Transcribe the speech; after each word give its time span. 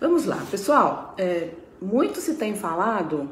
Vamos 0.00 0.26
lá, 0.26 0.44
pessoal. 0.50 1.14
É, 1.16 1.50
muito 1.80 2.20
se 2.20 2.34
tem 2.34 2.56
falado 2.56 3.30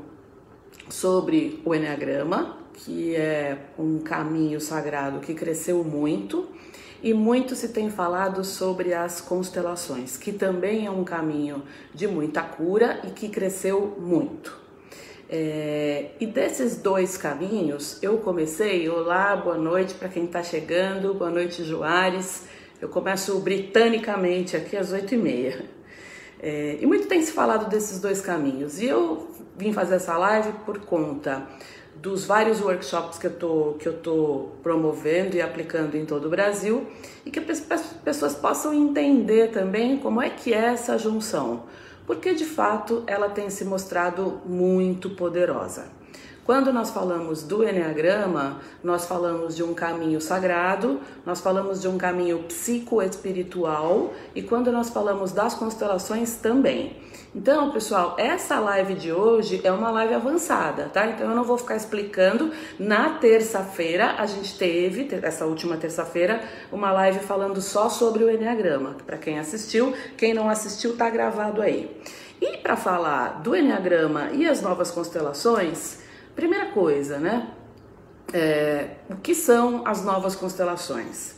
sobre 0.88 1.60
o 1.64 1.74
Enneagrama, 1.74 2.56
que 2.72 3.16
é 3.16 3.58
um 3.76 3.98
caminho 3.98 4.60
sagrado 4.60 5.18
que 5.18 5.34
cresceu 5.34 5.82
muito, 5.82 6.48
e 7.02 7.12
muito 7.12 7.56
se 7.56 7.70
tem 7.70 7.90
falado 7.90 8.44
sobre 8.44 8.94
as 8.94 9.20
constelações, 9.20 10.16
que 10.16 10.32
também 10.32 10.86
é 10.86 10.90
um 10.90 11.02
caminho 11.02 11.64
de 11.92 12.06
muita 12.06 12.42
cura 12.42 13.00
e 13.04 13.10
que 13.10 13.28
cresceu 13.28 13.96
muito. 13.98 14.56
É, 15.28 16.10
e 16.20 16.26
desses 16.26 16.76
dois 16.76 17.16
caminhos, 17.16 18.00
eu 18.00 18.18
comecei. 18.18 18.88
Olá, 18.88 19.34
boa 19.34 19.58
noite 19.58 19.94
para 19.94 20.08
quem 20.08 20.26
está 20.26 20.44
chegando, 20.44 21.12
boa 21.12 21.30
noite, 21.30 21.64
Joares. 21.64 22.44
Eu 22.80 22.88
começo 22.88 23.36
britanicamente 23.40 24.56
aqui 24.56 24.76
às 24.76 24.92
oito 24.92 25.12
e 25.12 25.18
meia. 25.18 25.81
É, 26.42 26.76
e 26.80 26.86
muito 26.86 27.06
tem 27.06 27.22
se 27.22 27.30
falado 27.30 27.70
desses 27.70 28.00
dois 28.00 28.20
caminhos. 28.20 28.80
E 28.80 28.86
eu 28.86 29.30
vim 29.56 29.72
fazer 29.72 29.94
essa 29.94 30.18
live 30.18 30.52
por 30.66 30.80
conta 30.80 31.46
dos 31.94 32.24
vários 32.24 32.60
workshops 32.60 33.16
que 33.16 33.28
eu 33.28 33.34
tô, 33.34 33.76
que 33.78 33.88
eu 33.88 33.92
tô 33.98 34.48
promovendo 34.60 35.36
e 35.36 35.40
aplicando 35.40 35.94
em 35.94 36.04
todo 36.04 36.26
o 36.26 36.30
Brasil 36.30 36.84
e 37.24 37.30
que 37.30 37.38
as 37.38 37.60
pessoas 38.04 38.34
possam 38.34 38.74
entender 38.74 39.52
também 39.52 39.98
como 39.98 40.20
é 40.20 40.28
que 40.28 40.52
é 40.52 40.72
essa 40.72 40.98
junção, 40.98 41.62
porque 42.04 42.34
de 42.34 42.44
fato 42.44 43.04
ela 43.06 43.28
tem 43.28 43.48
se 43.50 43.64
mostrado 43.64 44.40
muito 44.44 45.10
poderosa. 45.10 46.01
Quando 46.44 46.72
nós 46.72 46.90
falamos 46.90 47.44
do 47.44 47.62
Enneagrama, 47.62 48.60
nós 48.82 49.06
falamos 49.06 49.54
de 49.54 49.62
um 49.62 49.72
caminho 49.72 50.20
sagrado, 50.20 51.00
nós 51.24 51.40
falamos 51.40 51.80
de 51.80 51.86
um 51.86 51.96
caminho 51.96 52.40
psicoespiritual 52.40 54.12
e 54.34 54.42
quando 54.42 54.72
nós 54.72 54.90
falamos 54.90 55.30
das 55.30 55.54
constelações 55.54 56.34
também. 56.34 56.96
Então, 57.32 57.70
pessoal, 57.70 58.16
essa 58.18 58.58
live 58.58 58.94
de 58.94 59.12
hoje 59.12 59.60
é 59.62 59.70
uma 59.70 59.90
live 59.90 60.14
avançada, 60.14 60.90
tá? 60.92 61.06
Então 61.06 61.30
eu 61.30 61.36
não 61.36 61.44
vou 61.44 61.56
ficar 61.56 61.76
explicando. 61.76 62.50
Na 62.76 63.10
terça-feira 63.10 64.16
a 64.18 64.26
gente 64.26 64.58
teve, 64.58 65.08
essa 65.22 65.46
última 65.46 65.76
terça-feira, 65.76 66.42
uma 66.72 66.90
live 66.90 67.20
falando 67.20 67.62
só 67.62 67.88
sobre 67.88 68.24
o 68.24 68.30
Enneagrama. 68.30 68.96
Para 69.06 69.16
quem 69.16 69.38
assistiu, 69.38 69.94
quem 70.16 70.34
não 70.34 70.50
assistiu 70.50 70.96
tá 70.96 71.08
gravado 71.08 71.62
aí. 71.62 71.88
E 72.40 72.58
para 72.58 72.76
falar 72.76 73.40
do 73.42 73.54
Enneagrama 73.54 74.30
e 74.32 74.44
as 74.44 74.60
novas 74.60 74.90
constelações, 74.90 76.01
Primeira 76.34 76.66
coisa, 76.66 77.18
né? 77.18 77.50
É, 78.32 78.96
o 79.10 79.16
que 79.16 79.34
são 79.34 79.86
as 79.86 80.04
novas 80.04 80.34
constelações? 80.34 81.34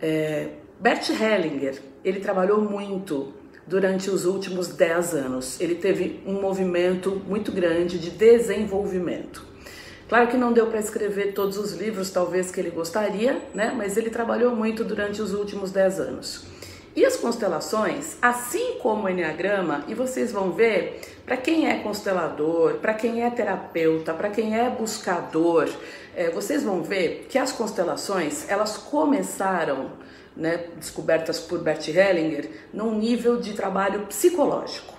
É, 0.00 0.48
Bert 0.80 1.08
Hellinger, 1.10 1.80
ele 2.04 2.20
trabalhou 2.20 2.60
muito 2.60 3.34
durante 3.66 4.10
os 4.10 4.24
últimos 4.24 4.68
10 4.68 5.14
anos. 5.14 5.60
Ele 5.60 5.74
teve 5.74 6.22
um 6.26 6.40
movimento 6.40 7.22
muito 7.26 7.52
grande 7.52 7.98
de 7.98 8.10
desenvolvimento. 8.10 9.44
Claro 10.08 10.28
que 10.28 10.36
não 10.36 10.52
deu 10.52 10.66
para 10.66 10.78
escrever 10.78 11.32
todos 11.32 11.56
os 11.56 11.72
livros, 11.72 12.10
talvez 12.10 12.50
que 12.50 12.60
ele 12.60 12.70
gostaria, 12.70 13.40
né? 13.54 13.72
Mas 13.76 13.96
ele 13.96 14.10
trabalhou 14.10 14.54
muito 14.54 14.84
durante 14.84 15.20
os 15.22 15.32
últimos 15.32 15.70
10 15.70 16.00
anos. 16.00 16.44
E 16.96 17.04
as 17.04 17.16
constelações, 17.16 18.16
assim 18.22 18.78
como 18.80 19.04
o 19.04 19.08
Enneagrama, 19.08 19.84
e 19.88 19.94
vocês 19.94 20.30
vão 20.30 20.52
ver, 20.52 21.00
para 21.26 21.36
quem 21.36 21.68
é 21.68 21.80
constelador, 21.80 22.74
para 22.74 22.94
quem 22.94 23.24
é 23.24 23.30
terapeuta, 23.30 24.14
para 24.14 24.30
quem 24.30 24.56
é 24.56 24.70
buscador, 24.70 25.68
é, 26.14 26.30
vocês 26.30 26.62
vão 26.62 26.84
ver 26.84 27.26
que 27.28 27.36
as 27.36 27.50
constelações, 27.50 28.48
elas 28.48 28.76
começaram, 28.76 29.90
né, 30.36 30.68
descobertas 30.76 31.40
por 31.40 31.58
Bert 31.58 31.88
Hellinger, 31.88 32.48
num 32.72 32.96
nível 32.96 33.40
de 33.40 33.54
trabalho 33.54 34.06
psicológico. 34.06 34.94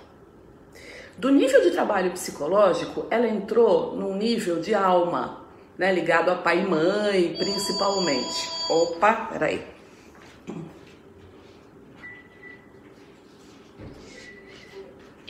Do 1.16 1.30
nível 1.30 1.62
de 1.62 1.70
trabalho 1.70 2.10
psicológico, 2.10 3.06
ela 3.10 3.26
entrou 3.26 3.96
num 3.96 4.14
nível 4.14 4.60
de 4.60 4.74
alma, 4.74 5.46
né, 5.78 5.90
ligado 5.92 6.30
a 6.30 6.34
pai 6.34 6.60
e 6.60 6.66
mãe, 6.66 7.34
principalmente. 7.38 8.50
Opa, 8.68 9.28
peraí. 9.32 9.75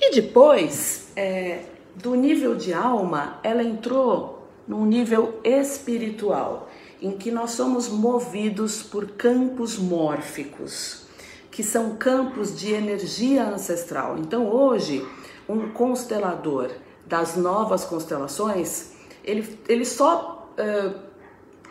E 0.09 0.15
depois, 0.15 1.09
é, 1.17 1.65
do 1.97 2.15
nível 2.15 2.55
de 2.55 2.73
alma, 2.73 3.41
ela 3.43 3.61
entrou 3.61 4.47
num 4.69 4.87
nível 4.87 5.41
espiritual, 5.43 6.71
em 7.03 7.11
que 7.19 7.33
nós 7.33 7.51
somos 7.51 7.89
movidos 7.89 8.85
por 8.85 9.09
campos 9.11 9.77
mórficos, 9.77 11.07
que 11.51 11.65
são 11.65 11.97
campos 11.97 12.57
de 12.57 12.73
energia 12.73 13.49
ancestral. 13.49 14.17
Então, 14.17 14.49
hoje, 14.49 15.05
um 15.49 15.71
constelador 15.71 16.71
das 17.05 17.37
novas 17.37 17.85
constelações, 17.85 18.93
ele, 19.25 19.59
ele 19.69 19.85
só 19.85 20.49
uh, 20.57 21.01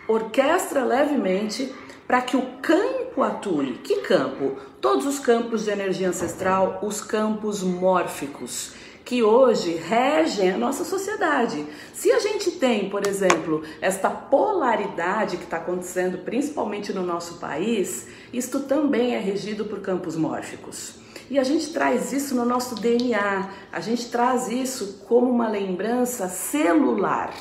orquestra 0.09 0.84
levemente 0.84 1.73
para 2.06 2.22
que 2.22 2.35
o 2.35 2.41
campo 2.62 3.05
atue. 3.24 3.80
Que 3.84 4.02
campo? 4.02 4.58
Todos 4.81 5.06
os 5.06 5.20
campos 5.20 5.66
de 5.66 5.72
energia 5.72 6.09
ancestral, 6.09 6.80
os 6.81 7.02
campos 7.02 7.64
mórficos, 7.64 8.74
que 9.06 9.22
hoje 9.22 9.76
regem 9.76 10.52
a 10.52 10.58
nossa 10.58 10.84
sociedade. 10.84 11.66
Se 11.94 12.12
a 12.12 12.20
gente 12.20 12.52
tem, 12.52 12.90
por 12.90 13.08
exemplo, 13.08 13.64
esta 13.80 14.09
polaridade 14.09 15.38
que 15.38 15.44
está 15.44 15.58
acontecendo 15.58 16.18
principalmente 16.20 16.92
no 16.92 17.03
nosso 17.03 17.36
país, 17.36 18.08
isto 18.34 18.62
também 18.62 19.14
é 19.14 19.20
regido 19.20 19.66
por 19.66 19.80
campos 19.80 20.16
mórficos. 20.16 20.96
E 21.30 21.40
a 21.40 21.44
gente 21.44 21.72
traz 21.72 22.12
isso 22.14 22.36
no 22.36 22.46
nosso 22.46 22.76
DNA, 22.76 23.50
a 23.72 23.80
gente 23.80 24.09
traz 24.09 24.47
isso 24.47 25.03
como 25.08 25.30
uma 25.30 25.47
lembrança 25.47 26.28
celular, 26.28 27.34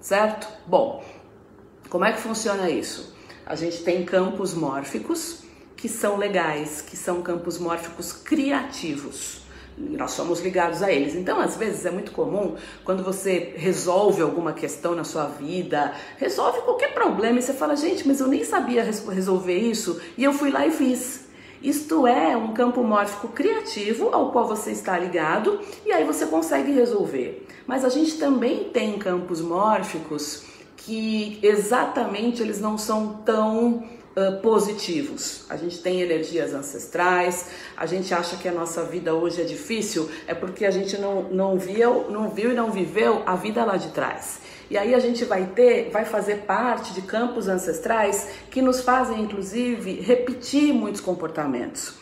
certo? 0.00 0.48
Bom, 0.66 1.04
como 1.88 2.04
é 2.04 2.12
que 2.12 2.20
funciona 2.20 2.68
isso? 2.70 3.16
A 3.48 3.54
gente 3.54 3.82
tem 3.82 4.04
campos 4.04 4.52
mórficos 4.52 5.38
que 5.74 5.88
são 5.88 6.18
legais, 6.18 6.82
que 6.82 6.94
são 6.94 7.22
campos 7.22 7.58
mórficos 7.58 8.12
criativos. 8.12 9.40
Nós 9.74 10.10
somos 10.10 10.42
ligados 10.42 10.82
a 10.82 10.92
eles. 10.92 11.14
Então, 11.14 11.40
às 11.40 11.56
vezes 11.56 11.86
é 11.86 11.90
muito 11.90 12.12
comum 12.12 12.56
quando 12.84 13.02
você 13.02 13.54
resolve 13.56 14.20
alguma 14.20 14.52
questão 14.52 14.94
na 14.94 15.02
sua 15.02 15.24
vida, 15.24 15.94
resolve 16.18 16.60
qualquer 16.60 16.92
problema 16.92 17.38
e 17.38 17.42
você 17.42 17.54
fala, 17.54 17.74
gente, 17.74 18.06
mas 18.06 18.20
eu 18.20 18.28
nem 18.28 18.44
sabia 18.44 18.84
resolver 18.84 19.56
isso 19.56 19.98
e 20.18 20.24
eu 20.24 20.34
fui 20.34 20.50
lá 20.50 20.66
e 20.66 20.70
fiz. 20.70 21.26
Isto 21.62 22.06
é 22.06 22.36
um 22.36 22.52
campo 22.52 22.84
mórfico 22.84 23.28
criativo 23.28 24.10
ao 24.12 24.30
qual 24.30 24.46
você 24.46 24.72
está 24.72 24.98
ligado 24.98 25.58
e 25.86 25.90
aí 25.90 26.04
você 26.04 26.26
consegue 26.26 26.70
resolver. 26.70 27.46
Mas 27.66 27.82
a 27.82 27.88
gente 27.88 28.18
também 28.18 28.64
tem 28.64 28.98
campos 28.98 29.40
mórficos 29.40 30.57
que 30.78 31.38
exatamente 31.42 32.40
eles 32.40 32.60
não 32.60 32.78
são 32.78 33.14
tão 33.24 33.84
uh, 34.16 34.40
positivos. 34.40 35.44
A 35.50 35.56
gente 35.56 35.78
tem 35.82 36.00
energias 36.00 36.54
ancestrais, 36.54 37.50
a 37.76 37.84
gente 37.84 38.14
acha 38.14 38.36
que 38.36 38.48
a 38.48 38.52
nossa 38.52 38.84
vida 38.84 39.14
hoje 39.14 39.42
é 39.42 39.44
difícil, 39.44 40.08
é 40.26 40.34
porque 40.34 40.64
a 40.64 40.70
gente 40.70 40.96
não, 40.98 41.24
não, 41.24 41.58
viu, 41.58 42.10
não 42.10 42.30
viu 42.30 42.52
e 42.52 42.54
não 42.54 42.70
viveu 42.70 43.22
a 43.26 43.34
vida 43.34 43.64
lá 43.64 43.76
de 43.76 43.88
trás. 43.88 44.40
E 44.70 44.76
aí 44.76 44.94
a 44.94 44.98
gente 44.98 45.24
vai 45.24 45.46
ter, 45.46 45.90
vai 45.90 46.04
fazer 46.04 46.42
parte 46.46 46.92
de 46.92 47.02
campos 47.02 47.48
ancestrais 47.48 48.28
que 48.50 48.60
nos 48.62 48.80
fazem, 48.80 49.20
inclusive, 49.20 50.00
repetir 50.00 50.72
muitos 50.72 51.00
comportamentos. 51.00 51.94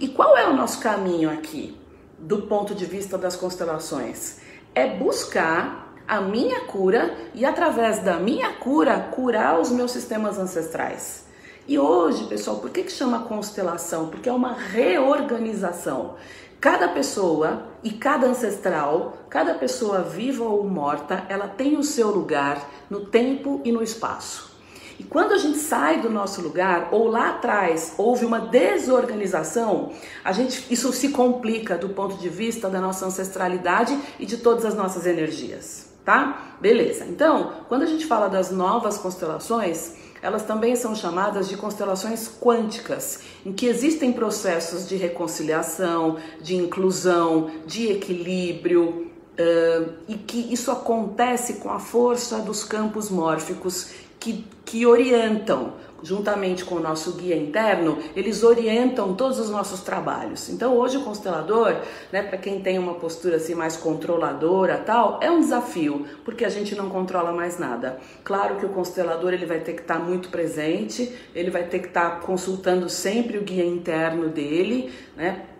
E 0.00 0.08
qual 0.08 0.36
é 0.36 0.48
o 0.48 0.54
nosso 0.54 0.80
caminho 0.80 1.30
aqui, 1.30 1.76
do 2.18 2.42
ponto 2.42 2.74
de 2.74 2.84
vista 2.84 3.16
das 3.16 3.36
constelações? 3.36 4.38
É 4.74 4.86
buscar 4.86 5.83
a 6.06 6.20
minha 6.20 6.60
cura 6.62 7.16
e 7.34 7.44
através 7.44 8.00
da 8.00 8.18
minha 8.18 8.52
cura 8.52 9.08
curar 9.10 9.58
os 9.58 9.70
meus 9.70 9.90
sistemas 9.90 10.38
ancestrais. 10.38 11.24
E 11.66 11.78
hoje, 11.78 12.26
pessoal, 12.26 12.58
por 12.58 12.70
que, 12.70 12.82
que 12.82 12.92
chama 12.92 13.20
constelação? 13.20 14.08
Porque 14.08 14.28
é 14.28 14.32
uma 14.32 14.52
reorganização. 14.52 16.16
Cada 16.60 16.88
pessoa 16.88 17.68
e 17.82 17.90
cada 17.90 18.26
ancestral, 18.26 19.16
cada 19.30 19.54
pessoa 19.54 20.02
viva 20.02 20.44
ou 20.44 20.64
morta, 20.64 21.24
ela 21.28 21.48
tem 21.48 21.76
o 21.78 21.82
seu 21.82 22.10
lugar 22.10 22.68
no 22.90 23.06
tempo 23.06 23.62
e 23.64 23.72
no 23.72 23.82
espaço. 23.82 24.52
E 24.98 25.02
quando 25.02 25.32
a 25.32 25.38
gente 25.38 25.58
sai 25.58 26.00
do 26.00 26.10
nosso 26.10 26.40
lugar, 26.40 26.90
ou 26.92 27.08
lá 27.08 27.30
atrás 27.30 27.94
houve 27.96 28.24
uma 28.24 28.40
desorganização, 28.40 29.90
a 30.22 30.32
gente, 30.32 30.72
isso 30.72 30.92
se 30.92 31.08
complica 31.08 31.76
do 31.76 31.88
ponto 31.88 32.16
de 32.16 32.28
vista 32.28 32.68
da 32.68 32.80
nossa 32.80 33.06
ancestralidade 33.06 33.98
e 34.20 34.26
de 34.26 34.36
todas 34.36 34.64
as 34.64 34.74
nossas 34.74 35.06
energias 35.06 35.93
tá? 36.04 36.56
Beleza. 36.60 37.04
Então, 37.06 37.52
quando 37.68 37.82
a 37.82 37.86
gente 37.86 38.06
fala 38.06 38.28
das 38.28 38.50
novas 38.50 38.98
constelações, 38.98 39.94
elas 40.22 40.42
também 40.42 40.74
são 40.74 40.94
chamadas 40.94 41.48
de 41.48 41.56
constelações 41.56 42.30
quânticas, 42.40 43.20
em 43.44 43.52
que 43.52 43.66
existem 43.66 44.12
processos 44.12 44.88
de 44.88 44.96
reconciliação, 44.96 46.16
de 46.40 46.56
inclusão, 46.56 47.50
de 47.66 47.90
equilíbrio, 47.92 49.10
uh, 49.38 49.92
e 50.08 50.14
que 50.14 50.52
isso 50.52 50.70
acontece 50.70 51.54
com 51.54 51.70
a 51.70 51.78
força 51.78 52.38
dos 52.38 52.64
campos 52.64 53.10
mórficos 53.10 53.90
que, 54.18 54.46
que 54.64 54.86
orientam 54.86 55.74
juntamente 56.04 56.64
com 56.64 56.76
o 56.76 56.80
nosso 56.80 57.12
guia 57.12 57.36
interno, 57.36 57.98
eles 58.14 58.44
orientam 58.44 59.14
todos 59.14 59.40
os 59.40 59.50
nossos 59.50 59.80
trabalhos. 59.80 60.48
Então, 60.50 60.76
hoje 60.76 60.98
o 60.98 61.02
constelador, 61.02 61.74
né, 62.12 62.22
para 62.22 62.38
quem 62.38 62.60
tem 62.60 62.78
uma 62.78 62.94
postura 62.94 63.36
assim 63.36 63.54
mais 63.54 63.76
controladora, 63.76 64.78
tal, 64.78 65.18
é 65.22 65.30
um 65.30 65.40
desafio, 65.40 66.06
porque 66.24 66.44
a 66.44 66.48
gente 66.50 66.74
não 66.74 66.88
controla 66.90 67.32
mais 67.32 67.58
nada. 67.58 67.98
Claro 68.22 68.56
que 68.56 68.66
o 68.66 68.68
constelador 68.68 69.32
ele 69.32 69.46
vai 69.46 69.60
ter 69.60 69.72
que 69.72 69.82
estar 69.82 69.98
tá 69.98 70.04
muito 70.04 70.28
presente, 70.28 71.12
ele 71.34 71.50
vai 71.50 71.64
ter 71.64 71.80
que 71.80 71.88
estar 71.88 72.10
tá 72.10 72.16
consultando 72.16 72.88
sempre 72.88 73.38
o 73.38 73.42
guia 73.42 73.64
interno 73.64 74.28
dele, 74.28 74.92
né? 75.16 75.53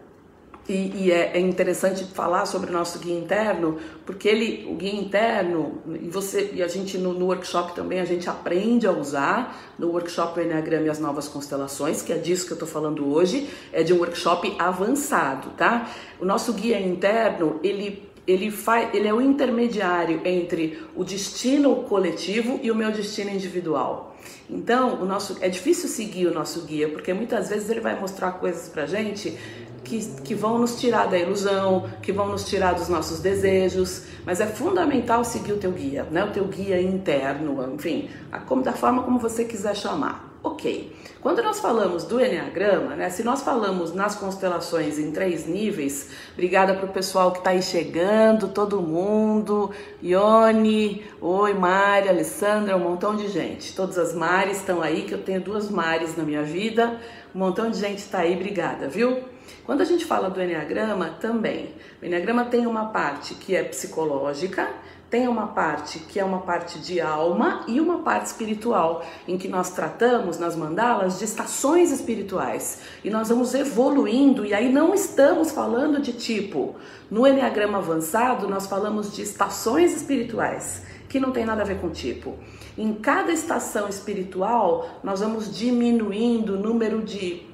E, 0.69 0.93
e 0.97 1.13
é, 1.13 1.33
é, 1.35 1.41
interessante 1.41 2.05
falar 2.05 2.47
sobre 2.47 2.71
o 2.71 2.73
nosso 2.73 2.99
guia 2.99 3.19
interno, 3.19 3.79
porque 4.07 4.27
ele, 4.27 4.67
o 4.71 4.75
guia 4.75 4.95
interno, 4.95 5.83
e 6.01 6.09
você 6.09 6.53
e 6.55 6.63
a 6.63 6.69
gente 6.69 6.97
no, 6.97 7.13
no, 7.13 7.27
workshop 7.27 7.75
também 7.75 8.01
a 8.01 8.05
gente 8.07 8.31
aprende 8.31 8.87
a 8.87 8.91
usar 8.91 9.75
no 9.79 9.89
workshop 9.89 10.41
Enneagrama 10.41 10.87
e 10.87 10.91
as 10.91 10.99
novas 10.99 11.29
constelações, 11.29 12.01
que 12.01 12.15
é 12.15 12.17
disso 12.17 12.47
que 12.47 12.53
eu 12.53 12.57
estou 12.57 12.69
falando 12.69 13.07
hoje, 13.13 13.47
é 13.73 13.83
de 13.83 13.93
um 13.93 13.99
workshop 13.99 14.55
avançado, 14.59 15.51
tá? 15.51 15.91
O 16.19 16.25
nosso 16.25 16.55
guia 16.55 16.81
interno, 16.81 17.61
ele 17.63 18.15
ele, 18.27 18.51
faz, 18.51 18.95
ele 18.95 19.07
é 19.07 19.13
o 19.13 19.21
intermediário 19.21 20.23
entre 20.25 20.83
o 20.97 21.05
destino 21.05 21.77
coletivo 21.85 22.59
e 22.63 22.71
o 22.71 22.75
meu 22.75 22.91
destino 22.91 23.31
individual. 23.31 24.17
Então, 24.49 25.01
o 25.01 25.05
nosso 25.05 25.37
é 25.41 25.49
difícil 25.49 25.89
seguir 25.89 26.27
o 26.27 26.35
nosso 26.35 26.63
guia, 26.63 26.89
porque 26.89 27.13
muitas 27.13 27.49
vezes 27.49 27.69
ele 27.71 27.81
vai 27.81 27.99
mostrar 27.99 28.33
coisas 28.33 28.69
pra 28.69 28.87
gente 28.87 29.37
que, 29.85 30.05
que 30.23 30.35
vão 30.35 30.59
nos 30.59 30.81
tirar 30.81 31.07
da 31.07 31.19
ilusão, 31.19 31.89
que 32.03 32.11
vão 32.11 32.29
nos 32.29 32.45
tirar 32.45 32.75
dos 32.75 32.89
nossos 32.89 33.21
desejos, 33.21 34.03
mas 34.25 34.41
é 34.41 34.47
fundamental 34.47 35.25
seguir 35.25 35.53
o 35.53 35.59
teu 35.59 35.71
guia, 35.71 36.05
né? 36.11 36.25
O 36.25 36.33
teu 36.33 36.45
guia 36.47 36.81
interno, 36.81 37.75
enfim, 37.75 38.09
a, 38.33 38.39
como, 38.39 38.63
da 38.63 38.73
forma 38.73 39.03
como 39.03 39.19
você 39.19 39.45
quiser 39.45 39.77
chamar. 39.77 40.35
Ok. 40.43 40.95
Quando 41.23 41.43
nós 41.43 41.59
falamos 41.59 42.05
do 42.05 42.21
Enneagrama, 42.21 42.95
né? 42.95 43.09
Se 43.09 43.23
nós 43.25 43.43
falamos 43.43 43.95
nas 43.95 44.15
constelações 44.15 44.99
em 44.99 45.11
três 45.11 45.47
níveis, 45.47 46.11
obrigada 46.35 46.75
para 46.75 46.85
o 46.85 46.93
pessoal 46.93 47.33
que 47.33 47.39
está 47.39 47.51
aí 47.51 47.63
chegando, 47.63 48.49
todo 48.49 48.83
mundo, 48.83 49.71
Ione, 50.03 51.03
oi 51.23 51.55
Mari, 51.55 52.11
Alessandra, 52.11 52.77
um 52.77 52.81
montão 52.81 53.17
de 53.17 53.29
gente. 53.29 53.75
Todas 53.75 53.97
as 53.97 54.15
Mares 54.15 54.59
estão 54.59 54.83
aí, 54.83 55.05
que 55.05 55.13
eu 55.13 55.23
tenho 55.23 55.41
duas 55.41 55.71
Mares 55.71 56.15
na 56.15 56.25
minha 56.25 56.43
vida, 56.43 57.01
um 57.35 57.39
montão 57.39 57.71
de 57.71 57.79
gente 57.79 58.01
está 58.01 58.19
aí, 58.19 58.35
obrigada, 58.35 58.87
viu? 58.87 59.34
Quando 59.65 59.81
a 59.81 59.85
gente 59.85 60.05
fala 60.05 60.29
do 60.29 60.43
Enneagrama, 60.43 61.11
também. 61.21 61.75
O 62.01 62.05
Enneagrama 62.05 62.45
tem 62.45 62.67
uma 62.67 62.87
parte 62.87 63.35
que 63.35 63.57
é 63.57 63.63
psicológica, 63.63 64.69
tem 65.15 65.29
uma 65.29 65.47
parte 65.47 66.01
que 66.01 66.19
é 66.19 66.25
uma 66.25 66.41
parte 66.41 66.79
de 66.81 67.01
alma 67.01 67.65
e 67.69 67.81
uma 67.81 68.01
parte 68.01 68.27
espiritual, 68.27 69.05
em 69.29 69.39
que 69.39 69.47
nós 69.47 69.71
tratamos 69.71 70.39
nas 70.39 70.57
mandalas 70.57 71.19
de 71.21 71.25
estações 71.25 71.93
espirituais. 71.93 72.81
E 73.05 73.11
nós 73.11 73.29
vamos 73.29 73.55
evoluindo, 73.55 74.45
e 74.45 74.53
aí 74.53 74.73
não 74.73 74.93
estamos 74.93 75.53
falando 75.53 76.01
de 76.01 76.13
tipo. 76.13 76.75
No 77.11 77.27
Enneagrama 77.27 77.79
avançado, 77.79 78.49
nós 78.49 78.67
falamos 78.67 79.15
de 79.15 79.23
estações 79.23 79.95
espirituais, 79.95 80.83
que 81.09 81.21
não 81.21 81.31
tem 81.31 81.45
nada 81.45 81.63
a 81.63 81.65
ver 81.65 81.81
com 81.81 81.91
tipo. 81.91 82.35
Em 82.77 82.93
cada 82.93 83.31
estação 83.31 83.89
espiritual, 83.89 84.99
nós 85.03 85.21
vamos 85.21 85.57
diminuindo 85.57 86.55
o 86.55 86.59
número 86.59 87.03
de 87.03 87.54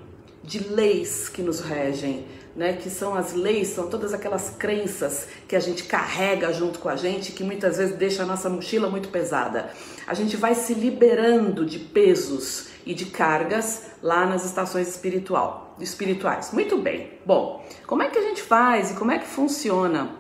de 0.51 0.59
leis 0.69 1.29
que 1.29 1.43
nos 1.43 1.61
regem, 1.61 2.27
né? 2.57 2.73
Que 2.73 2.91
são 2.91 3.15
as 3.15 3.33
leis, 3.33 3.69
são 3.69 3.89
todas 3.89 4.13
aquelas 4.13 4.51
crenças 4.51 5.29
que 5.47 5.55
a 5.55 5.61
gente 5.61 5.85
carrega 5.85 6.53
junto 6.53 6.81
com 6.81 6.89
a 6.89 6.97
gente, 6.97 7.31
que 7.31 7.45
muitas 7.45 7.77
vezes 7.77 7.95
deixa 7.95 8.25
a 8.25 8.27
nossa 8.27 8.51
mochila 8.51 8.91
muito 8.91 9.11
pesada. 9.11 9.71
A 10.09 10.13
gente 10.13 10.37
vai 10.37 10.57
se 10.57 10.75
liberando 10.75 11.65
de 11.65 11.79
pesos 11.79 12.67
e 12.85 12.93
de 12.93 13.07
cargas 13.07 13.93
lá 14.03 14.27
nas 14.27 14.45
estações 14.45 14.89
espiritual, 14.89 15.77
espirituais. 15.79 16.51
Muito 16.53 16.77
bem. 16.77 17.13
Bom, 17.25 17.65
como 17.87 18.03
é 18.03 18.09
que 18.09 18.19
a 18.19 18.23
gente 18.23 18.43
faz 18.43 18.91
e 18.91 18.95
como 18.95 19.13
é 19.13 19.21
que 19.21 19.29
funciona 19.29 20.17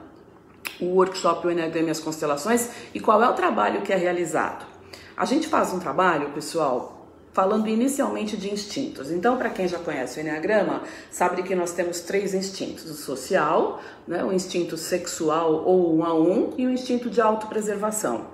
o 0.80 0.94
workshop 0.94 1.44
O 1.44 1.50
Enneagrama 1.50 1.88
e 1.88 1.90
as 1.90 1.98
Constelações 1.98 2.70
e 2.94 3.00
qual 3.00 3.20
é 3.20 3.28
o 3.28 3.34
trabalho 3.34 3.82
que 3.82 3.92
é 3.92 3.96
realizado? 3.96 4.64
A 5.16 5.24
gente 5.24 5.48
faz 5.48 5.72
um 5.72 5.80
trabalho, 5.80 6.30
pessoal, 6.30 6.99
falando 7.32 7.68
inicialmente 7.68 8.36
de 8.36 8.52
instintos. 8.52 9.10
Então, 9.10 9.36
para 9.36 9.50
quem 9.50 9.68
já 9.68 9.78
conhece 9.78 10.18
o 10.18 10.20
Enneagrama, 10.20 10.82
sabe 11.10 11.42
que 11.42 11.54
nós 11.54 11.72
temos 11.72 12.00
três 12.00 12.34
instintos: 12.34 12.84
o 12.86 12.94
social, 12.94 13.80
né, 14.06 14.24
o 14.24 14.32
instinto 14.32 14.76
sexual 14.76 15.64
ou 15.64 15.96
um 15.96 16.04
a 16.04 16.14
um, 16.14 16.54
e 16.56 16.66
o 16.66 16.70
instinto 16.70 17.08
de 17.08 17.20
autopreservação. 17.20 18.26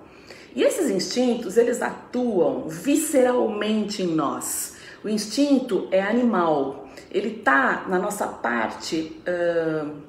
E 0.54 0.62
esses 0.62 0.90
instintos, 0.90 1.56
eles 1.56 1.82
atuam 1.82 2.68
visceralmente 2.68 4.02
em 4.02 4.14
nós. 4.14 4.74
O 5.04 5.08
instinto 5.08 5.86
é 5.90 6.00
animal, 6.00 6.88
ele 7.10 7.36
está 7.38 7.84
na 7.88 7.98
nossa 7.98 8.26
parte. 8.26 9.20
Uh, 9.28 10.05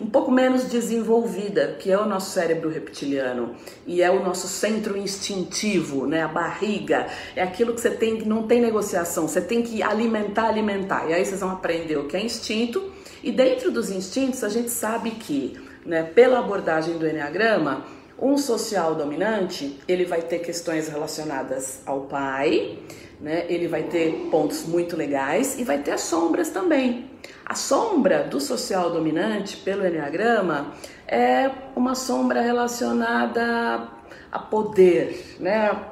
um 0.00 0.06
pouco 0.06 0.30
menos 0.30 0.64
desenvolvida, 0.64 1.76
que 1.78 1.90
é 1.90 1.98
o 1.98 2.06
nosso 2.06 2.30
cérebro 2.30 2.70
reptiliano 2.70 3.54
e 3.86 4.02
é 4.02 4.10
o 4.10 4.22
nosso 4.22 4.48
centro 4.48 4.96
instintivo, 4.96 6.06
né? 6.06 6.22
A 6.22 6.28
barriga 6.28 7.06
é 7.36 7.42
aquilo 7.42 7.74
que 7.74 7.80
você 7.80 7.90
tem 7.90 8.16
que 8.16 8.26
não 8.26 8.46
tem 8.46 8.60
negociação, 8.60 9.28
você 9.28 9.40
tem 9.40 9.62
que 9.62 9.82
alimentar, 9.82 10.48
alimentar. 10.48 11.08
E 11.08 11.12
aí 11.12 11.24
vocês 11.24 11.40
vão 11.40 11.50
aprender 11.50 11.98
o 11.98 12.06
que 12.06 12.16
é 12.16 12.24
instinto. 12.24 12.90
E 13.22 13.30
dentro 13.30 13.70
dos 13.70 13.90
instintos, 13.90 14.42
a 14.42 14.48
gente 14.48 14.70
sabe 14.70 15.10
que, 15.10 15.60
né, 15.84 16.02
pela 16.02 16.38
abordagem 16.38 16.96
do 16.96 17.06
Enneagrama, 17.06 17.84
um 18.18 18.36
social 18.38 18.94
dominante, 18.94 19.78
ele 19.88 20.04
vai 20.04 20.22
ter 20.22 20.40
questões 20.40 20.88
relacionadas 20.88 21.80
ao 21.86 22.02
pai, 22.02 22.78
né? 23.20 23.44
Ele 23.48 23.68
vai 23.68 23.82
ter 23.84 24.28
pontos 24.30 24.64
muito 24.64 24.96
legais 24.96 25.58
e 25.58 25.64
vai 25.64 25.78
ter 25.78 25.92
as 25.92 26.00
sombras 26.02 26.50
também. 26.50 27.10
A 27.44 27.54
sombra 27.54 28.24
do 28.24 28.40
social 28.40 28.90
dominante 28.90 29.56
pelo 29.56 29.86
Enneagrama 29.86 30.72
é 31.06 31.50
uma 31.76 31.94
sombra 31.94 32.40
relacionada 32.40 33.88
a 34.30 34.38
poder, 34.38 35.36
né? 35.38 35.84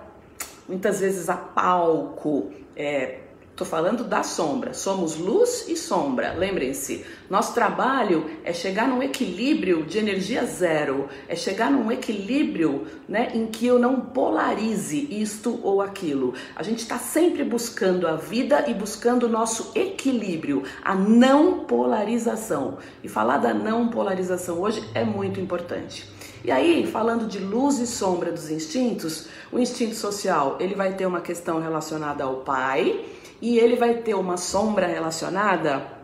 Muitas 0.69 1.01
vezes 1.01 1.29
a 1.29 1.37
palco, 1.37 2.51
é, 2.77 3.21
Estou 3.59 3.67
falando 3.67 4.05
da 4.05 4.23
sombra. 4.23 4.73
Somos 4.73 5.17
luz 5.17 5.65
e 5.67 5.77
sombra. 5.77 6.33
Lembrem-se, 6.33 7.05
nosso 7.29 7.53
trabalho 7.55 8.31
é 8.45 8.53
chegar 8.53 8.87
num 8.87 9.03
equilíbrio 9.03 9.85
de 9.85 9.99
energia 9.99 10.47
zero, 10.47 11.09
é 11.27 11.35
chegar 11.35 11.69
num 11.69 11.91
equilíbrio 11.91 12.87
né, 13.09 13.33
em 13.35 13.49
que 13.49 13.67
eu 13.67 13.77
não 13.77 14.01
polarize 14.01 15.09
isto 15.11 15.59
ou 15.65 15.83
aquilo. 15.83 16.35
A 16.55 16.63
gente 16.63 16.79
está 16.79 16.99
sempre 16.99 17.43
buscando 17.43 18.07
a 18.07 18.15
vida 18.15 18.67
e 18.69 18.75
buscando 18.75 19.25
o 19.25 19.29
nosso 19.29 19.73
equilíbrio, 19.75 20.63
a 20.81 20.95
não 20.95 21.65
polarização. 21.65 22.79
E 23.03 23.09
falar 23.09 23.39
da 23.39 23.53
não 23.53 23.89
polarização 23.89 24.61
hoje 24.61 24.89
é 24.95 25.03
muito 25.03 25.41
importante. 25.41 26.09
E 26.45 26.53
aí, 26.53 26.87
falando 26.87 27.27
de 27.27 27.41
luz 27.41 27.81
e 27.81 27.89
sombra 27.89 28.31
dos 28.31 28.49
instintos, 28.51 29.27
o 29.51 29.59
instinto 29.59 29.97
social 29.97 30.57
ele 30.61 30.77
vai 30.77 30.95
ter 30.95 31.07
uma 31.07 31.21
questão 31.21 31.61
relacionada 31.61 32.23
ao 32.23 32.37
pai 32.37 33.05
e 33.41 33.59
ele 33.59 33.77
vai 33.77 33.95
ter 33.95 34.15
uma 34.15 34.37
sombra 34.37 34.87
relacionada 34.87 35.99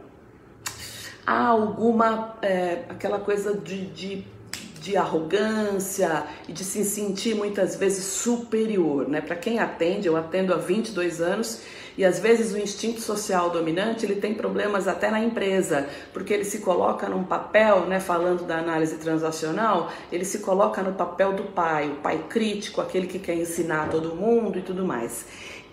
a 1.26 1.46
alguma, 1.46 2.36
é, 2.42 2.84
aquela 2.88 3.18
coisa 3.18 3.54
de, 3.54 3.86
de, 3.86 4.24
de, 4.80 4.96
arrogância 4.96 6.24
e 6.46 6.52
de 6.52 6.62
se 6.62 6.84
sentir 6.84 7.34
muitas 7.34 7.76
vezes 7.76 8.04
superior, 8.04 9.08
né? 9.08 9.20
Para 9.20 9.36
quem 9.36 9.58
atende, 9.58 10.06
eu 10.06 10.16
atendo 10.16 10.52
há 10.52 10.58
22 10.58 11.20
anos 11.20 11.62
e 11.96 12.04
às 12.04 12.18
vezes 12.18 12.52
o 12.52 12.58
instinto 12.58 13.00
social 13.00 13.50
dominante 13.50 14.04
ele 14.04 14.16
tem 14.16 14.34
problemas 14.34 14.88
até 14.88 15.10
na 15.10 15.20
empresa, 15.20 15.88
porque 16.12 16.34
ele 16.34 16.44
se 16.44 16.58
coloca 16.58 17.08
num 17.08 17.22
papel, 17.22 17.86
né, 17.86 18.00
falando 18.00 18.44
da 18.44 18.58
análise 18.58 18.96
transacional, 18.96 19.90
ele 20.10 20.24
se 20.24 20.40
coloca 20.40 20.82
no 20.82 20.92
papel 20.92 21.32
do 21.32 21.44
pai, 21.44 21.88
o 21.88 21.96
pai 21.96 22.24
crítico, 22.28 22.80
aquele 22.80 23.06
que 23.06 23.20
quer 23.20 23.36
ensinar 23.36 23.90
todo 23.90 24.14
mundo 24.14 24.58
e 24.58 24.62
tudo 24.62 24.84
mais. 24.84 25.24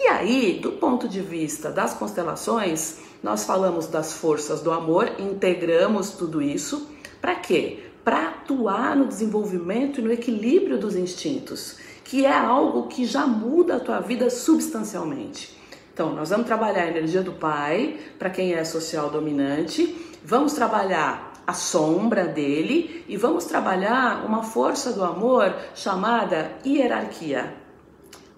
E 0.03 0.07
aí, 0.07 0.59
do 0.59 0.71
ponto 0.71 1.07
de 1.07 1.21
vista 1.21 1.69
das 1.69 1.93
constelações, 1.93 2.97
nós 3.21 3.43
falamos 3.43 3.85
das 3.85 4.13
forças 4.13 4.59
do 4.59 4.71
amor, 4.71 5.11
integramos 5.19 6.09
tudo 6.09 6.41
isso. 6.41 6.89
Para 7.21 7.35
quê? 7.35 7.83
Para 8.03 8.29
atuar 8.29 8.95
no 8.95 9.05
desenvolvimento 9.05 9.99
e 9.99 10.03
no 10.03 10.11
equilíbrio 10.11 10.79
dos 10.79 10.95
instintos, 10.95 11.77
que 12.03 12.25
é 12.25 12.35
algo 12.35 12.87
que 12.87 13.05
já 13.05 13.27
muda 13.27 13.75
a 13.75 13.79
tua 13.79 13.99
vida 13.99 14.27
substancialmente. 14.31 15.55
Então, 15.93 16.15
nós 16.15 16.31
vamos 16.31 16.47
trabalhar 16.47 16.85
a 16.85 16.87
energia 16.87 17.21
do 17.21 17.33
pai, 17.33 17.99
para 18.17 18.31
quem 18.31 18.53
é 18.55 18.63
social 18.63 19.11
dominante, 19.11 19.95
vamos 20.25 20.53
trabalhar 20.53 21.31
a 21.45 21.53
sombra 21.53 22.25
dele 22.25 23.05
e 23.07 23.15
vamos 23.17 23.45
trabalhar 23.45 24.25
uma 24.25 24.41
força 24.41 24.93
do 24.93 25.03
amor 25.03 25.55
chamada 25.75 26.53
hierarquia. 26.65 27.60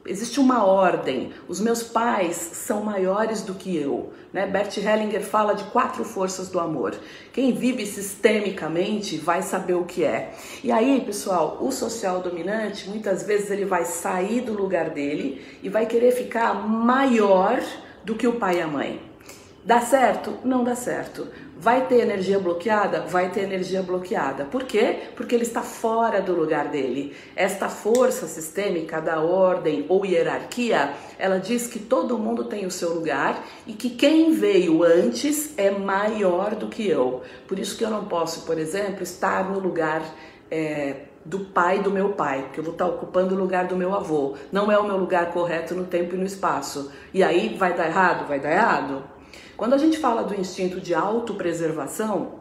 Existe 0.06 0.40
uma 0.40 0.66
ordem. 0.66 1.32
Os 1.48 1.60
meus 1.60 1.84
pais 1.84 2.36
são 2.36 2.84
maiores 2.84 3.42
do 3.42 3.54
que 3.54 3.76
eu. 3.76 4.12
Né? 4.32 4.48
Bert 4.48 4.78
Hellinger 4.78 5.24
fala 5.24 5.54
de 5.54 5.64
quatro 5.66 6.04
forças 6.04 6.50
do 6.50 6.60
amor. 6.60 6.96
Quem 7.32 7.54
vive 7.54 7.86
sistemicamente 7.86 9.18
vai 9.18 9.42
saber 9.42 9.76
o 9.76 9.86
que 9.86 10.04
é. 10.04 10.34
E 10.64 10.72
aí, 10.72 11.02
pessoal, 11.06 11.58
o 11.62 11.72
social 11.72 12.20
dominante, 12.20 12.90
muitas 12.90 13.24
vezes 13.24 13.52
ele 13.52 13.66
vai 13.66 13.86
sair 13.86 14.42
do 14.42 14.54
lugar 14.54 14.90
dele 14.90 15.46
e 15.62 15.70
vai 15.70 15.86
querer 15.86 16.12
ficar 16.12 16.54
maior 16.68 17.62
do 18.04 18.16
que 18.16 18.28
o 18.28 18.34
pai 18.34 18.58
e 18.58 18.62
a 18.62 18.68
mãe. 18.68 19.13
Dá 19.66 19.80
certo? 19.80 20.40
Não 20.44 20.62
dá 20.62 20.76
certo. 20.76 21.26
Vai 21.58 21.88
ter 21.88 22.02
energia 22.02 22.38
bloqueada? 22.38 23.02
Vai 23.02 23.30
ter 23.30 23.44
energia 23.44 23.82
bloqueada. 23.82 24.44
Por 24.44 24.66
quê? 24.66 25.04
Porque 25.16 25.34
ele 25.34 25.44
está 25.44 25.62
fora 25.62 26.22
do 26.22 26.36
lugar 26.36 26.68
dele. 26.68 27.16
Esta 27.34 27.70
força 27.70 28.28
sistêmica 28.28 29.00
da 29.00 29.22
ordem 29.22 29.86
ou 29.88 30.06
hierarquia, 30.06 30.94
ela 31.18 31.40
diz 31.40 31.66
que 31.68 31.80
todo 31.80 32.18
mundo 32.18 32.44
tem 32.44 32.66
o 32.66 32.72
seu 32.72 32.94
lugar 32.94 33.42
e 33.66 33.72
que 33.72 33.92
quem 33.92 34.34
veio 34.34 34.84
antes 34.84 35.54
é 35.58 35.72
maior 35.72 36.56
do 36.56 36.68
que 36.68 36.86
eu. 36.86 37.22
Por 37.48 37.58
isso 37.58 37.78
que 37.78 37.86
eu 37.86 37.90
não 37.90 38.04
posso, 38.04 38.46
por 38.46 38.60
exemplo, 38.60 39.02
estar 39.02 39.50
no 39.50 39.60
lugar. 39.60 40.04
É, 40.52 41.06
do 41.26 41.40
pai 41.40 41.80
do 41.80 41.90
meu 41.90 42.10
pai, 42.10 42.42
porque 42.44 42.60
eu 42.60 42.64
vou 42.66 42.74
estar 42.74 42.86
ocupando 42.86 43.34
o 43.34 43.38
lugar 43.38 43.66
do 43.66 43.78
meu 43.78 43.96
avô. 43.96 44.36
Não 44.52 44.70
é 44.70 44.78
o 44.78 44.84
meu 44.84 44.98
lugar 44.98 45.32
correto 45.32 45.74
no 45.74 45.86
tempo 45.86 46.16
e 46.16 46.18
no 46.18 46.26
espaço. 46.26 46.92
E 47.14 47.24
aí 47.24 47.56
vai 47.58 47.74
dar 47.74 47.88
errado? 47.88 48.28
Vai 48.28 48.42
dar 48.42 48.52
errado. 48.52 49.04
Quando 49.56 49.74
a 49.74 49.78
gente 49.78 50.00
fala 50.00 50.24
do 50.24 50.34
instinto 50.34 50.82
de 50.82 50.94
autopreservação, 50.94 52.40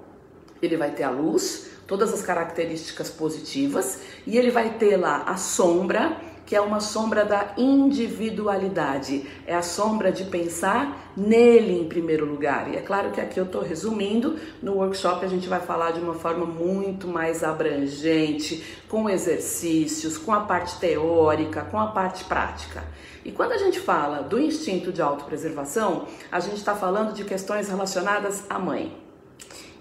ele 0.62 0.76
vai 0.76 0.92
ter 0.92 1.02
a 1.02 1.10
luz, 1.10 1.70
todas 1.86 2.12
as 2.12 2.22
características 2.22 3.10
positivas, 3.10 4.00
e 4.26 4.38
ele 4.38 4.50
vai 4.50 4.74
ter 4.78 4.96
lá 4.96 5.22
a 5.24 5.36
sombra, 5.36 6.16
que 6.52 6.56
é 6.56 6.60
uma 6.60 6.80
sombra 6.80 7.24
da 7.24 7.54
individualidade, 7.56 9.26
é 9.46 9.54
a 9.54 9.62
sombra 9.62 10.12
de 10.12 10.24
pensar 10.24 11.10
nele 11.16 11.80
em 11.80 11.88
primeiro 11.88 12.26
lugar. 12.26 12.70
E 12.70 12.76
é 12.76 12.82
claro 12.82 13.10
que 13.10 13.22
aqui 13.22 13.40
eu 13.40 13.46
estou 13.46 13.62
resumindo, 13.62 14.38
no 14.62 14.74
workshop 14.74 15.24
a 15.24 15.28
gente 15.28 15.48
vai 15.48 15.60
falar 15.60 15.92
de 15.92 16.00
uma 16.00 16.12
forma 16.12 16.44
muito 16.44 17.08
mais 17.08 17.42
abrangente, 17.42 18.62
com 18.86 19.08
exercícios, 19.08 20.18
com 20.18 20.30
a 20.30 20.40
parte 20.40 20.78
teórica, 20.78 21.62
com 21.62 21.80
a 21.80 21.86
parte 21.86 22.22
prática. 22.24 22.84
E 23.24 23.32
quando 23.32 23.52
a 23.52 23.56
gente 23.56 23.80
fala 23.80 24.22
do 24.22 24.38
instinto 24.38 24.92
de 24.92 25.00
autopreservação, 25.00 26.06
a 26.30 26.38
gente 26.38 26.56
está 26.56 26.74
falando 26.74 27.14
de 27.14 27.24
questões 27.24 27.70
relacionadas 27.70 28.44
à 28.50 28.58
mãe. 28.58 29.00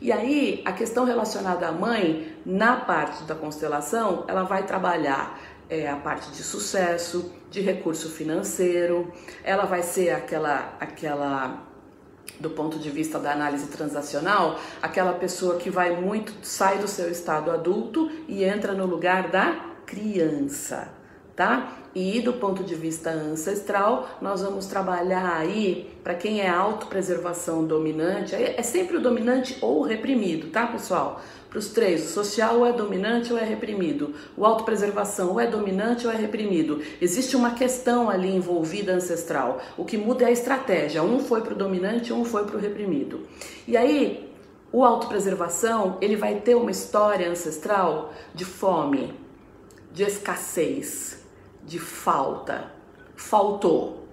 E 0.01 0.11
aí, 0.11 0.63
a 0.65 0.71
questão 0.71 1.05
relacionada 1.05 1.67
à 1.67 1.71
mãe, 1.71 2.35
na 2.43 2.75
parte 2.75 3.23
da 3.23 3.35
constelação, 3.35 4.25
ela 4.27 4.41
vai 4.41 4.65
trabalhar 4.65 5.39
é, 5.71 5.89
a 5.89 5.95
parte 5.95 6.29
de 6.31 6.43
sucesso, 6.43 7.33
de 7.49 7.61
recurso 7.61 8.09
financeiro, 8.09 9.09
ela 9.41 9.63
vai 9.63 9.81
ser 9.81 10.09
aquela, 10.09 10.75
aquela 10.77 11.63
do 12.41 12.49
ponto 12.49 12.77
de 12.77 12.89
vista 12.89 13.17
da 13.17 13.31
análise 13.31 13.67
transacional, 13.67 14.59
aquela 14.81 15.13
pessoa 15.13 15.57
que 15.57 15.69
vai 15.69 15.95
muito, 15.95 16.33
sai 16.43 16.77
do 16.79 16.89
seu 16.89 17.09
estado 17.09 17.49
adulto 17.49 18.11
e 18.27 18.43
entra 18.43 18.73
no 18.73 18.85
lugar 18.85 19.29
da 19.29 19.65
criança, 19.85 20.89
tá? 21.41 21.73
E 21.95 22.21
do 22.21 22.33
ponto 22.33 22.63
de 22.63 22.75
vista 22.75 23.09
ancestral, 23.09 24.07
nós 24.21 24.43
vamos 24.43 24.67
trabalhar 24.67 25.37
aí 25.37 25.89
para 26.03 26.13
quem 26.13 26.39
é 26.39 26.47
autopreservação 26.47 27.65
dominante, 27.65 28.35
é 28.35 28.61
sempre 28.61 28.97
o 28.97 29.01
dominante 29.01 29.57
ou 29.59 29.79
o 29.79 29.83
reprimido, 29.83 30.51
tá, 30.51 30.67
pessoal? 30.67 31.19
Para 31.49 31.57
os 31.57 31.69
três, 31.69 32.05
o 32.05 32.13
social 32.13 32.59
ou 32.59 32.65
é 32.67 32.71
dominante 32.71 33.33
ou 33.33 33.39
é 33.39 33.43
reprimido, 33.43 34.13
o 34.37 34.45
autopreservação 34.45 35.31
ou 35.31 35.39
é 35.39 35.47
dominante 35.47 36.05
ou 36.05 36.13
é 36.13 36.15
reprimido. 36.15 36.79
Existe 37.01 37.35
uma 37.35 37.55
questão 37.55 38.07
ali 38.07 38.29
envolvida 38.29 38.93
ancestral. 38.93 39.59
O 39.75 39.83
que 39.83 39.97
muda 39.97 40.25
é 40.25 40.27
a 40.27 40.31
estratégia. 40.31 41.01
Um 41.01 41.19
foi 41.19 41.41
para 41.41 41.53
o 41.53 41.57
dominante, 41.57 42.13
um 42.13 42.23
foi 42.23 42.45
para 42.45 42.55
o 42.55 42.59
reprimido. 42.59 43.21
E 43.67 43.75
aí, 43.75 44.31
o 44.71 44.85
autopreservação, 44.85 45.97
ele 45.99 46.15
vai 46.15 46.35
ter 46.35 46.53
uma 46.55 46.71
história 46.71 47.29
ancestral 47.29 48.13
de 48.33 48.45
fome, 48.45 49.13
de 49.91 50.03
escassez, 50.03 51.20
de 51.65 51.79
falta. 51.79 52.71
Faltou. 53.15 54.07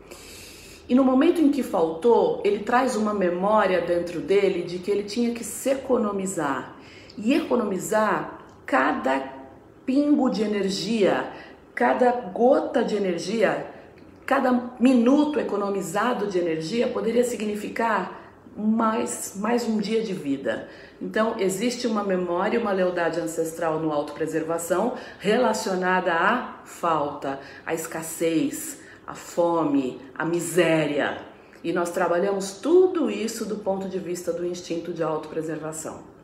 E 0.89 0.95
no 0.95 1.05
momento 1.05 1.41
em 1.41 1.51
que 1.51 1.63
faltou, 1.63 2.41
ele 2.45 2.61
traz 2.61 2.97
uma 2.97 3.13
memória 3.13 3.83
dentro 3.83 4.21
dele 4.21 4.63
de 4.63 4.79
que 4.79 4.91
ele 4.91 5.03
tinha 5.03 5.35
que 5.35 5.45
se 5.45 5.71
economizar. 5.71 6.77
E 7.17 7.35
economizar 7.35 8.39
cada 8.65 9.21
pingo 9.85 10.31
de 10.31 10.43
energia, 10.43 11.31
cada 11.75 12.11
gota 12.11 12.83
de 12.83 12.97
energia, 12.97 13.67
cada 14.25 14.75
minuto 14.79 15.41
economizado 15.41 16.27
de 16.27 16.39
energia 16.39 16.89
poderia 16.89 17.25
significar 17.25 18.18
mais, 18.59 19.35
mais 19.37 19.69
um 19.69 19.79
dia 19.79 20.03
de 20.03 20.13
vida. 20.13 20.69
Então, 21.01 21.37
existe 21.39 21.87
uma 21.87 22.03
memória, 22.03 22.59
uma 22.59 22.73
lealdade 22.73 23.21
ancestral 23.21 23.79
no 23.79 23.93
autopreservação 23.93 24.95
relacionada 25.21 26.13
à 26.13 26.61
falta, 26.65 27.39
à 27.65 27.73
escassez, 27.73 28.81
à 29.07 29.15
fome, 29.15 30.01
à 30.13 30.25
miséria. 30.25 31.23
E 31.63 31.73
nós 31.73 31.91
trabalhamos 31.91 32.53
tudo 32.53 33.09
isso 33.09 33.45
do 33.45 33.57
ponto 33.57 33.89
de 33.89 33.99
vista 33.99 34.33
do 34.33 34.45
instinto 34.45 34.93
de 34.93 35.03
autopreservação. 35.03 36.19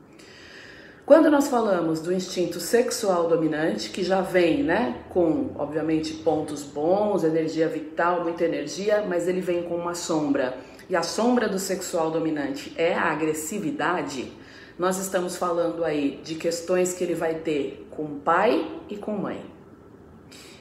Quando 1.06 1.30
nós 1.30 1.48
falamos 1.48 2.00
do 2.00 2.12
instinto 2.12 2.58
sexual 2.58 3.28
dominante, 3.28 3.90
que 3.90 4.02
já 4.02 4.22
vem, 4.22 4.62
né, 4.62 5.02
com 5.10 5.50
obviamente 5.56 6.14
pontos 6.14 6.62
bons, 6.62 7.24
energia 7.24 7.68
vital, 7.68 8.24
muita 8.24 8.44
energia, 8.44 9.04
mas 9.06 9.28
ele 9.28 9.42
vem 9.42 9.64
com 9.64 9.76
uma 9.76 9.94
sombra 9.94 10.56
e 10.88 10.96
a 10.96 11.02
sombra 11.02 11.48
do 11.48 11.58
sexual 11.58 12.10
dominante 12.10 12.72
é 12.76 12.94
a 12.94 13.10
agressividade, 13.10 14.32
nós 14.78 14.98
estamos 14.98 15.36
falando 15.36 15.84
aí 15.84 16.20
de 16.22 16.34
questões 16.34 16.92
que 16.92 17.04
ele 17.04 17.14
vai 17.14 17.36
ter 17.36 17.86
com 17.90 18.18
pai 18.18 18.66
e 18.88 18.96
com 18.96 19.12
mãe. 19.12 19.40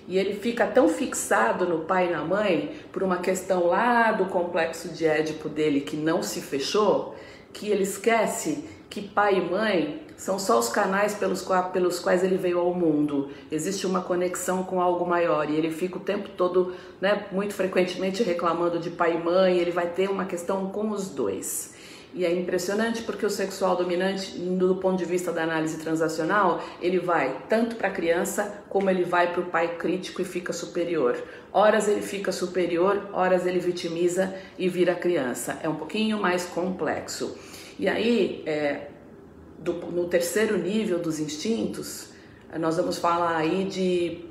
E 0.07 0.17
ele 0.17 0.35
fica 0.35 0.67
tão 0.67 0.89
fixado 0.89 1.65
no 1.65 1.85
pai 1.85 2.07
e 2.07 2.11
na 2.11 2.23
mãe 2.23 2.75
por 2.91 3.03
uma 3.03 3.17
questão 3.17 3.67
lá 3.67 4.11
do 4.11 4.25
complexo 4.25 4.89
de 4.89 5.05
Édipo 5.05 5.49
dele 5.49 5.81
que 5.81 5.95
não 5.95 6.21
se 6.21 6.41
fechou, 6.41 7.15
que 7.51 7.69
ele 7.69 7.83
esquece 7.83 8.65
que 8.93 9.01
pai 9.01 9.39
e 9.39 9.41
mãe 9.41 10.03
são 10.15 10.37
só 10.37 10.59
os 10.59 10.69
canais 10.69 11.15
pelos, 11.15 11.41
quais, 11.41 11.71
pelos 11.71 11.99
quais 11.99 12.23
ele 12.23 12.37
veio 12.37 12.59
ao 12.59 12.75
mundo. 12.75 13.31
Existe 13.51 13.87
uma 13.87 14.01
conexão 14.01 14.63
com 14.63 14.79
algo 14.79 15.03
maior 15.03 15.49
e 15.49 15.55
ele 15.55 15.71
fica 15.71 15.97
o 15.97 15.99
tempo 15.99 16.29
todo, 16.37 16.75
né, 17.01 17.25
muito 17.31 17.55
frequentemente 17.55 18.21
reclamando 18.21 18.77
de 18.77 18.91
pai 18.91 19.15
e 19.15 19.17
mãe. 19.17 19.57
Ele 19.57 19.71
vai 19.71 19.87
ter 19.87 20.11
uma 20.11 20.25
questão 20.25 20.69
com 20.69 20.91
os 20.91 21.09
dois. 21.09 21.73
E 22.13 22.23
é 22.23 22.31
impressionante 22.31 23.01
porque 23.01 23.25
o 23.25 23.31
sexual 23.31 23.75
dominante, 23.75 24.37
do 24.37 24.75
ponto 24.75 24.99
de 24.99 25.05
vista 25.05 25.31
da 25.31 25.41
análise 25.41 25.79
transacional, 25.79 26.61
ele 26.79 26.99
vai 26.99 27.35
tanto 27.49 27.75
para 27.75 27.87
a 27.87 27.91
criança 27.91 28.63
como 28.69 28.91
ele 28.91 29.03
vai 29.03 29.33
para 29.33 29.41
o 29.41 29.45
pai 29.45 29.75
crítico 29.75 30.21
e 30.21 30.25
fica 30.25 30.53
superior. 30.53 31.17
Horas 31.51 31.87
ele 31.87 32.03
fica 32.03 32.31
superior, 32.31 33.09
horas 33.11 33.47
ele 33.47 33.57
vitimiza 33.57 34.31
e 34.55 34.69
vira 34.69 34.93
criança. 34.93 35.57
É 35.63 35.67
um 35.67 35.75
pouquinho 35.75 36.21
mais 36.21 36.45
complexo. 36.45 37.35
E 37.79 37.87
aí, 37.87 38.43
é, 38.45 38.87
do, 39.59 39.73
no 39.73 40.07
terceiro 40.07 40.57
nível 40.57 40.99
dos 40.99 41.19
instintos, 41.19 42.09
nós 42.59 42.77
vamos 42.77 42.97
falar 42.97 43.35
aí 43.35 43.65
de, 43.65 44.25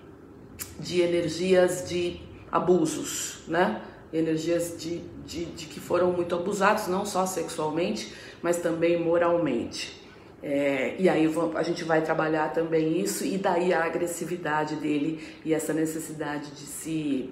de 0.78 1.00
energias 1.00 1.88
de 1.88 2.20
abusos, 2.50 3.42
né? 3.48 3.82
Energias 4.12 4.76
de, 4.78 4.98
de, 5.26 5.46
de 5.46 5.66
que 5.66 5.80
foram 5.80 6.12
muito 6.12 6.34
abusados, 6.34 6.86
não 6.86 7.04
só 7.04 7.24
sexualmente, 7.26 8.12
mas 8.42 8.58
também 8.58 9.02
moralmente. 9.02 10.00
É, 10.42 10.96
e 10.98 11.08
aí 11.08 11.32
a 11.54 11.62
gente 11.62 11.84
vai 11.84 12.02
trabalhar 12.02 12.52
também 12.52 13.00
isso 13.00 13.24
e 13.24 13.38
daí 13.38 13.72
a 13.72 13.84
agressividade 13.84 14.74
dele 14.74 15.24
e 15.44 15.54
essa 15.54 15.72
necessidade 15.72 16.50
de 16.50 16.66
se 16.66 17.30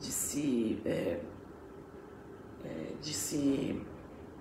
de 0.00 0.12
se 0.12 0.78
é, 0.86 1.18
é, 2.64 2.68
de 3.02 3.12
se 3.12 3.80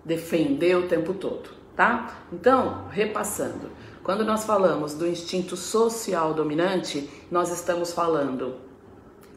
defender 0.05 0.75
o 0.75 0.87
tempo 0.87 1.13
todo 1.13 1.63
tá? 1.75 2.23
Então, 2.31 2.85
repassando, 2.89 3.71
quando 4.03 4.23
nós 4.23 4.43
falamos 4.43 4.93
do 4.93 5.07
instinto 5.07 5.55
social 5.55 6.33
dominante, 6.33 7.09
nós 7.31 7.51
estamos 7.51 7.93
falando 7.93 8.55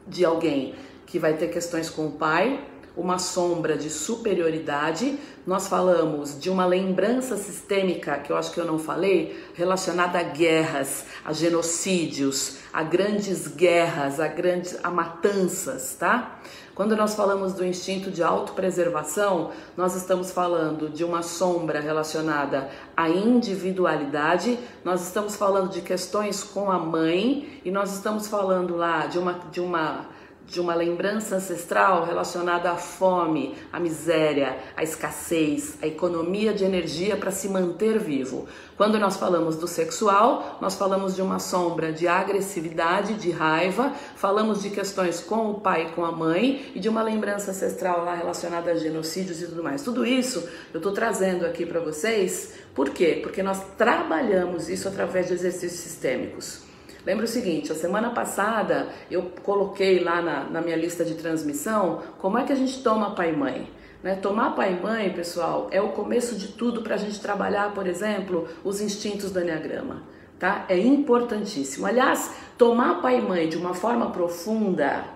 de 0.07 0.25
alguém 0.25 0.75
que 1.07 1.19
vai 1.19 1.35
ter 1.35 1.49
questões 1.49 1.89
com 1.89 2.09
o 2.09 2.13
pai, 2.13 2.65
uma 2.97 3.19
sombra 3.19 3.77
de 3.77 3.91
superioridade. 3.91 5.19
Nós 5.47 5.69
falamos 5.69 6.41
de 6.41 6.49
uma 6.49 6.65
lembrança 6.65 7.37
sistêmica, 7.37 8.19
que 8.19 8.33
eu 8.33 8.37
acho 8.37 8.53
que 8.53 8.59
eu 8.59 8.65
não 8.65 8.79
falei, 8.79 9.45
relacionada 9.55 10.19
a 10.19 10.23
guerras, 10.23 11.05
a 11.25 11.33
genocídios, 11.33 12.59
a 12.73 12.83
grandes 12.83 13.47
guerras, 13.47 14.19
a 14.19 14.27
grandes 14.27 14.79
a 14.83 14.91
matanças, 14.91 15.95
tá? 15.99 16.41
Quando 16.77 16.95
nós 16.95 17.15
falamos 17.15 17.55
do 17.55 17.65
instinto 17.65 18.11
de 18.11 18.23
autopreservação, 18.23 19.51
nós 19.79 19.97
estamos 19.97 20.31
falando 20.31 20.91
de 20.91 21.05
uma 21.05 21.23
sombra 21.23 21.81
relacionada 21.81 22.69
à 22.95 23.09
individualidade, 23.09 24.59
nós 24.85 25.01
estamos 25.01 25.37
falando 25.37 25.71
de 25.71 25.81
questões 25.81 26.45
com 26.45 26.71
a 26.71 26.79
mãe 26.79 27.63
e 27.65 27.71
nós 27.71 27.95
estamos 27.95 28.29
falando 28.29 28.77
lá 28.77 29.07
de 29.07 29.19
uma, 29.19 29.33
de 29.51 29.59
uma 29.59 30.07
de 30.47 30.61
uma 30.61 30.75
lembrança 30.75 31.37
ancestral 31.37 32.05
relacionada 32.05 32.71
à 32.71 32.77
fome, 32.77 33.57
à 33.73 33.81
miséria, 33.81 34.57
à 34.77 34.83
escassez, 34.83 35.77
à 35.83 35.87
economia 35.87 36.55
de 36.55 36.65
energia 36.65 37.17
para 37.17 37.31
se 37.31 37.49
manter 37.49 37.99
vivo. 37.99 38.47
Quando 38.77 38.99
nós 38.99 39.17
falamos 39.17 39.57
do 39.57 39.67
sexual, 39.67 40.59
nós 40.61 40.75
falamos 40.75 41.17
de 41.17 41.23
uma 41.23 41.39
sombra 41.39 41.93
de 41.93 42.07
agressividade, 42.07 43.15
de 43.15 43.31
raiva, 43.31 43.93
falamos 44.15 44.63
de 44.63 44.71
questões 44.71 45.21
com 45.21 45.51
o 45.51 45.61
pai 45.61 45.89
e 45.89 45.91
com 45.93 46.05
a 46.05 46.13
mãe 46.13 46.71
e 46.75 46.81
de 46.81 46.89
uma 46.89 47.03
lembrança 47.03 47.51
ancestral 47.51 48.05
lá 48.05 48.15
relacionada 48.15 48.71
a 48.71 48.77
genocídios 48.77 49.43
e 49.43 49.47
tudo 49.47 49.63
mais. 49.63 49.83
Tudo 49.83 50.07
isso 50.07 50.47
eu 50.73 50.79
estou 50.79 50.93
trazendo 50.93 51.45
aqui 51.45 51.67
para 51.67 51.81
vocês, 51.81 52.55
por 52.75 52.91
quê? 52.91 53.21
Porque 53.23 53.43
nós 53.43 53.61
trabalhamos 53.77 54.69
isso 54.69 54.87
através 54.87 55.29
de 55.29 55.35
exercícios 55.35 55.81
sistêmicos. 55.81 56.66
Lembra 57.07 57.25
o 57.25 57.29
seguinte, 57.29 57.71
a 57.71 57.75
semana 57.77 58.11
passada 58.11 58.89
eu 59.09 59.31
coloquei 59.45 60.01
lá 60.01 60.21
na, 60.21 60.43
na 60.45 60.61
minha 60.61 60.77
lista 60.77 61.05
de 61.05 61.15
transmissão 61.15 62.03
como 62.19 62.37
é 62.37 62.43
que 62.43 62.53
a 62.53 62.57
gente 62.57 62.83
toma 62.83 63.15
pai 63.15 63.31
e 63.31 63.37
mãe. 63.37 63.71
Né? 64.03 64.17
Tomar 64.17 64.57
pai 64.57 64.73
e 64.73 64.83
mãe, 64.83 65.11
pessoal, 65.11 65.69
é 65.71 65.81
o 65.81 65.91
começo 65.91 66.35
de 66.35 66.49
tudo 66.49 66.83
para 66.83 66.97
a 66.97 66.99
gente 66.99 67.21
trabalhar, 67.21 67.73
por 67.73 67.87
exemplo, 67.87 68.49
os 68.65 68.81
instintos 68.81 69.31
do 69.31 69.41
Enneagrama. 69.41 70.03
Tá? 70.37 70.67
É 70.69 70.77
importantíssimo. 70.77 71.87
Aliás, 71.87 72.35
tomar 72.59 73.01
pai 73.01 73.19
e 73.19 73.23
mãe 73.23 73.49
de 73.49 73.57
uma 73.57 73.73
forma 73.73 74.11
profunda 74.11 75.16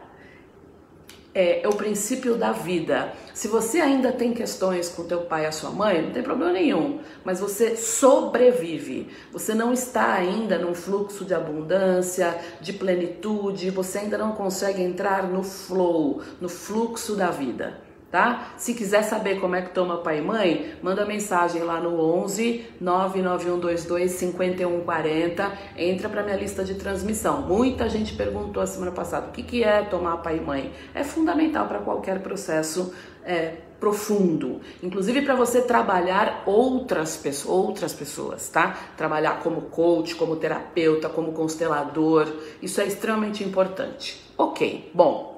é, 1.35 1.63
é, 1.63 1.69
o 1.69 1.75
princípio 1.75 2.37
da 2.37 2.53
vida. 2.53 3.13
Se 3.35 3.49
você 3.49 3.81
ainda 3.81 4.13
tem 4.13 4.33
questões 4.33 4.89
com 4.89 5.05
teu 5.05 5.23
pai 5.23 5.45
e 5.45 5.47
a 5.47 5.53
sua 5.53 5.71
mãe, 5.71 6.03
não 6.03 6.11
tem 6.11 6.23
problema 6.23 6.53
nenhum, 6.53 7.01
mas 7.25 7.41
você 7.41 7.77
sobrevive. 7.77 9.09
Você 9.33 9.55
não 9.55 9.73
está 9.73 10.15
ainda 10.15 10.59
num 10.59 10.75
fluxo 10.75 11.25
de 11.25 11.35
abundância, 11.35 12.37
de 12.61 12.73
plenitude, 12.73 13.71
você 13.71 13.99
ainda 13.99 14.19
não 14.19 14.33
consegue 14.33 14.83
entrar 14.83 15.25
no 15.29 15.43
flow, 15.43 16.23
no 16.41 16.49
fluxo 16.49 17.15
da 17.15 17.31
vida 17.31 17.90
tá? 18.11 18.55
Se 18.57 18.75
quiser 18.75 19.03
saber 19.03 19.41
como 19.41 19.55
é 19.55 19.63
que 19.63 19.71
toma 19.71 19.99
pai 19.99 20.19
e 20.19 20.23
mãe, 20.23 20.75
manda 20.83 21.05
mensagem 21.05 21.63
lá 21.63 21.81
no 21.81 22.01
11 22.01 22.67
99122 22.81 24.11
5140, 24.13 25.53
entra 25.77 26.09
para 26.09 26.23
minha 26.23 26.37
lista 26.37 26.65
de 26.65 26.75
transmissão. 26.75 27.43
Muita 27.43 27.89
gente 27.89 28.15
perguntou 28.15 28.63
a 28.63 28.67
semana 28.67 28.91
passada 28.91 29.29
o 29.29 29.31
que, 29.31 29.43
que 29.43 29.63
é 29.63 29.83
tomar 29.83 30.19
pai 30.19 30.39
e 30.39 30.41
mãe. 30.41 30.73
É 30.95 31.05
fundamental 31.05 31.67
para 31.67 31.79
qualquer 31.79 32.21
processo 32.21 32.93
é, 33.25 33.55
profundo, 33.79 34.61
inclusive 34.83 35.23
para 35.23 35.35
você 35.35 35.63
trabalhar 35.63 36.43
outras 36.45 37.17
pessoas, 37.17 37.51
outras 37.51 37.93
pessoas, 37.95 38.49
tá? 38.49 38.79
Trabalhar 38.97 39.41
como 39.43 39.63
coach, 39.63 40.15
como 40.15 40.37
terapeuta, 40.37 41.09
como 41.09 41.33
constelador, 41.33 42.29
isso 42.61 42.81
é 42.81 42.87
extremamente 42.87 43.43
importante. 43.43 44.21
Ok, 44.37 44.91
bom, 44.93 45.30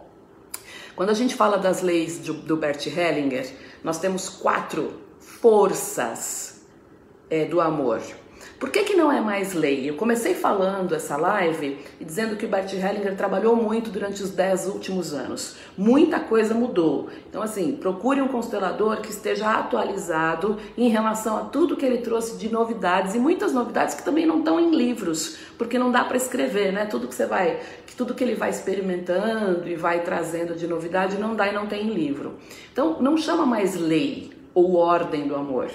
quando 0.94 1.10
a 1.10 1.14
gente 1.14 1.34
fala 1.34 1.58
das 1.58 1.82
leis 1.82 2.18
do, 2.18 2.34
do 2.34 2.56
Bert 2.56 2.86
Hellinger, 2.86 3.50
nós 3.82 3.98
temos 3.98 4.28
quatro 4.28 5.00
forças 5.18 6.62
é, 7.28 7.44
do 7.44 7.60
amor. 7.60 8.00
Por 8.62 8.70
que, 8.70 8.84
que 8.84 8.94
não 8.94 9.10
é 9.10 9.20
mais 9.20 9.54
lei? 9.54 9.90
Eu 9.90 9.96
comecei 9.96 10.34
falando 10.34 10.94
essa 10.94 11.16
live 11.16 11.80
e 11.98 12.04
dizendo 12.04 12.36
que 12.36 12.46
o 12.46 12.48
Bert 12.48 12.72
Hellinger 12.72 13.16
trabalhou 13.16 13.56
muito 13.56 13.90
durante 13.90 14.22
os 14.22 14.30
dez 14.30 14.68
últimos 14.68 15.12
anos. 15.12 15.56
Muita 15.76 16.20
coisa 16.20 16.54
mudou. 16.54 17.08
Então, 17.28 17.42
assim, 17.42 17.72
procure 17.72 18.20
um 18.20 18.28
constelador 18.28 19.00
que 19.00 19.10
esteja 19.10 19.50
atualizado 19.50 20.58
em 20.78 20.88
relação 20.88 21.38
a 21.38 21.40
tudo 21.40 21.76
que 21.76 21.84
ele 21.84 21.98
trouxe 21.98 22.38
de 22.38 22.52
novidades 22.52 23.16
e 23.16 23.18
muitas 23.18 23.52
novidades 23.52 23.96
que 23.96 24.04
também 24.04 24.26
não 24.26 24.38
estão 24.38 24.60
em 24.60 24.70
livros, 24.70 25.38
porque 25.58 25.76
não 25.76 25.90
dá 25.90 26.04
para 26.04 26.16
escrever, 26.16 26.72
né? 26.72 26.86
Tudo 26.86 27.08
que 27.08 27.16
você 27.16 27.26
vai, 27.26 27.58
tudo 27.96 28.14
que 28.14 28.22
ele 28.22 28.36
vai 28.36 28.50
experimentando 28.50 29.68
e 29.68 29.74
vai 29.74 30.04
trazendo 30.04 30.54
de 30.54 30.68
novidade 30.68 31.18
não 31.18 31.34
dá 31.34 31.48
e 31.48 31.52
não 31.52 31.66
tem 31.66 31.88
em 31.88 31.92
livro. 31.92 32.34
Então, 32.72 33.02
não 33.02 33.16
chama 33.16 33.44
mais 33.44 33.74
lei 33.74 34.30
ou 34.54 34.76
ordem 34.76 35.26
do 35.26 35.34
amor. 35.34 35.68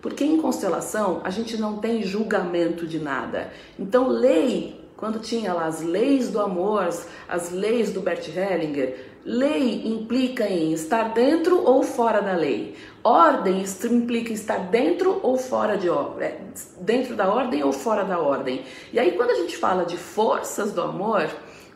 Porque 0.00 0.24
em 0.24 0.40
constelação 0.40 1.20
a 1.24 1.30
gente 1.30 1.56
não 1.56 1.78
tem 1.78 2.02
julgamento 2.02 2.86
de 2.86 2.98
nada. 2.98 3.50
Então, 3.78 4.08
lei, 4.08 4.80
quando 4.96 5.20
tinha 5.20 5.52
lá 5.52 5.66
as 5.66 5.80
leis 5.80 6.28
do 6.28 6.40
amor, 6.40 6.88
as 7.28 7.50
leis 7.52 7.92
do 7.92 8.00
Bert 8.00 8.28
Hellinger, 8.28 9.18
lei 9.24 9.86
implica 9.86 10.48
em 10.48 10.72
estar 10.72 11.14
dentro 11.14 11.62
ou 11.64 11.82
fora 11.82 12.20
da 12.20 12.32
lei. 12.32 12.74
Ordem 13.04 13.64
implica 13.90 14.32
estar 14.32 14.58
dentro 14.58 15.20
ou 15.22 15.36
fora 15.36 15.76
de 15.76 15.88
é, 15.88 16.40
dentro 16.80 17.14
da 17.14 17.32
ordem 17.32 17.62
ou 17.62 17.72
fora 17.72 18.04
da 18.04 18.18
ordem. 18.18 18.64
E 18.92 18.98
aí 18.98 19.12
quando 19.12 19.30
a 19.30 19.34
gente 19.34 19.56
fala 19.56 19.84
de 19.84 19.96
forças 19.96 20.72
do 20.72 20.82
amor, 20.82 21.28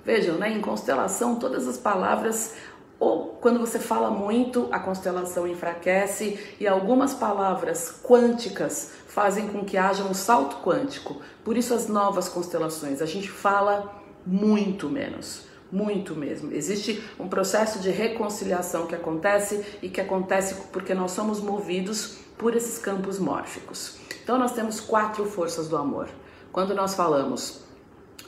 vejam, 0.05 0.37
né, 0.37 0.51
em 0.51 0.61
constelação 0.61 1.37
todas 1.37 1.69
as 1.69 1.79
palavras 1.79 2.57
ou 3.03 3.37
quando 3.41 3.59
você 3.59 3.81
fala 3.81 4.13
muito, 4.13 4.69
a 4.71 4.79
constelação 4.79 5.45
enfraquece 5.45 6.39
e 6.61 6.69
algumas 6.69 7.13
palavras 7.13 8.01
quânticas 8.01 8.93
fazem 9.09 9.49
com 9.49 9.65
que 9.65 9.77
haja 9.77 10.05
um 10.05 10.15
salto 10.15 10.59
quântico. 10.63 11.21
Por 11.43 11.57
isso 11.57 11.75
as 11.75 11.89
novas 11.89 12.29
constelações, 12.29 13.03
a 13.03 13.07
gente 13.07 13.29
fala 13.29 14.01
muito 14.25 14.89
menos, 14.89 15.47
muito 15.73 16.15
mesmo. 16.15 16.53
Existe 16.53 17.03
um 17.19 17.27
processo 17.27 17.81
de 17.81 17.91
reconciliação 17.91 18.87
que 18.87 18.95
acontece 18.95 19.65
e 19.83 19.89
que 19.89 20.01
acontece 20.01 20.55
porque 20.73 20.95
nós 20.95 21.11
somos 21.11 21.41
movidos 21.41 22.19
por 22.39 22.55
esses 22.55 22.79
campos 22.79 23.19
mórficos. 23.19 23.97
Então 24.23 24.39
nós 24.39 24.53
temos 24.53 24.79
quatro 24.79 25.25
forças 25.25 25.67
do 25.67 25.77
amor. 25.77 26.09
Quando 26.53 26.73
nós 26.73 26.95
falamos 26.95 27.65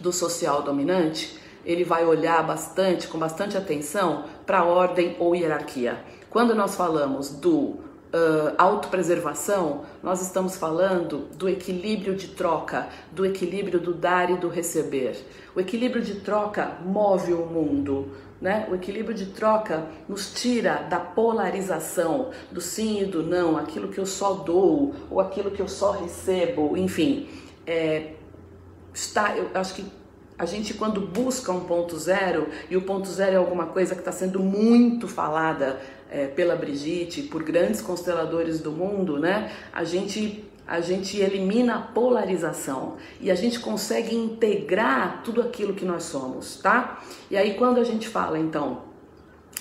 do 0.00 0.12
social 0.12 0.62
dominante, 0.62 1.38
ele 1.64 1.84
vai 1.84 2.04
olhar 2.04 2.42
bastante, 2.42 3.08
com 3.08 3.18
bastante 3.18 3.56
atenção, 3.56 4.24
para 4.46 4.64
ordem 4.64 5.16
ou 5.18 5.34
hierarquia. 5.34 5.98
Quando 6.30 6.54
nós 6.54 6.74
falamos 6.74 7.30
do 7.30 7.84
uh, 8.14 8.54
autopreservação, 8.56 9.82
nós 10.02 10.22
estamos 10.22 10.56
falando 10.56 11.28
do 11.36 11.48
equilíbrio 11.48 12.14
de 12.14 12.28
troca, 12.28 12.88
do 13.10 13.26
equilíbrio 13.26 13.80
do 13.80 13.92
dar 13.92 14.30
e 14.30 14.36
do 14.36 14.48
receber. 14.48 15.16
O 15.54 15.60
equilíbrio 15.60 16.02
de 16.02 16.20
troca 16.20 16.78
move 16.84 17.32
o 17.32 17.46
mundo. 17.46 18.12
Né? 18.40 18.66
O 18.70 18.74
equilíbrio 18.74 19.16
de 19.16 19.26
troca 19.26 19.86
nos 20.08 20.32
tira 20.32 20.82
da 20.90 21.00
polarização, 21.00 22.30
do 22.52 22.60
sim 22.60 23.02
e 23.02 23.04
do 23.06 23.22
não, 23.22 23.56
aquilo 23.56 23.88
que 23.88 23.98
eu 23.98 24.06
só 24.06 24.34
dou 24.34 24.94
ou 25.10 25.20
aquilo 25.20 25.50
que 25.50 25.62
eu 25.62 25.68
só 25.68 25.92
recebo, 25.92 26.76
enfim. 26.76 27.28
É, 27.66 28.12
está, 28.92 29.36
eu 29.36 29.50
acho 29.54 29.74
que 29.74 29.84
a 30.38 30.46
gente, 30.46 30.74
quando 30.74 31.00
busca 31.00 31.52
um 31.52 31.60
ponto 31.60 31.96
zero, 31.96 32.48
e 32.68 32.76
o 32.76 32.82
ponto 32.82 33.08
zero 33.08 33.34
é 33.34 33.36
alguma 33.36 33.66
coisa 33.66 33.94
que 33.94 34.00
está 34.00 34.10
sendo 34.10 34.40
muito 34.40 35.06
falada 35.06 35.80
é, 36.10 36.26
pela 36.26 36.56
Brigitte, 36.56 37.22
por 37.22 37.42
grandes 37.42 37.80
consteladores 37.80 38.60
do 38.60 38.72
mundo, 38.72 39.18
né? 39.18 39.52
A 39.72 39.84
gente, 39.84 40.44
a 40.66 40.80
gente 40.80 41.18
elimina 41.18 41.76
a 41.76 41.80
polarização 41.80 42.96
e 43.20 43.30
a 43.30 43.34
gente 43.34 43.60
consegue 43.60 44.14
integrar 44.14 45.22
tudo 45.22 45.40
aquilo 45.40 45.72
que 45.72 45.84
nós 45.84 46.02
somos, 46.02 46.56
tá? 46.56 47.00
E 47.30 47.36
aí, 47.36 47.54
quando 47.54 47.78
a 47.78 47.84
gente 47.84 48.08
fala, 48.08 48.36
então, 48.36 48.93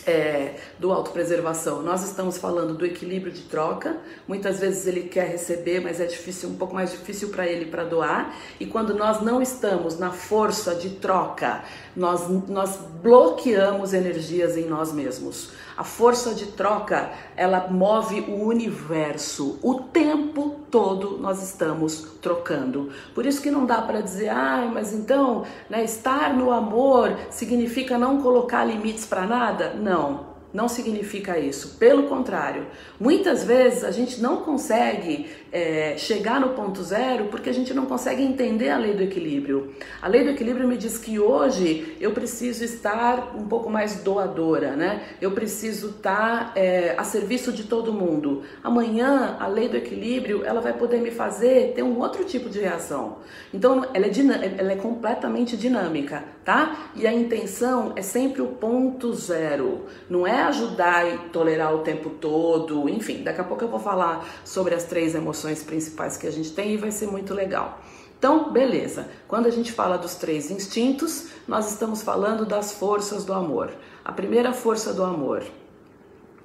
é, 0.05 0.55
do 0.79 0.91
autopreservação. 0.91 1.81
Nós 1.81 2.03
estamos 2.03 2.37
falando 2.37 2.73
do 2.73 2.85
equilíbrio 2.85 3.31
de 3.31 3.43
troca. 3.43 3.97
Muitas 4.27 4.59
vezes 4.59 4.85
ele 4.87 5.03
quer 5.03 5.27
receber, 5.27 5.79
mas 5.81 5.99
é 5.99 6.05
difícil, 6.05 6.49
um 6.49 6.55
pouco 6.55 6.73
mais 6.73 6.91
difícil 6.91 7.29
para 7.29 7.47
ele 7.47 7.65
para 7.65 7.83
doar. 7.83 8.35
E 8.59 8.65
quando 8.65 8.93
nós 8.93 9.21
não 9.21 9.41
estamos 9.41 9.97
na 9.97 10.11
força 10.11 10.75
de 10.75 10.91
troca, 10.91 11.63
nós, 11.95 12.27
nós 12.47 12.79
bloqueamos 13.01 13.93
energias 13.93 14.57
em 14.57 14.65
nós 14.65 14.91
mesmos. 14.91 15.51
A 15.75 15.83
força 15.83 16.35
de 16.35 16.47
troca, 16.47 17.11
ela 17.35 17.67
move 17.67 18.21
o 18.21 18.45
universo. 18.45 19.57
O 19.61 19.75
tempo 19.75 20.59
todo 20.69 21.17
nós 21.17 21.41
estamos 21.41 22.13
trocando. 22.21 22.91
Por 23.15 23.25
isso 23.25 23.41
que 23.41 23.49
não 23.49 23.65
dá 23.65 23.81
para 23.81 24.01
dizer, 24.01 24.29
ah, 24.29 24.69
mas 24.71 24.93
então, 24.93 25.43
né, 25.69 25.83
estar 25.83 26.33
no 26.33 26.51
amor 26.51 27.17
significa 27.31 27.97
não 27.97 28.21
colocar 28.21 28.63
limites 28.65 29.05
para 29.05 29.25
nada? 29.25 29.73
Não 29.73 29.92
não 29.93 30.32
significa 30.69 31.39
isso. 31.39 31.77
Pelo 31.79 32.03
contrário, 32.03 32.67
muitas 32.99 33.43
vezes 33.43 33.83
a 33.83 33.89
gente 33.89 34.21
não 34.21 34.37
consegue 34.37 35.25
é, 35.51 35.95
chegar 35.97 36.39
no 36.39 36.49
ponto 36.49 36.83
zero 36.83 37.25
porque 37.25 37.49
a 37.49 37.53
gente 37.53 37.73
não 37.73 37.87
consegue 37.87 38.21
entender 38.21 38.69
a 38.69 38.77
lei 38.77 38.93
do 38.93 39.01
equilíbrio. 39.01 39.73
A 39.99 40.07
lei 40.07 40.23
do 40.23 40.29
equilíbrio 40.29 40.67
me 40.67 40.77
diz 40.77 40.99
que 40.99 41.19
hoje 41.19 41.97
eu 41.99 42.11
preciso 42.11 42.63
estar 42.63 43.35
um 43.35 43.47
pouco 43.47 43.69
mais 43.69 44.03
doadora, 44.03 44.75
né? 44.75 45.01
Eu 45.19 45.31
preciso 45.31 45.89
estar 45.89 46.51
é, 46.55 46.93
a 46.97 47.03
serviço 47.03 47.51
de 47.51 47.63
todo 47.63 47.91
mundo. 47.91 48.43
Amanhã 48.63 49.37
a 49.39 49.47
lei 49.47 49.67
do 49.67 49.77
equilíbrio 49.77 50.45
ela 50.45 50.61
vai 50.61 50.73
poder 50.73 51.01
me 51.01 51.09
fazer 51.09 51.73
ter 51.73 51.81
um 51.81 51.99
outro 51.99 52.23
tipo 52.23 52.47
de 52.47 52.59
reação. 52.59 53.17
Então 53.51 53.85
ela 53.93 54.05
é, 54.05 54.55
ela 54.57 54.71
é 54.71 54.75
completamente 54.75 55.57
dinâmica, 55.57 56.23
tá? 56.45 56.89
E 56.95 57.07
a 57.07 57.13
intenção 57.13 57.93
é 57.95 58.03
sempre 58.03 58.41
o 58.41 58.47
ponto 58.47 59.13
zero. 59.13 59.85
Não 60.07 60.27
é 60.27 60.42
ajudar 60.43 61.07
e 61.07 61.17
tolerar 61.29 61.73
o 61.73 61.79
tempo 61.79 62.09
todo, 62.09 62.87
enfim, 62.87 63.23
daqui 63.23 63.41
a 63.41 63.43
pouco 63.43 63.63
eu 63.63 63.67
vou 63.67 63.79
falar 63.79 64.25
sobre 64.45 64.75
as 64.75 64.83
três 64.83 65.15
emoções 65.15 65.63
principais 65.63 66.17
que 66.17 66.27
a 66.27 66.31
gente 66.31 66.51
tem 66.51 66.73
e 66.73 66.77
vai 66.77 66.91
ser 66.91 67.07
muito 67.07 67.33
legal. 67.33 67.79
Então, 68.17 68.51
beleza. 68.51 69.09
Quando 69.27 69.47
a 69.47 69.51
gente 69.51 69.71
fala 69.71 69.97
dos 69.97 70.15
três 70.15 70.49
instintos, 70.49 71.27
nós 71.47 71.71
estamos 71.71 72.01
falando 72.01 72.45
das 72.45 72.71
forças 72.71 73.25
do 73.25 73.33
amor. 73.33 73.71
A 74.05 74.11
primeira 74.11 74.53
força 74.53 74.93
do 74.93 75.03
amor 75.03 75.43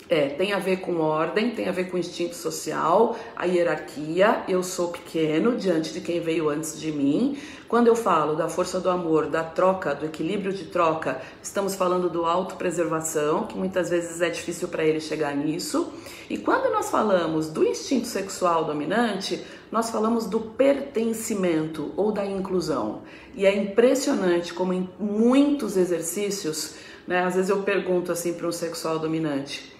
é, 0.08 0.28
tem 0.28 0.52
a 0.52 0.58
ver 0.58 0.78
com 0.78 1.00
ordem, 1.00 1.50
tem 1.50 1.68
a 1.68 1.72
ver 1.72 1.90
com 1.90 1.98
instinto 1.98 2.34
social, 2.34 3.16
a 3.36 3.44
hierarquia. 3.44 4.42
Eu 4.48 4.62
sou 4.62 4.88
pequeno 4.88 5.56
diante 5.56 5.92
de 5.92 6.00
quem 6.00 6.20
veio 6.20 6.48
antes 6.48 6.80
de 6.80 6.90
mim. 6.90 7.38
Quando 7.68 7.88
eu 7.88 7.94
falo 7.94 8.34
da 8.34 8.48
força 8.48 8.80
do 8.80 8.88
amor, 8.88 9.26
da 9.26 9.44
troca, 9.44 9.94
do 9.94 10.06
equilíbrio 10.06 10.54
de 10.54 10.64
troca, 10.64 11.20
estamos 11.42 11.74
falando 11.74 12.08
do 12.08 12.24
autopreservação, 12.24 13.46
que 13.46 13.58
muitas 13.58 13.90
vezes 13.90 14.22
é 14.22 14.30
difícil 14.30 14.68
para 14.68 14.82
ele 14.82 15.00
chegar 15.00 15.36
nisso. 15.36 15.92
E 16.30 16.38
quando 16.38 16.72
nós 16.72 16.90
falamos 16.90 17.48
do 17.48 17.62
instinto 17.62 18.06
sexual 18.06 18.64
dominante, 18.64 19.44
nós 19.70 19.90
falamos 19.90 20.24
do 20.24 20.40
pertencimento 20.40 21.92
ou 21.94 22.10
da 22.10 22.24
inclusão. 22.24 23.02
E 23.34 23.44
é 23.44 23.54
impressionante 23.54 24.54
como 24.54 24.72
em 24.72 24.88
muitos 24.98 25.76
exercícios, 25.76 26.76
né, 27.06 27.24
às 27.24 27.34
vezes 27.34 27.50
eu 27.50 27.62
pergunto 27.62 28.10
assim 28.10 28.32
para 28.32 28.46
um 28.46 28.52
sexual 28.52 28.98
dominante, 28.98 29.76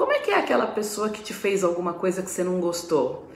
como 0.00 0.12
é 0.12 0.18
que 0.18 0.30
é 0.30 0.38
aquela 0.38 0.66
pessoa 0.66 1.10
que 1.10 1.22
te 1.22 1.34
fez 1.34 1.62
alguma 1.62 1.92
coisa 1.92 2.22
que 2.22 2.30
você 2.30 2.42
não 2.42 2.58
gostou? 2.58 3.28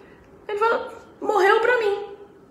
Ele 0.49 0.59
fala: 0.59 0.95
morreu 1.21 1.61
pra 1.61 1.79
mim. 1.79 2.05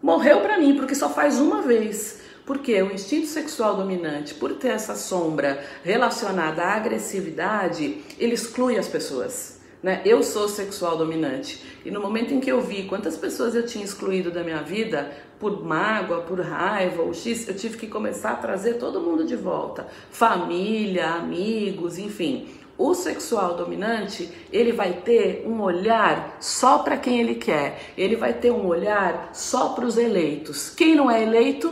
Morreu 0.03 0.39
pra 0.39 0.59
mim, 0.59 0.75
porque 0.75 0.93
só 0.93 1.09
faz 1.09 1.39
uma 1.39 1.63
vez. 1.63 2.21
Porque 2.45 2.79
o 2.83 2.91
instinto 2.91 3.25
sexual 3.25 3.75
dominante, 3.75 4.35
por 4.35 4.53
ter 4.53 4.67
essa 4.67 4.95
sombra 4.95 5.65
relacionada 5.83 6.61
à 6.61 6.75
agressividade, 6.75 8.03
ele 8.19 8.35
exclui 8.35 8.77
as 8.77 8.87
pessoas. 8.87 9.59
Né? 9.81 10.03
Eu 10.05 10.21
sou 10.21 10.47
sexual 10.47 10.95
dominante. 10.95 11.65
E 11.83 11.89
no 11.89 11.99
momento 11.99 12.35
em 12.35 12.39
que 12.39 12.51
eu 12.51 12.61
vi 12.61 12.83
quantas 12.83 13.17
pessoas 13.17 13.55
eu 13.55 13.65
tinha 13.65 13.83
excluído 13.83 14.29
da 14.29 14.43
minha 14.43 14.61
vida, 14.61 15.11
por 15.39 15.65
mágoa, 15.65 16.21
por 16.21 16.39
raiva, 16.39 17.01
ou 17.01 17.15
X, 17.15 17.47
eu 17.47 17.55
tive 17.55 17.77
que 17.77 17.87
começar 17.87 18.33
a 18.33 18.35
trazer 18.35 18.75
todo 18.75 19.01
mundo 19.01 19.25
de 19.25 19.35
volta. 19.35 19.87
Família, 20.11 21.07
amigos, 21.15 21.97
enfim. 21.97 22.47
O 22.77 22.95
sexual 22.95 23.55
dominante, 23.55 24.29
ele 24.51 24.71
vai 24.71 24.93
ter 24.93 25.45
um 25.45 25.61
olhar 25.61 26.37
só 26.39 26.79
para 26.79 26.97
quem 26.97 27.19
ele 27.19 27.35
quer. 27.35 27.93
Ele 27.95 28.15
vai 28.15 28.33
ter 28.33 28.51
um 28.51 28.65
olhar 28.65 29.29
só 29.31 29.69
para 29.69 29.85
os 29.85 29.97
eleitos. 29.97 30.71
Quem 30.71 30.95
não 30.95 31.09
é 31.09 31.21
eleito, 31.21 31.69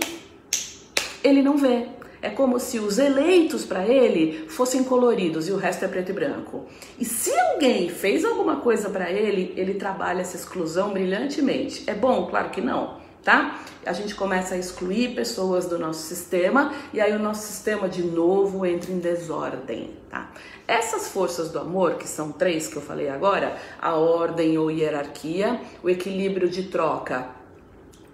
ele 1.24 1.42
não 1.42 1.58
vê. 1.58 1.88
É 2.22 2.30
como 2.30 2.60
se 2.60 2.78
os 2.78 3.00
eleitos 3.00 3.66
para 3.66 3.84
ele 3.88 4.48
fossem 4.48 4.84
coloridos 4.84 5.48
e 5.48 5.52
o 5.52 5.58
resto 5.58 5.86
é 5.86 5.88
preto 5.88 6.10
e 6.10 6.14
branco. 6.14 6.66
E 7.00 7.04
se 7.04 7.32
alguém 7.40 7.90
fez 7.90 8.24
alguma 8.24 8.58
coisa 8.58 8.88
para 8.92 9.12
ele, 9.12 9.54
ele 9.58 9.74
trabalha 9.74 10.22
essa 10.22 10.38
exclusão 10.38 10.94
brilhantemente. 10.94 11.84
É 11.88 11.96
bom? 11.96 12.28
Claro 12.28 12.52
que 12.52 12.62
não 12.62 13.01
tá? 13.24 13.60
A 13.86 13.94
gente 13.94 14.14
começa 14.16 14.56
a 14.56 14.58
excluir 14.58 15.16
pessoas 15.16 15.66
do 15.66 15.78
nosso 15.78 16.02
sistema 16.02 16.74
e 16.94 17.02
aí 17.02 17.14
o 17.14 17.20
nosso 17.20 17.48
sistema 17.48 17.90
de 17.90 18.04
novo 18.04 18.66
entra 18.66 18.92
em 18.92 19.00
desordem, 19.00 19.92
tá? 20.10 20.32
Essas 20.68 21.08
forças 21.10 21.50
do 21.50 21.60
amor, 21.60 21.96
que 21.96 22.08
são 22.08 22.32
três 22.32 22.68
que 22.68 22.78
eu 22.78 22.82
falei 22.82 23.10
agora, 23.10 23.58
a 23.82 23.96
ordem 23.96 24.58
ou 24.58 24.72
hierarquia, 24.72 25.60
o 25.84 25.90
equilíbrio 25.90 26.50
de 26.50 26.64
troca 26.64 27.30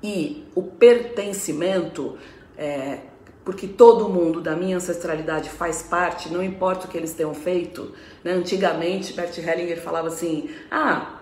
e 0.02 0.46
o 0.56 0.64
pertencimento, 0.64 2.18
é, 2.58 3.00
porque 3.44 3.68
todo 3.68 4.10
mundo 4.10 4.42
da 4.42 4.56
minha 4.56 4.78
ancestralidade 4.78 5.50
faz 5.50 5.84
parte, 5.84 6.32
não 6.32 6.44
importa 6.44 6.86
o 6.86 6.90
que 6.90 6.98
eles 6.98 7.14
tenham 7.14 7.34
feito. 7.34 7.94
Né? 8.24 8.32
Antigamente, 8.32 9.14
Bert 9.14 9.38
Hellinger 9.38 9.82
falava 9.82 10.08
assim: 10.08 10.50
ah, 10.72 11.22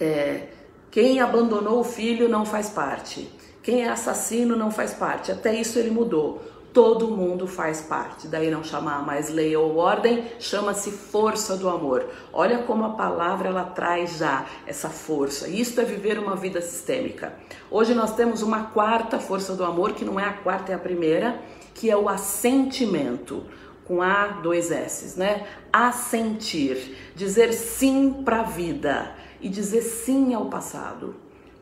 é, 0.00 0.48
quem 0.94 1.18
abandonou 1.18 1.80
o 1.80 1.84
filho 1.84 2.28
não 2.28 2.46
faz 2.46 2.70
parte. 2.70 3.28
Quem 3.64 3.82
é 3.82 3.88
assassino 3.88 4.54
não 4.54 4.70
faz 4.70 4.94
parte. 4.94 5.32
Até 5.32 5.52
isso 5.52 5.76
ele 5.76 5.90
mudou. 5.90 6.40
Todo 6.72 7.08
mundo 7.08 7.48
faz 7.48 7.80
parte. 7.80 8.28
Daí 8.28 8.48
não 8.48 8.62
chamar 8.62 9.04
mais 9.04 9.28
lei 9.28 9.56
ou 9.56 9.76
ordem, 9.76 10.24
chama-se 10.38 10.92
força 10.92 11.56
do 11.56 11.68
amor. 11.68 12.08
Olha 12.32 12.58
como 12.58 12.84
a 12.84 12.90
palavra 12.90 13.48
ela 13.48 13.64
traz 13.64 14.18
já 14.18 14.46
essa 14.68 14.88
força. 14.88 15.48
Isso 15.48 15.80
é 15.80 15.84
viver 15.84 16.16
uma 16.16 16.36
vida 16.36 16.60
sistêmica. 16.60 17.34
Hoje 17.68 17.92
nós 17.92 18.14
temos 18.14 18.40
uma 18.40 18.66
quarta 18.66 19.18
força 19.18 19.56
do 19.56 19.64
amor, 19.64 19.94
que 19.94 20.04
não 20.04 20.20
é 20.20 20.24
a 20.24 20.32
quarta, 20.32 20.70
é 20.70 20.76
a 20.76 20.78
primeira, 20.78 21.40
que 21.74 21.90
é 21.90 21.96
o 21.96 22.08
assentimento 22.08 23.42
com 23.84 24.00
A, 24.00 24.26
dois 24.44 24.70
S, 24.70 25.18
né? 25.18 25.44
Assentir, 25.72 26.96
dizer 27.16 27.52
sim 27.52 28.22
para 28.24 28.42
a 28.42 28.44
vida 28.44 29.23
e 29.40 29.48
dizer 29.48 29.82
sim 29.82 30.34
ao 30.34 30.46
passado. 30.46 31.14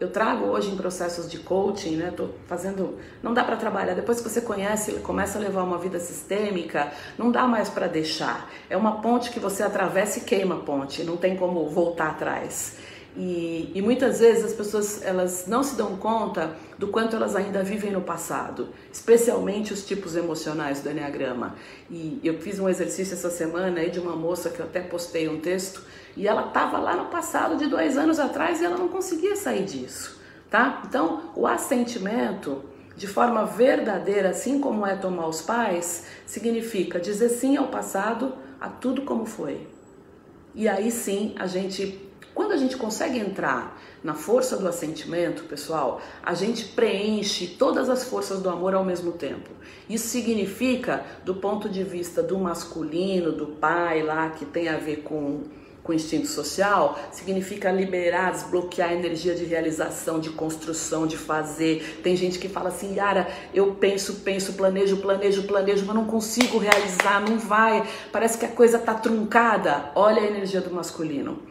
Eu 0.02 0.10
trago 0.10 0.46
hoje 0.46 0.68
em 0.68 0.76
processos 0.76 1.30
de 1.30 1.38
coaching, 1.38 1.94
né? 1.94 2.12
Tô 2.16 2.30
fazendo, 2.48 2.98
não 3.22 3.32
dá 3.32 3.44
para 3.44 3.54
trabalhar. 3.54 3.94
Depois 3.94 4.20
que 4.20 4.28
você 4.28 4.40
conhece, 4.40 4.94
começa 4.94 5.38
a 5.38 5.40
levar 5.40 5.62
uma 5.62 5.78
vida 5.78 6.00
sistêmica, 6.00 6.92
não 7.16 7.30
dá 7.30 7.46
mais 7.46 7.68
para 7.68 7.86
deixar. 7.86 8.50
É 8.68 8.76
uma 8.76 9.00
ponte 9.00 9.30
que 9.30 9.38
você 9.38 9.62
atravessa 9.62 10.18
e 10.18 10.22
queima 10.22 10.56
a 10.56 10.58
ponte, 10.58 11.04
não 11.04 11.16
tem 11.16 11.36
como 11.36 11.68
voltar 11.68 12.10
atrás. 12.10 12.78
E, 13.14 13.70
e, 13.74 13.82
muitas 13.82 14.20
vezes 14.20 14.42
as 14.42 14.52
pessoas 14.54 15.02
elas 15.04 15.46
não 15.46 15.62
se 15.62 15.76
dão 15.76 15.96
conta 15.96 16.56
do 16.78 16.88
quanto 16.88 17.14
elas 17.14 17.36
ainda 17.36 17.62
vivem 17.62 17.92
no 17.92 18.00
passado, 18.00 18.70
especialmente 18.90 19.70
os 19.70 19.84
tipos 19.84 20.16
emocionais 20.16 20.80
do 20.80 20.90
Enneagrama. 20.90 21.54
E 21.90 22.18
eu 22.24 22.38
fiz 22.38 22.58
um 22.58 22.70
exercício 22.70 23.12
essa 23.12 23.28
semana 23.28 23.80
aí 23.80 23.90
de 23.90 24.00
uma 24.00 24.16
moça 24.16 24.48
que 24.48 24.60
eu 24.60 24.64
até 24.64 24.80
postei 24.80 25.28
um 25.28 25.40
texto 25.40 25.82
e 26.16 26.26
ela 26.26 26.46
estava 26.46 26.78
lá 26.78 26.96
no 26.96 27.06
passado 27.06 27.56
de 27.56 27.66
dois 27.66 27.98
anos 27.98 28.18
atrás 28.18 28.62
e 28.62 28.64
ela 28.64 28.78
não 28.78 28.88
conseguia 28.88 29.36
sair 29.36 29.66
disso, 29.66 30.18
tá? 30.48 30.82
Então 30.88 31.32
o 31.36 31.46
assentimento 31.46 32.64
de 32.96 33.06
forma 33.06 33.44
verdadeira, 33.44 34.30
assim 34.30 34.58
como 34.58 34.86
é 34.86 34.96
tomar 34.96 35.26
os 35.26 35.42
pais, 35.42 36.06
significa 36.24 36.98
dizer 36.98 37.28
sim 37.28 37.58
ao 37.58 37.68
passado, 37.68 38.34
a 38.58 38.70
tudo 38.70 39.02
como 39.02 39.26
foi. 39.26 39.66
E 40.54 40.66
aí 40.66 40.90
sim 40.90 41.34
a 41.38 41.46
gente 41.46 42.10
quando 42.34 42.52
a 42.52 42.56
gente 42.56 42.76
consegue 42.76 43.18
entrar 43.18 43.80
na 44.02 44.14
força 44.14 44.56
do 44.56 44.66
assentimento, 44.66 45.44
pessoal, 45.44 46.00
a 46.22 46.34
gente 46.34 46.64
preenche 46.64 47.46
todas 47.58 47.88
as 47.88 48.04
forças 48.04 48.40
do 48.40 48.48
amor 48.48 48.74
ao 48.74 48.84
mesmo 48.84 49.12
tempo. 49.12 49.50
Isso 49.88 50.08
significa, 50.08 51.04
do 51.24 51.34
ponto 51.34 51.68
de 51.68 51.84
vista 51.84 52.22
do 52.22 52.38
masculino, 52.38 53.32
do 53.32 53.46
pai 53.46 54.02
lá, 54.02 54.30
que 54.30 54.44
tem 54.44 54.68
a 54.68 54.78
ver 54.78 55.02
com 55.02 55.42
com 55.82 55.92
instinto 55.92 56.28
social, 56.28 56.98
significa 57.10 57.70
liberar, 57.70 58.30
desbloquear 58.30 58.90
a 58.90 58.94
energia 58.94 59.34
de 59.34 59.44
realização, 59.44 60.20
de 60.20 60.30
construção, 60.30 61.06
de 61.06 61.16
fazer. 61.16 62.00
Tem 62.02 62.14
gente 62.14 62.38
que 62.38 62.48
fala 62.48 62.68
assim, 62.68 62.94
Yara, 62.94 63.26
eu 63.52 63.74
penso, 63.74 64.20
penso, 64.24 64.52
planejo, 64.52 64.98
planejo, 64.98 65.42
planejo, 65.42 65.84
mas 65.84 65.96
não 65.96 66.04
consigo 66.04 66.58
realizar, 66.58 67.20
não 67.20 67.38
vai, 67.38 67.84
parece 68.12 68.38
que 68.38 68.44
a 68.44 68.48
coisa 68.48 68.78
tá 68.78 68.94
truncada. 68.94 69.90
Olha 69.94 70.22
a 70.22 70.26
energia 70.26 70.60
do 70.60 70.72
masculino. 70.72 71.42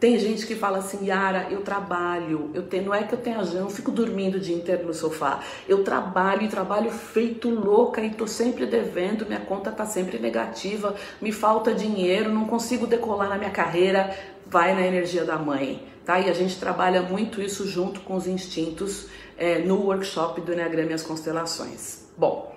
Tem 0.00 0.18
gente 0.18 0.46
que 0.46 0.54
fala 0.54 0.78
assim, 0.78 1.08
Yara, 1.08 1.48
eu 1.50 1.60
trabalho, 1.60 2.50
eu 2.54 2.62
tenho, 2.62 2.86
não 2.86 2.94
é 2.94 3.02
que 3.02 3.12
eu 3.12 3.18
tenha, 3.18 3.44
não 3.44 3.68
fico 3.68 3.90
dormindo 3.90 4.36
o 4.36 4.40
dia 4.40 4.56
inteiro 4.56 4.86
no 4.86 4.94
sofá. 4.94 5.40
Eu 5.68 5.84
trabalho 5.84 6.48
trabalho 6.48 6.90
feito 6.90 7.50
louca 7.50 8.00
e 8.00 8.08
tô 8.08 8.26
sempre 8.26 8.64
devendo, 8.64 9.26
minha 9.26 9.40
conta 9.40 9.70
tá 9.70 9.84
sempre 9.84 10.18
negativa, 10.18 10.94
me 11.20 11.30
falta 11.30 11.74
dinheiro, 11.74 12.32
não 12.32 12.46
consigo 12.46 12.86
decolar 12.86 13.28
na 13.28 13.36
minha 13.36 13.50
carreira. 13.50 14.16
Vai 14.46 14.74
na 14.74 14.80
energia 14.80 15.22
da 15.22 15.36
mãe, 15.36 15.86
tá? 16.04 16.18
E 16.18 16.30
a 16.30 16.32
gente 16.32 16.58
trabalha 16.58 17.02
muito 17.02 17.42
isso 17.42 17.68
junto 17.68 18.00
com 18.00 18.16
os 18.16 18.26
instintos 18.26 19.06
é, 19.36 19.58
no 19.58 19.82
workshop 19.82 20.40
do 20.40 20.52
Enneagrama 20.52 20.92
e 20.92 20.94
as 20.94 21.02
Constelações. 21.02 22.06
Bom, 22.16 22.56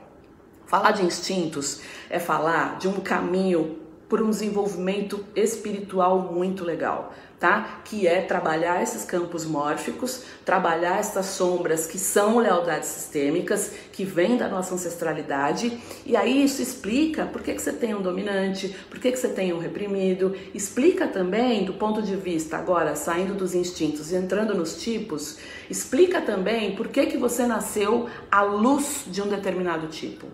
falar 0.65 0.91
de 0.91 1.03
instintos 1.03 1.81
é 2.09 2.19
falar 2.19 2.79
de 2.79 2.87
um 2.87 3.01
caminho 3.01 3.79
por 4.07 4.21
um 4.21 4.29
desenvolvimento 4.29 5.25
espiritual 5.35 6.31
muito 6.31 6.63
legal 6.63 7.13
tá? 7.43 7.81
Que 7.83 8.07
é 8.07 8.21
trabalhar 8.21 8.81
esses 8.81 9.03
campos 9.03 9.45
mórficos, 9.45 10.23
trabalhar 10.45 10.97
essas 10.97 11.25
sombras 11.25 11.85
que 11.85 11.99
são 11.99 12.37
lealdades 12.37 12.87
sistêmicas, 12.87 13.69
que 13.91 14.05
vêm 14.05 14.37
da 14.37 14.47
nossa 14.47 14.75
ancestralidade, 14.75 15.77
e 16.05 16.15
aí 16.15 16.41
isso 16.41 16.61
explica 16.61 17.25
por 17.25 17.41
que, 17.41 17.53
que 17.53 17.61
você 17.61 17.73
tem 17.73 17.93
um 17.93 18.01
dominante, 18.01 18.73
por 18.89 18.97
que, 18.97 19.11
que 19.11 19.19
você 19.19 19.27
tem 19.27 19.51
um 19.51 19.59
reprimido, 19.59 20.33
explica 20.53 21.05
também 21.05 21.65
do 21.65 21.73
ponto 21.73 22.01
de 22.01 22.15
vista, 22.15 22.55
agora 22.55 22.95
saindo 22.95 23.33
dos 23.33 23.53
instintos 23.53 24.13
e 24.13 24.15
entrando 24.15 24.55
nos 24.55 24.81
tipos, 24.81 25.37
explica 25.69 26.21
também 26.21 26.77
por 26.77 26.87
que, 26.87 27.07
que 27.07 27.17
você 27.17 27.45
nasceu 27.45 28.07
à 28.31 28.41
luz 28.41 29.03
de 29.05 29.21
um 29.21 29.27
determinado 29.27 29.87
tipo. 29.87 30.27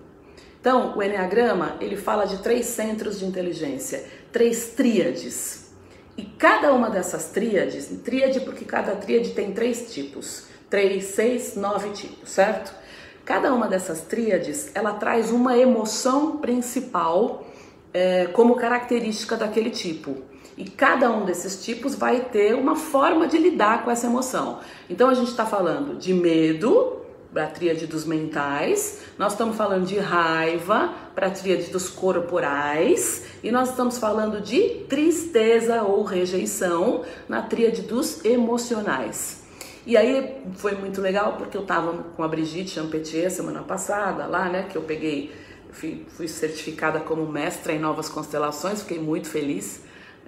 Então, 0.62 0.96
o 0.96 1.02
Enneagrama, 1.02 1.76
ele 1.82 1.98
fala 1.98 2.26
de 2.26 2.38
três 2.38 2.68
centros 2.68 3.18
de 3.18 3.26
inteligência, 3.26 4.06
três 4.32 4.74
tríades. 4.76 5.59
E 6.20 6.26
cada 6.38 6.74
uma 6.74 6.90
dessas 6.90 7.30
tríades, 7.30 7.88
tríade 8.04 8.42
porque 8.42 8.66
cada 8.66 8.94
tríade 8.94 9.30
tem 9.30 9.54
três 9.54 9.94
tipos, 9.94 10.48
três, 10.70 11.06
seis, 11.06 11.56
nove 11.56 11.92
tipos, 11.92 12.30
certo? 12.30 12.74
Cada 13.24 13.54
uma 13.54 13.70
dessas 13.70 14.02
tríades, 14.02 14.70
ela 14.76 14.92
traz 14.96 15.32
uma 15.32 15.58
emoção 15.58 16.36
principal 16.36 17.48
é, 17.94 18.26
como 18.34 18.58
característica 18.58 19.38
daquele 19.38 19.70
tipo. 19.70 20.18
E 20.58 20.66
cada 20.66 21.10
um 21.10 21.24
desses 21.24 21.64
tipos 21.64 21.96
vai 21.96 22.20
ter 22.20 22.54
uma 22.54 22.76
forma 22.76 23.26
de 23.26 23.38
lidar 23.38 23.86
com 23.86 23.90
essa 23.90 24.06
emoção. 24.06 24.60
Então 24.90 25.08
a 25.08 25.14
gente 25.14 25.30
está 25.30 25.46
falando 25.46 25.98
de 25.98 26.14
medo, 26.14 26.98
para 27.34 27.44
a 27.44 27.48
tríade 27.48 27.86
dos 27.86 28.06
mentais, 28.06 29.02
nós 29.18 29.34
estamos 29.34 29.56
falando 29.56 29.86
de 29.86 30.00
raiva 30.00 30.94
para 31.14 31.28
a 31.28 31.32
tríade 31.32 31.70
dos 31.70 31.90
corporais 31.90 33.26
e 33.44 33.52
nós 33.52 33.70
estamos 33.70 33.98
falando 33.98 34.42
de 34.42 34.86
tristeza 34.90 35.84
ou 35.84 36.04
rejeição 36.04 37.04
na 37.28 37.42
tríade 37.42 37.84
dos 37.84 38.26
emocionais. 38.26 39.44
E 39.86 39.96
aí 39.96 40.44
foi 40.56 40.74
muito 40.74 41.02
legal 41.02 41.36
porque 41.38 41.56
eu 41.56 41.62
estava 41.62 41.94
com 42.16 42.24
a 42.24 42.28
Brigitte 42.28 42.72
Champetier 42.72 43.32
semana 43.32 43.62
passada 43.62 44.26
lá, 44.26 44.50
né, 44.50 44.68
que 44.70 44.78
eu 44.78 44.82
peguei, 44.82 45.32
fui, 45.72 46.06
fui 46.10 46.28
certificada 46.28 47.00
como 47.00 47.26
mestra 47.26 47.74
em 47.74 47.80
novas 47.80 48.10
constelações, 48.10 48.82
fiquei 48.82 49.00
muito 49.00 49.28
feliz. 49.28 49.82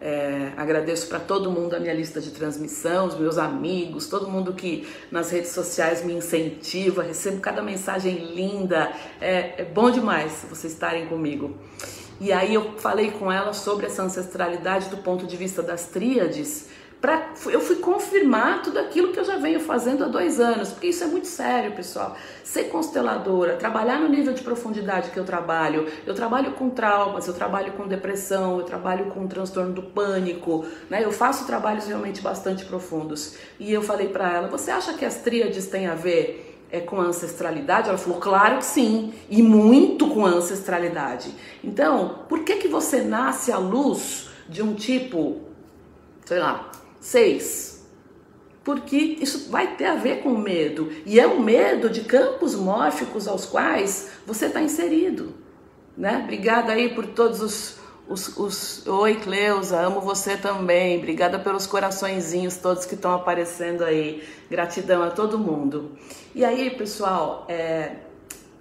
É, 0.04 0.52
agradeço 0.58 1.08
para 1.08 1.20
todo 1.20 1.52
mundo 1.52 1.76
a 1.76 1.80
minha 1.80 1.94
lista 1.94 2.20
de 2.20 2.32
transmissão, 2.32 3.06
os 3.06 3.20
meus 3.20 3.38
amigos, 3.38 4.08
todo 4.08 4.28
mundo 4.28 4.52
que 4.52 4.88
nas 5.12 5.30
redes 5.30 5.52
sociais 5.52 6.04
me 6.04 6.12
incentiva, 6.12 7.04
recebo 7.04 7.40
cada 7.40 7.62
mensagem 7.62 8.34
linda. 8.34 8.92
É, 9.22 9.62
é 9.62 9.64
bom 9.64 9.92
demais 9.92 10.44
vocês 10.50 10.74
estarem 10.74 11.06
comigo. 11.06 11.56
E 12.20 12.34
aí 12.34 12.56
eu 12.56 12.80
falei 12.80 13.12
com 13.12 13.32
ela 13.32 13.54
sobre 13.54 13.86
essa 13.86 14.02
ancestralidade 14.02 14.90
do 14.90 14.98
ponto 14.98 15.28
de 15.28 15.38
vista 15.38 15.62
das 15.62 15.86
tríades 15.86 16.68
Pra, 17.02 17.32
eu 17.48 17.60
fui 17.60 17.78
confirmar 17.78 18.62
tudo 18.62 18.78
aquilo 18.78 19.12
que 19.12 19.20
eu 19.20 19.24
já 19.24 19.36
venho 19.36 19.60
fazendo 19.60 20.04
há 20.04 20.08
dois 20.08 20.40
anos, 20.40 20.70
porque 20.70 20.86
isso 20.86 21.04
é 21.04 21.08
muito 21.08 21.26
sério, 21.26 21.72
pessoal. 21.72 22.16
Ser 22.44 22.66
consteladora, 22.66 23.56
trabalhar 23.56 24.00
no 24.00 24.08
nível 24.08 24.34
de 24.34 24.44
profundidade 24.44 25.10
que 25.10 25.20
eu 25.20 25.26
trabalho, 25.26 25.88
eu 26.06 26.14
trabalho 26.14 26.52
com 26.52 26.70
traumas, 26.70 27.26
eu 27.26 27.34
trabalho 27.34 27.72
com 27.74 27.88
depressão, 27.88 28.60
eu 28.60 28.66
trabalho 28.66 29.06
com 29.08 29.28
transtorno 29.28 29.74
do 29.74 29.82
pânico, 29.82 30.64
né? 30.92 31.04
Eu 31.04 31.12
faço 31.12 31.48
trabalhos 31.48 31.88
realmente 31.88 32.22
bastante 32.22 32.66
profundos. 32.66 33.36
E 33.60 33.74
eu 33.74 33.82
falei 33.82 34.10
para 34.10 34.32
ela: 34.32 34.48
você 34.48 34.70
acha 34.70 34.94
que 34.94 35.04
as 35.04 35.16
tríades 35.16 35.66
têm 35.66 35.88
a 35.88 35.96
ver 35.96 36.66
é, 36.72 36.82
com 36.82 37.02
a 37.02 37.06
ancestralidade? 37.06 37.90
Ela 37.90 37.98
falou, 37.98 38.20
claro 38.20 38.60
que 38.60 38.66
sim, 38.66 39.12
e 39.28 39.42
muito 39.42 40.08
com 40.08 40.24
a 40.24 40.30
ancestralidade. 40.30 41.34
Então, 41.64 42.26
por 42.30 42.44
que 42.44 42.58
que 42.58 42.68
você 42.68 43.02
nasce 43.02 43.52
à 43.52 43.58
luz 43.58 44.30
de 44.48 44.62
um 44.62 44.76
tipo, 44.76 45.42
sei 46.26 46.38
lá, 46.38 46.71
Seis, 47.02 47.84
porque 48.64 48.96
isso 48.96 49.50
vai 49.50 49.76
ter 49.76 49.86
a 49.86 49.96
ver 49.96 50.22
com 50.22 50.38
medo, 50.38 50.92
e 51.04 51.20
é 51.20 51.26
o 51.26 51.40
medo 51.40 51.90
de 51.90 52.02
campos 52.02 52.54
mórficos 52.54 53.28
aos 53.28 53.44
quais 53.44 54.12
você 54.26 54.46
está 54.46 54.62
inserido. 54.62 55.34
Né? 55.98 56.22
Obrigada 56.24 56.72
aí 56.72 56.94
por 56.94 57.08
todos 57.08 57.42
os, 57.42 57.78
os, 58.08 58.38
os, 58.38 58.88
Oi, 58.88 59.16
Cleusa, 59.16 59.82
amo 59.82 60.00
você 60.00 60.38
também. 60.38 61.00
Obrigada 61.00 61.40
pelos 61.40 61.66
coraçõezinhos 61.66 62.58
todos 62.58 62.86
que 62.86 62.96
estão 62.96 63.14
aparecendo 63.14 63.84
aí. 63.84 64.24
Gratidão 64.50 65.02
a 65.02 65.10
todo 65.10 65.40
mundo. 65.40 65.92
E 66.34 66.46
aí, 66.46 66.70
pessoal, 66.70 67.46
é... 67.50 67.96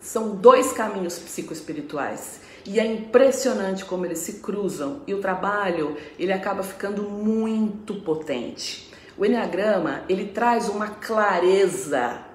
são 0.01 0.35
dois 0.35 0.73
caminhos 0.73 1.19
psicoespirituais. 1.19 2.41
E 2.67 2.79
é 2.79 2.87
impressionante 2.87 3.85
como 3.85 4.05
eles 4.05 4.19
se 4.19 4.35
cruzam 4.35 5.03
e 5.07 5.15
o 5.15 5.21
trabalho 5.21 5.97
ele 6.19 6.33
acaba 6.33 6.63
ficando 6.63 7.03
muito 7.03 7.95
potente. 7.97 8.91
O 9.17 9.25
Enneagrama 9.25 10.03
ele 10.09 10.27
traz 10.27 10.69
uma 10.69 10.89
clareza 10.89 12.30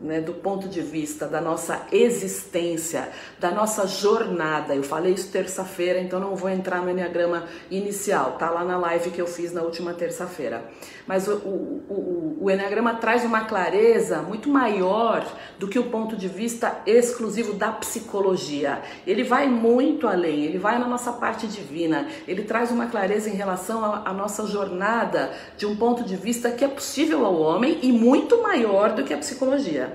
né, 0.00 0.20
do 0.20 0.34
ponto 0.34 0.68
de 0.68 0.80
vista 0.80 1.26
da 1.26 1.40
nossa 1.40 1.86
existência, 1.90 3.08
da 3.38 3.50
nossa 3.50 3.86
jornada. 3.86 4.74
Eu 4.74 4.82
falei 4.82 5.14
isso 5.14 5.30
terça-feira, 5.30 5.98
então 6.00 6.20
não 6.20 6.36
vou 6.36 6.50
entrar 6.50 6.82
no 6.82 6.90
Enneagrama 6.90 7.44
inicial, 7.70 8.32
tá 8.32 8.50
lá 8.50 8.64
na 8.64 8.76
live 8.76 9.10
que 9.10 9.20
eu 9.20 9.26
fiz 9.26 9.52
na 9.52 9.62
última 9.62 9.94
terça-feira. 9.94 10.64
Mas 11.06 11.28
o, 11.28 11.36
o, 11.36 11.84
o, 11.88 12.38
o 12.42 12.50
Enneagrama 12.50 12.94
traz 12.94 13.24
uma 13.24 13.44
clareza 13.44 14.20
muito 14.22 14.48
maior 14.48 15.26
do 15.58 15.68
que 15.68 15.78
o 15.78 15.84
ponto 15.84 16.16
de 16.16 16.28
vista 16.28 16.78
exclusivo 16.84 17.54
da 17.54 17.72
psicologia. 17.72 18.82
Ele 19.06 19.24
vai 19.24 19.48
muito 19.48 20.06
além, 20.06 20.44
ele 20.44 20.58
vai 20.58 20.78
na 20.78 20.86
nossa 20.86 21.12
parte 21.12 21.46
divina, 21.46 22.08
ele 22.28 22.42
traz 22.42 22.70
uma 22.70 22.86
clareza 22.86 23.30
em 23.30 23.34
relação 23.34 23.84
à 23.84 24.12
nossa 24.12 24.46
jornada 24.46 25.32
de 25.56 25.64
um 25.64 25.76
ponto 25.76 26.02
de 26.02 26.16
vista 26.16 26.50
que 26.50 26.64
é 26.64 26.68
possível 26.68 27.24
ao 27.24 27.40
homem 27.40 27.78
e 27.82 27.92
muito 27.92 28.42
maior 28.42 28.92
do 28.92 29.04
que 29.04 29.14
a 29.14 29.18
psicologia. 29.18 29.85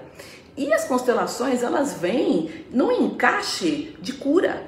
E 0.56 0.74
as 0.74 0.84
constelações, 0.84 1.64
elas 1.64 1.94
vêm 1.94 2.66
no 2.72 2.92
encaixe 2.92 3.96
de 4.02 4.14
cura. 4.14 4.64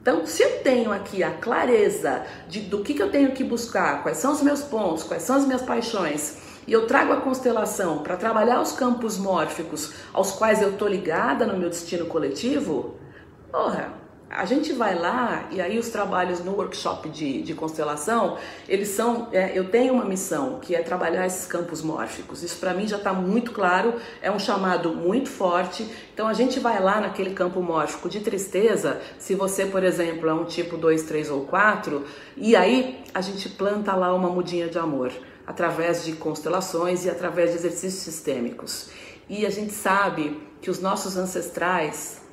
Então, 0.00 0.26
se 0.26 0.42
eu 0.42 0.62
tenho 0.62 0.92
aqui 0.92 1.22
a 1.22 1.30
clareza 1.30 2.24
de, 2.48 2.60
do 2.60 2.82
que, 2.82 2.94
que 2.94 3.02
eu 3.02 3.10
tenho 3.10 3.32
que 3.32 3.42
buscar, 3.42 4.02
quais 4.02 4.18
são 4.18 4.32
os 4.32 4.42
meus 4.42 4.62
pontos, 4.62 5.02
quais 5.02 5.22
são 5.22 5.36
as 5.36 5.44
minhas 5.44 5.62
paixões, 5.62 6.36
e 6.66 6.72
eu 6.72 6.86
trago 6.86 7.12
a 7.12 7.20
constelação 7.20 7.98
para 7.98 8.16
trabalhar 8.16 8.60
os 8.60 8.72
campos 8.72 9.18
mórficos 9.18 9.92
aos 10.12 10.32
quais 10.32 10.62
eu 10.62 10.76
tô 10.76 10.86
ligada 10.86 11.46
no 11.46 11.58
meu 11.58 11.68
destino 11.68 12.06
coletivo, 12.06 12.96
porra, 13.50 13.92
a 14.30 14.44
gente 14.44 14.72
vai 14.72 14.98
lá 14.98 15.48
e 15.50 15.60
aí 15.60 15.78
os 15.78 15.88
trabalhos 15.88 16.40
no 16.40 16.52
workshop 16.52 17.08
de, 17.08 17.42
de 17.42 17.54
constelação, 17.54 18.36
eles 18.68 18.88
são, 18.88 19.28
é, 19.32 19.56
eu 19.56 19.70
tenho 19.70 19.94
uma 19.94 20.04
missão 20.04 20.58
que 20.60 20.74
é 20.74 20.82
trabalhar 20.82 21.24
esses 21.26 21.46
campos 21.46 21.82
mórficos. 21.82 22.42
Isso 22.42 22.58
para 22.58 22.74
mim 22.74 22.88
já 22.88 22.96
está 22.96 23.12
muito 23.12 23.52
claro, 23.52 23.94
é 24.20 24.30
um 24.30 24.38
chamado 24.38 24.90
muito 24.90 25.30
forte. 25.30 25.88
Então 26.12 26.26
a 26.26 26.32
gente 26.32 26.58
vai 26.58 26.82
lá 26.82 27.00
naquele 27.00 27.30
campo 27.30 27.62
mórfico 27.62 28.08
de 28.08 28.20
tristeza, 28.20 29.00
se 29.18 29.34
você, 29.34 29.66
por 29.66 29.84
exemplo, 29.84 30.28
é 30.28 30.34
um 30.34 30.44
tipo 30.44 30.76
2, 30.76 31.02
3 31.02 31.30
ou 31.30 31.44
4, 31.44 32.04
e 32.36 32.56
aí 32.56 33.04
a 33.14 33.20
gente 33.20 33.48
planta 33.50 33.94
lá 33.94 34.12
uma 34.12 34.28
mudinha 34.28 34.68
de 34.68 34.78
amor 34.78 35.12
através 35.46 36.04
de 36.04 36.12
constelações 36.12 37.04
e 37.04 37.10
através 37.10 37.50
de 37.50 37.58
exercícios 37.58 38.02
sistêmicos. 38.02 38.88
E 39.28 39.46
a 39.46 39.50
gente 39.50 39.72
sabe 39.72 40.40
que 40.60 40.70
os 40.70 40.80
nossos 40.80 41.16
ancestrais, 41.16 42.23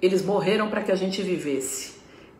eles 0.00 0.24
morreram 0.24 0.68
para 0.68 0.82
que 0.82 0.92
a 0.92 0.96
gente 0.96 1.22
vivesse 1.22 1.94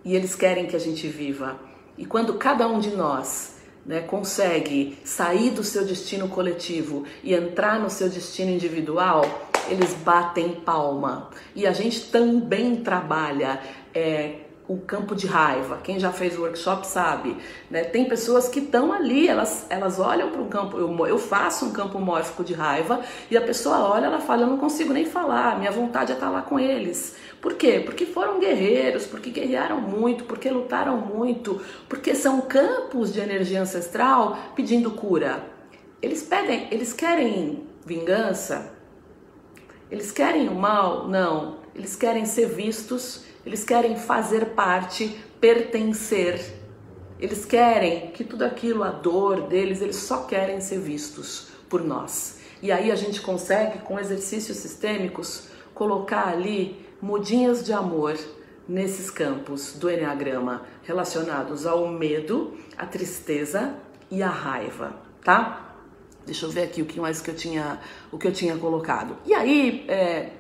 e 0.05 0.15
eles 0.15 0.35
querem 0.35 0.67
que 0.67 0.77
a 0.77 0.81
gente 0.81 1.09
viva. 1.09 1.59
E 1.97 2.05
quando 2.05 2.35
cada 2.35 2.67
um 2.67 2.79
de 2.79 2.91
nós 2.91 3.57
né, 3.87 4.01
consegue 4.01 4.99
sair 5.05 5.51
do 5.51 5.63
seu 5.63 5.85
destino 5.85 6.29
coletivo 6.29 7.05
e 7.23 7.35
entrar 7.35 7.79
no 7.79 7.89
seu 7.89 8.09
destino 8.09 8.51
individual, 8.51 9.51
eles 9.69 9.95
batem 9.95 10.53
palma. 10.53 11.31
E 11.55 11.67
a 11.67 11.73
gente 11.73 12.11
também 12.11 12.77
trabalha 12.77 13.61
é, 13.95 14.44
o 14.67 14.79
campo 14.79 15.15
de 15.15 15.27
raiva. 15.27 15.79
Quem 15.83 15.99
já 15.99 16.11
fez 16.11 16.39
workshop 16.39 16.87
sabe, 16.87 17.37
né? 17.71 17.85
Tem 17.85 18.07
pessoas 18.07 18.49
que 18.49 18.61
estão 18.61 18.93
ali, 18.93 19.29
elas, 19.29 19.67
elas 19.69 19.99
olham 19.99 20.31
para 20.31 20.41
um 20.41 20.49
campo, 20.49 20.79
eu, 20.79 21.07
eu 21.07 21.19
faço 21.19 21.67
um 21.67 21.73
campo 21.73 21.99
mórfico 21.99 22.43
de 22.43 22.55
raiva 22.55 23.01
e 23.31 23.37
a 23.37 23.43
pessoa 23.43 23.79
olha, 23.81 24.07
ela 24.07 24.21
fala, 24.21 24.43
eu 24.43 24.47
não 24.47 24.57
consigo 24.57 24.93
nem 24.93 25.05
falar, 25.05 25.59
minha 25.59 25.71
vontade 25.71 26.13
é 26.13 26.15
estar 26.15 26.27
tá 26.27 26.33
lá 26.33 26.43
com 26.43 26.59
eles. 26.59 27.17
Por 27.43 27.55
quê? 27.55 27.83
Porque 27.85 28.07
foram 28.07 28.41
guerreiros, 28.41 29.05
porque 29.05 29.29
guerrearam 29.29 29.81
muito, 29.81 30.25
porque 30.25 30.49
lutaram 30.49 30.97
muito, 30.97 31.61
porque 31.87 32.15
são 32.15 32.41
campos 32.41 33.13
de 33.13 33.21
energia 33.21 33.61
ancestral 33.61 34.39
pedindo 34.57 34.91
cura. 34.93 35.45
Eles 36.01 36.23
pedem, 36.23 36.69
eles 36.71 36.95
querem 36.95 37.67
vingança? 37.85 38.73
Eles 39.91 40.11
querem 40.11 40.49
o 40.49 40.55
mal? 40.55 41.07
Não. 41.07 41.59
Eles 41.75 41.97
querem 41.97 42.25
ser 42.25 42.47
vistos 42.47 43.25
eles 43.45 43.65
querem 43.65 43.97
fazer 43.97 44.47
parte, 44.51 45.23
pertencer. 45.41 46.41
Eles 47.21 47.45
querem 47.45 48.11
que 48.11 48.25
tudo 48.25 48.45
aquilo, 48.45 48.83
a 48.83 48.91
dor 48.91 49.43
deles, 49.43 49.81
eles 49.81 49.97
só 49.97 50.25
querem 50.25 50.61
ser 50.61 50.79
vistos 50.79 51.49
por 51.69 51.83
nós. 51.83 52.39
E 52.63 52.73
aí 52.73 52.91
a 52.91 52.97
gente 52.97 53.21
consegue, 53.21 53.79
com 53.81 53.99
exercícios 53.99 54.59
sistêmicos, 54.59 55.49
colocar 55.75 56.29
ali 56.29 56.85
mudinhas 57.01 57.63
de 57.63 57.73
amor 57.73 58.19
nesses 58.67 59.11
campos 59.11 59.75
do 59.75 59.91
Enneagrama 59.91 60.63
relacionados 60.83 61.67
ao 61.67 61.87
medo, 61.89 62.57
à 62.79 62.87
tristeza 62.87 63.75
e 64.11 64.23
à 64.23 64.29
raiva, 64.29 64.95
tá? 65.23 65.77
Deixa 66.25 66.47
eu 66.47 66.51
ver 66.51 66.63
aqui 66.63 66.81
o 66.81 66.87
que 66.87 66.99
mais 66.99 67.21
que 67.21 67.31
eu 67.31 67.37
tinha, 67.37 67.79
o 68.11 68.17
que 68.17 68.27
eu 68.27 68.33
tinha 68.33 68.57
colocado. 68.57 69.19
E 69.27 69.35
aí, 69.35 69.85
é, 69.89 70.31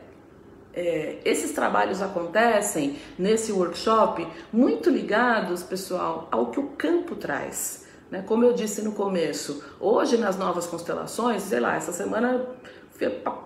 é, 0.74 1.18
esses 1.24 1.52
trabalhos 1.52 2.02
acontecem 2.02 2.98
nesse 3.18 3.52
workshop 3.52 4.26
muito 4.52 4.90
ligados, 4.90 5.62
pessoal, 5.62 6.28
ao 6.30 6.46
que 6.46 6.58
o 6.58 6.68
campo 6.70 7.14
traz. 7.16 7.86
Né? 8.10 8.22
Como 8.26 8.44
eu 8.44 8.52
disse 8.52 8.82
no 8.82 8.92
começo, 8.92 9.62
hoje 9.80 10.16
nas 10.16 10.36
novas 10.36 10.66
constelações, 10.66 11.42
sei 11.42 11.60
lá, 11.60 11.76
essa 11.76 11.92
semana 11.92 12.46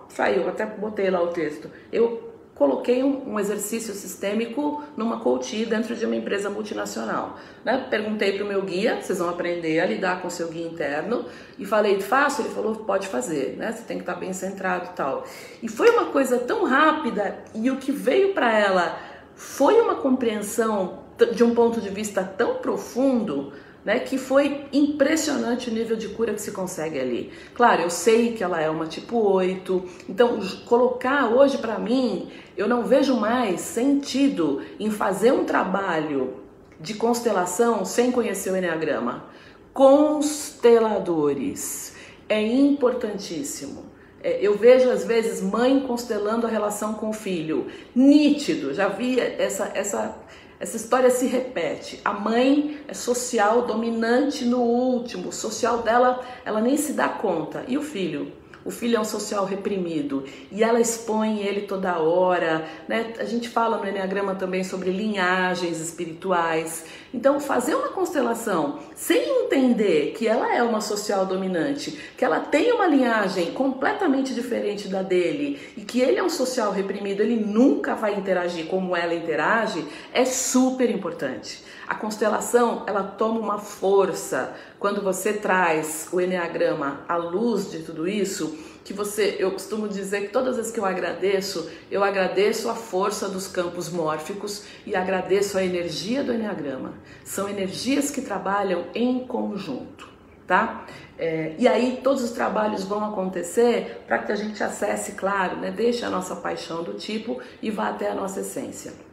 saiu, 0.09 0.47
até 0.47 0.65
botei 0.65 1.09
lá 1.09 1.21
o 1.21 1.27
texto. 1.27 1.69
Eu 1.91 2.28
coloquei 2.59 3.01
um, 3.01 3.35
um, 3.35 3.39
exercício 3.39 3.93
sistêmico 3.93 4.83
numa 4.97 5.21
coach 5.21 5.65
dentro 5.65 5.95
de 5.95 6.05
uma 6.05 6.13
empresa 6.13 6.49
multinacional. 6.49 7.39
Né? 7.63 7.87
Perguntei 7.89 8.33
para 8.33 8.43
o 8.43 8.47
meu 8.47 8.61
guia, 8.63 9.01
vocês 9.01 9.17
vão 9.17 9.29
aprender 9.29 9.79
a 9.79 9.85
lidar 9.85 10.21
com 10.21 10.29
seu 10.29 10.49
guia 10.49 10.67
interno, 10.67 11.23
e 11.57 11.65
falei, 11.65 12.01
faço? 12.01 12.41
Ele 12.41 12.49
falou, 12.49 12.75
pode 12.75 13.07
fazer, 13.07 13.55
né? 13.57 13.71
você 13.71 13.83
tem 13.83 13.95
que 13.95 14.03
estar 14.03 14.15
tá 14.15 14.19
bem 14.19 14.33
centrado 14.33 14.89
e 14.91 14.93
tal. 14.93 15.23
E 15.63 15.69
foi 15.69 15.89
uma 15.89 16.07
coisa 16.07 16.37
tão 16.37 16.65
rápida, 16.65 17.39
e 17.55 17.71
o 17.71 17.77
que 17.77 17.93
veio 17.93 18.33
para 18.33 18.51
ela 18.59 18.99
foi 19.35 19.79
uma 19.79 19.95
compreensão 19.95 20.99
de 21.33 21.45
um 21.45 21.55
ponto 21.55 21.79
de 21.79 21.89
vista 21.89 22.25
tão 22.25 22.55
profundo, 22.55 23.53
né, 23.89 23.97
que 23.97 24.19
foi 24.19 24.67
impressionante 24.71 25.67
o 25.67 25.73
nível 25.73 25.97
de 25.97 26.09
cura 26.09 26.31
que 26.31 26.43
se 26.43 26.51
consegue 26.51 26.99
ali. 26.99 27.31
Claro, 27.55 27.81
eu 27.81 27.89
sei 27.89 28.33
que 28.33 28.43
ela 28.43 28.61
é 28.61 28.69
uma 28.69 28.85
tipo 28.85 29.17
8, 29.17 29.83
então 30.07 30.39
colocar 30.67 31.29
hoje 31.29 31.57
para 31.57 31.79
mim, 31.79 32.29
eu 32.55 32.67
não 32.67 32.83
vejo 32.83 33.15
mais 33.15 33.61
sentido 33.61 34.61
em 34.79 34.91
fazer 34.91 35.31
um 35.31 35.43
trabalho 35.43 36.35
de 36.79 36.93
constelação 36.93 37.83
sem 37.83 38.11
conhecer 38.11 38.51
o 38.51 38.55
Enneagrama. 38.55 39.25
Consteladores 39.73 41.95
é 42.29 42.39
importantíssimo. 42.39 43.85
É, 44.21 44.37
eu 44.39 44.55
vejo 44.55 44.91
às 44.91 45.03
vezes 45.03 45.41
mãe 45.41 45.79
constelando 45.79 46.45
a 46.45 46.49
relação 46.49 46.93
com 46.93 47.09
o 47.09 47.13
filho, 47.13 47.65
nítido. 47.95 48.71
Já 48.71 48.87
vi 48.87 49.19
essa 49.19 49.71
essa 49.73 50.15
essa 50.59 50.75
história 50.75 51.09
se 51.09 51.25
repete. 51.25 52.01
A 52.03 52.13
mãe 52.13 52.81
é 52.87 52.93
social, 52.93 53.61
dominante 53.61 54.43
no 54.43 54.59
último, 54.59 55.29
o 55.29 55.33
social 55.33 55.81
dela, 55.81 56.21
ela 56.43 56.59
nem 56.59 56.75
se 56.75 56.93
dá 56.93 57.07
conta. 57.07 57.63
E 57.67 57.77
o 57.77 57.81
filho? 57.81 58.31
O 58.65 58.71
filho 58.71 58.97
é 58.97 58.99
um 58.99 59.05
social 59.05 59.45
reprimido 59.45 60.25
e 60.51 60.63
ela 60.63 60.79
expõe 60.79 61.39
ele 61.39 61.61
toda 61.61 61.99
hora, 61.99 62.65
né? 62.87 63.13
A 63.19 63.25
gente 63.25 63.47
fala 63.47 63.77
no 63.77 63.87
Enneagrama 63.87 64.35
também 64.35 64.63
sobre 64.63 64.91
linhagens 64.91 65.79
espirituais. 65.79 66.85
Então, 67.13 67.39
fazer 67.39 67.75
uma 67.75 67.89
constelação 67.89 68.79
sem 68.95 69.45
entender 69.45 70.13
que 70.17 70.27
ela 70.27 70.53
é 70.53 70.61
uma 70.61 70.81
social 70.81 71.25
dominante, 71.25 71.97
que 72.17 72.25
ela 72.25 72.39
tem 72.39 72.71
uma 72.71 72.85
linhagem 72.85 73.53
completamente 73.53 74.33
diferente 74.33 74.87
da 74.87 75.01
dele 75.01 75.59
e 75.77 75.81
que 75.81 76.01
ele 76.01 76.19
é 76.19 76.23
um 76.23 76.29
social 76.29 76.71
reprimido, 76.71 77.21
ele 77.21 77.37
nunca 77.37 77.95
vai 77.95 78.15
interagir 78.15 78.65
como 78.67 78.95
ela 78.95 79.13
interage, 79.13 79.85
é 80.13 80.25
super 80.25 80.89
importante. 80.89 81.63
A 81.89 81.95
constelação, 81.95 82.83
ela 82.85 83.01
toma 83.01 83.39
uma 83.39 83.57
força 83.57 84.55
quando 84.77 85.01
você 85.01 85.33
traz 85.33 86.07
o 86.11 86.21
Enneagrama 86.21 87.01
à 87.09 87.15
luz 87.15 87.71
de 87.71 87.79
tudo 87.79 88.07
isso, 88.07 88.55
que 88.85 88.93
você, 88.93 89.37
eu 89.39 89.51
costumo 89.51 89.87
dizer 89.87 90.21
que 90.21 90.27
todas 90.27 90.49
as 90.49 90.57
vezes 90.57 90.71
que 90.71 90.79
eu 90.79 90.85
agradeço, 90.85 91.67
eu 91.89 92.03
agradeço 92.03 92.69
a 92.69 92.75
força 92.75 93.27
dos 93.27 93.47
campos 93.47 93.89
mórficos 93.89 94.65
e 94.85 94.95
agradeço 94.95 95.57
a 95.57 95.63
energia 95.63 96.23
do 96.23 96.31
Enneagrama. 96.31 96.93
São 97.25 97.49
energias 97.49 98.11
que 98.11 98.21
trabalham 98.21 98.85
em 98.93 99.25
conjunto, 99.25 100.07
tá? 100.45 100.85
É, 101.17 101.55
e 101.57 101.67
aí 101.67 102.01
todos 102.03 102.21
os 102.21 102.29
trabalhos 102.29 102.83
vão 102.83 103.03
acontecer 103.03 104.03
para 104.05 104.19
que 104.19 104.31
a 104.31 104.35
gente 104.35 104.63
acesse, 104.63 105.13
claro, 105.13 105.57
né, 105.57 105.71
deixe 105.71 106.05
a 106.05 106.09
nossa 106.11 106.35
paixão 106.35 106.83
do 106.83 106.93
tipo 106.93 107.41
e 107.63 107.71
vá 107.71 107.89
até 107.89 108.11
a 108.11 108.13
nossa 108.13 108.41
essência. 108.41 109.08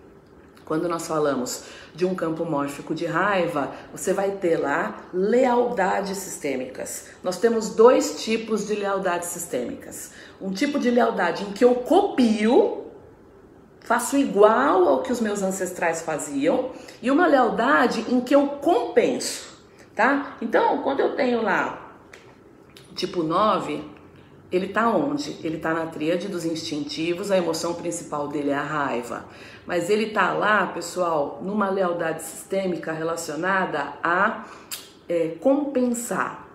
Quando 0.66 0.88
nós 0.88 1.07
falamos 1.07 1.62
de 1.94 2.05
um 2.05 2.12
campo 2.12 2.44
mórfico 2.44 2.92
de 2.92 3.07
raiva, 3.07 3.70
você 3.92 4.12
vai 4.12 4.33
ter 4.33 4.57
lá 4.57 4.96
lealdades 5.14 6.18
sistêmicas. 6.18 7.07
Nós 7.22 7.38
temos 7.38 7.70
dois 7.70 8.20
tipos 8.24 8.66
de 8.66 8.74
lealdades 8.74 9.29
sistêmicas. 9.29 10.11
Um 10.42 10.50
tipo 10.50 10.81
de 10.81 10.90
lealdade 10.90 11.44
em 11.44 11.52
que 11.52 11.64
eu 11.64 11.76
copio, 11.76 12.87
faço 13.83 14.16
igual 14.16 14.88
ao 14.88 15.02
que 15.02 15.12
os 15.12 15.20
meus 15.20 15.40
ancestrais 15.40 16.02
faziam, 16.02 16.72
e 17.00 17.12
uma 17.12 17.29
lealdade 17.29 18.05
em 18.09 18.20
que 18.20 18.35
eu 18.35 18.48
compenso, 18.48 19.64
tá? 19.94 20.37
Então, 20.42 20.83
quando 20.83 20.98
eu 20.98 21.14
tenho 21.14 21.42
lá 21.42 21.94
tipo 22.96 23.22
9, 23.22 23.95
ele 24.57 24.66
está 24.66 24.90
onde? 24.90 25.37
Ele 25.45 25.57
está 25.57 25.73
na 25.73 25.87
tríade 25.87 26.29
dos 26.29 26.45
instintivos, 26.45 27.31
a 27.31 27.37
emoção 27.37 27.75
principal 27.75 28.29
dele 28.29 28.51
é 28.51 28.55
a 28.55 28.62
raiva. 28.62 29.25
Mas 29.66 29.90
ele 29.90 30.07
está 30.07 30.33
lá, 30.33 30.66
pessoal, 30.66 31.40
numa 31.42 31.69
lealdade 31.69 32.23
sistêmica 32.23 32.92
relacionada 32.92 33.95
a 34.03 34.47
é, 35.09 35.37
compensar. 35.40 36.47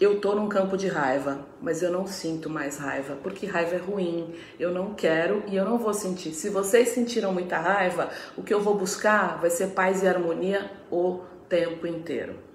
Eu 0.00 0.14
estou 0.14 0.34
num 0.34 0.48
campo 0.48 0.78
de 0.78 0.88
raiva, 0.88 1.46
mas 1.60 1.82
eu 1.82 1.92
não 1.92 2.06
sinto 2.06 2.48
mais 2.48 2.78
raiva, 2.78 3.18
porque 3.22 3.44
raiva 3.44 3.76
é 3.76 3.78
ruim. 3.78 4.34
Eu 4.58 4.72
não 4.72 4.94
quero 4.94 5.42
e 5.46 5.56
eu 5.56 5.64
não 5.64 5.76
vou 5.76 5.92
sentir. 5.92 6.32
Se 6.32 6.48
vocês 6.48 6.88
sentiram 6.88 7.34
muita 7.34 7.58
raiva, 7.58 8.08
o 8.34 8.42
que 8.42 8.54
eu 8.54 8.60
vou 8.60 8.74
buscar 8.76 9.38
vai 9.38 9.50
ser 9.50 9.68
paz 9.68 10.02
e 10.02 10.08
harmonia 10.08 10.70
o 10.90 11.20
tempo 11.50 11.86
inteiro. 11.86 12.49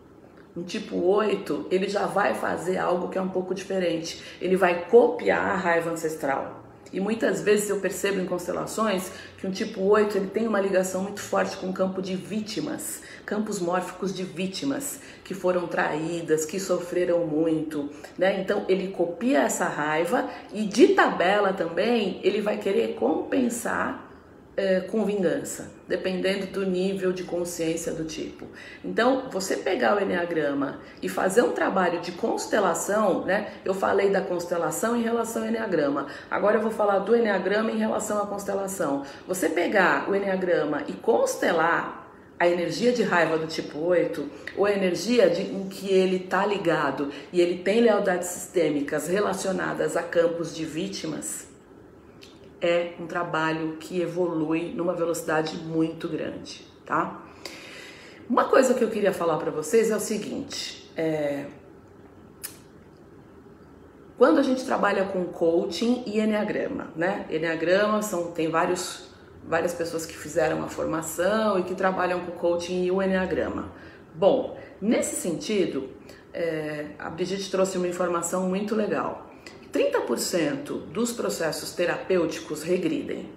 Um 0.55 0.63
tipo 0.63 0.97
8, 0.97 1.67
ele 1.69 1.89
já 1.89 2.05
vai 2.05 2.33
fazer 2.33 2.77
algo 2.77 3.09
que 3.09 3.17
é 3.17 3.21
um 3.21 3.27
pouco 3.27 3.53
diferente. 3.53 4.21
Ele 4.39 4.55
vai 4.55 4.85
copiar 4.85 5.51
a 5.51 5.55
raiva 5.55 5.91
ancestral. 5.91 6.63
E 6.93 6.99
muitas 7.01 7.41
vezes 7.41 7.69
eu 7.69 7.81
percebo 7.81 8.21
em 8.21 8.25
constelações 8.25 9.11
que 9.37 9.45
um 9.45 9.51
tipo 9.51 9.81
8 9.81 10.17
ele 10.17 10.27
tem 10.27 10.47
uma 10.47 10.61
ligação 10.61 11.03
muito 11.03 11.19
forte 11.19 11.57
com 11.57 11.67
o 11.67 11.73
campo 11.73 12.01
de 12.01 12.15
vítimas, 12.15 13.01
campos 13.25 13.59
mórficos 13.59 14.13
de 14.13 14.23
vítimas 14.23 15.01
que 15.23 15.33
foram 15.33 15.67
traídas, 15.67 16.45
que 16.45 16.57
sofreram 16.57 17.25
muito, 17.25 17.89
né? 18.17 18.39
Então 18.39 18.65
ele 18.69 18.89
copia 18.89 19.41
essa 19.41 19.65
raiva 19.65 20.29
e 20.53 20.63
de 20.63 20.89
tabela 20.89 21.51
também 21.51 22.21
ele 22.23 22.39
vai 22.39 22.57
querer 22.57 22.95
compensar 22.95 24.04
é, 24.57 24.79
com 24.81 25.03
vingança, 25.05 25.71
dependendo 25.87 26.47
do 26.47 26.65
nível 26.65 27.11
de 27.11 27.23
consciência 27.23 27.91
do 27.91 28.05
tipo. 28.05 28.47
Então, 28.83 29.29
você 29.29 29.57
pegar 29.57 29.97
o 29.97 30.01
Enneagrama 30.01 30.79
e 31.01 31.09
fazer 31.09 31.41
um 31.41 31.51
trabalho 31.51 31.99
de 31.99 32.13
constelação, 32.13 33.25
né? 33.25 33.51
Eu 33.65 33.73
falei 33.73 34.09
da 34.09 34.21
constelação 34.21 34.95
em 34.95 35.01
relação 35.01 35.43
ao 35.43 35.49
Enneagrama, 35.49 36.07
agora 36.31 36.57
eu 36.57 36.61
vou 36.61 36.71
falar 36.71 36.99
do 36.99 37.15
Enneagrama 37.15 37.71
em 37.71 37.77
relação 37.77 38.21
à 38.21 38.25
constelação. 38.25 39.03
Você 39.27 39.49
pegar 39.49 40.09
o 40.09 40.15
Enneagrama 40.15 40.83
e 40.87 40.93
constelar 40.93 42.05
a 42.37 42.47
energia 42.47 42.91
de 42.91 43.01
raiva 43.01 43.37
do 43.37 43.47
tipo 43.47 43.79
8, 43.79 44.29
ou 44.57 44.65
a 44.65 44.71
energia 44.71 45.29
de, 45.29 45.41
em 45.41 45.69
que 45.69 45.89
ele 45.89 46.17
está 46.17 46.45
ligado 46.45 47.09
e 47.31 47.39
ele 47.39 47.59
tem 47.59 47.81
lealdades 47.81 48.27
sistêmicas 48.27 49.07
relacionadas 49.07 49.95
a 49.95 50.03
campos 50.03 50.53
de 50.53 50.65
vítimas, 50.65 51.44
é 52.61 52.93
um 52.99 53.05
trabalho 53.05 53.77
que 53.77 54.01
evolui 54.01 54.73
numa 54.73 54.93
velocidade 54.93 55.57
muito 55.57 56.07
grande, 56.07 56.65
tá? 56.85 57.21
Uma 58.29 58.45
coisa 58.45 58.73
que 58.73 58.83
eu 58.83 58.89
queria 58.89 59.13
falar 59.13 59.37
para 59.37 59.51
vocês 59.51 59.91
é 59.91 59.95
o 59.95 59.99
seguinte: 59.99 60.91
é... 60.97 61.45
quando 64.17 64.39
a 64.39 64.43
gente 64.43 64.65
trabalha 64.65 65.05
com 65.05 65.25
coaching 65.25 66.03
e 66.07 66.19
enneagrama, 66.19 66.91
né? 66.95 67.27
Enneagrama 67.29 68.01
são 68.01 68.31
tem 68.31 68.49
vários 68.49 69.05
várias 69.47 69.75
pessoas 69.75 70.07
que 70.07 70.17
fizeram 70.17 70.57
uma 70.57 70.67
formação 70.67 71.59
e 71.59 71.63
que 71.63 71.75
trabalham 71.75 72.19
com 72.21 72.31
coaching 72.31 72.83
e 72.83 72.91
o 72.91 72.99
enneagrama. 72.99 73.71
Bom, 74.15 74.57
nesse 74.81 75.15
sentido, 75.15 75.89
é... 76.33 76.87
a 76.97 77.11
Brigitte 77.11 77.51
trouxe 77.51 77.77
uma 77.77 77.87
informação 77.87 78.49
muito 78.49 78.75
legal. 78.75 79.24
30% 80.05 80.87
dos 80.91 81.11
processos 81.11 81.71
terapêuticos 81.71 82.63
regridem. 82.63 83.29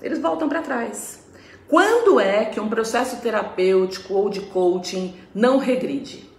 Eles 0.00 0.18
voltam 0.18 0.48
para 0.48 0.62
trás. 0.62 1.24
Quando 1.68 2.20
é 2.20 2.44
que 2.44 2.60
um 2.60 2.68
processo 2.68 3.20
terapêutico 3.20 4.14
ou 4.14 4.28
de 4.28 4.40
coaching 4.40 5.14
não 5.34 5.58
regride? 5.58 6.30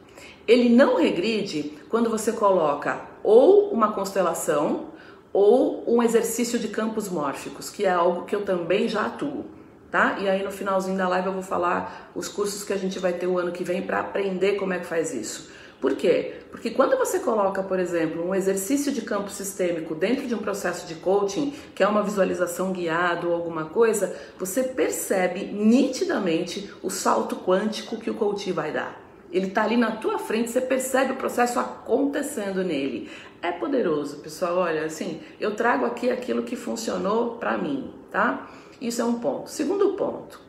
Ele 0.47 0.69
não 0.69 0.95
regride 0.95 1.77
quando 1.89 2.09
você 2.09 2.31
coloca 2.31 3.01
ou 3.23 3.69
uma 3.69 3.91
constelação 3.91 4.91
ou 5.33 5.83
um 5.85 6.01
exercício 6.01 6.57
de 6.57 6.69
campos 6.69 7.09
mórficos, 7.09 7.69
que 7.69 7.85
é 7.85 7.91
algo 7.91 8.25
que 8.25 8.35
eu 8.35 8.45
também 8.45 8.87
já 8.87 9.05
atuo, 9.05 9.45
tá? 9.91 10.17
E 10.19 10.29
aí 10.29 10.43
no 10.43 10.51
finalzinho 10.51 10.97
da 10.97 11.09
live 11.09 11.27
eu 11.27 11.33
vou 11.33 11.43
falar 11.43 12.11
os 12.15 12.29
cursos 12.29 12.63
que 12.63 12.71
a 12.71 12.77
gente 12.77 12.97
vai 12.97 13.11
ter 13.11 13.27
o 13.27 13.37
ano 13.37 13.51
que 13.51 13.63
vem 13.63 13.81
para 13.81 13.99
aprender 13.99 14.53
como 14.53 14.73
é 14.73 14.79
que 14.79 14.85
faz 14.85 15.13
isso. 15.13 15.51
Por 15.79 15.95
quê? 15.95 16.41
Porque 16.49 16.71
quando 16.71 16.97
você 16.97 17.19
coloca, 17.19 17.61
por 17.61 17.79
exemplo, 17.79 18.27
um 18.27 18.33
exercício 18.33 18.91
de 18.91 19.01
campo 19.01 19.29
sistêmico 19.29 19.93
dentro 19.93 20.27
de 20.27 20.33
um 20.33 20.39
processo 20.39 20.87
de 20.87 20.95
coaching, 20.95 21.53
que 21.75 21.83
é 21.83 21.87
uma 21.87 22.01
visualização 22.01 22.71
guiada 22.71 23.27
ou 23.27 23.33
alguma 23.33 23.65
coisa, 23.65 24.15
você 24.39 24.63
percebe 24.63 25.45
nitidamente 25.45 26.73
o 26.81 26.89
salto 26.89 27.35
quântico 27.35 27.97
que 27.97 28.09
o 28.09 28.15
coach 28.15 28.51
vai 28.51 28.71
dar. 28.71 28.99
Ele 29.31 29.47
está 29.47 29.63
ali 29.63 29.77
na 29.77 29.91
tua 29.91 30.17
frente, 30.17 30.49
você 30.49 30.61
percebe 30.61 31.11
o 31.11 31.15
processo 31.17 31.59
acontecendo 31.59 32.63
nele. 32.63 33.11
É 33.41 33.51
poderoso, 33.51 34.17
pessoal. 34.17 34.57
Olha, 34.57 34.85
assim, 34.85 35.21
eu 35.39 35.55
trago 35.55 35.85
aqui 35.85 36.09
aquilo 36.09 36.43
que 36.43 36.55
funcionou 36.55 37.35
para 37.35 37.57
mim, 37.57 37.93
tá? 38.09 38.49
Isso 38.81 39.01
é 39.01 39.05
um 39.05 39.19
ponto. 39.19 39.49
Segundo 39.49 39.93
ponto, 39.93 40.39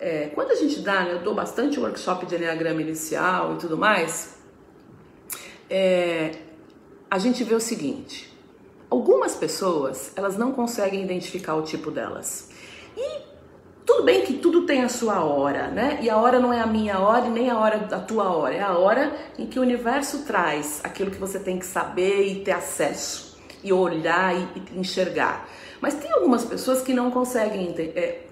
é, 0.00 0.26
quando 0.34 0.50
a 0.50 0.54
gente 0.54 0.80
dá, 0.80 1.04
né, 1.04 1.12
eu 1.12 1.18
dou 1.20 1.34
bastante 1.34 1.78
workshop 1.78 2.26
de 2.26 2.34
Enneagrama 2.34 2.80
inicial 2.80 3.54
e 3.54 3.58
tudo 3.58 3.76
mais, 3.76 4.35
é, 5.68 6.32
a 7.10 7.18
gente 7.18 7.42
vê 7.44 7.54
o 7.54 7.60
seguinte: 7.60 8.32
algumas 8.90 9.34
pessoas 9.34 10.12
elas 10.16 10.36
não 10.36 10.52
conseguem 10.52 11.02
identificar 11.02 11.54
o 11.54 11.62
tipo 11.62 11.90
delas. 11.90 12.50
E 12.96 13.26
tudo 13.84 14.02
bem 14.02 14.24
que 14.24 14.34
tudo 14.34 14.66
tem 14.66 14.82
a 14.82 14.88
sua 14.88 15.24
hora, 15.24 15.68
né? 15.68 15.98
E 16.02 16.10
a 16.10 16.16
hora 16.16 16.40
não 16.40 16.52
é 16.52 16.60
a 16.60 16.66
minha 16.66 16.98
hora 16.98 17.28
nem 17.28 17.50
a 17.50 17.58
hora 17.58 17.78
da 17.78 18.00
tua 18.00 18.30
hora, 18.30 18.54
é 18.54 18.62
a 18.62 18.76
hora 18.76 19.16
em 19.38 19.46
que 19.46 19.58
o 19.58 19.62
universo 19.62 20.24
traz 20.24 20.80
aquilo 20.82 21.10
que 21.10 21.18
você 21.18 21.38
tem 21.38 21.58
que 21.58 21.66
saber 21.66 22.26
e 22.26 22.42
ter 22.42 22.52
acesso. 22.52 23.25
E 23.66 23.72
olhar 23.72 24.34
e, 24.34 24.62
e 24.74 24.78
enxergar. 24.78 25.48
Mas 25.80 25.94
tem 25.94 26.10
algumas 26.10 26.44
pessoas 26.44 26.80
que 26.80 26.94
não 26.94 27.10
conseguem 27.10 27.74
é, 27.78 28.22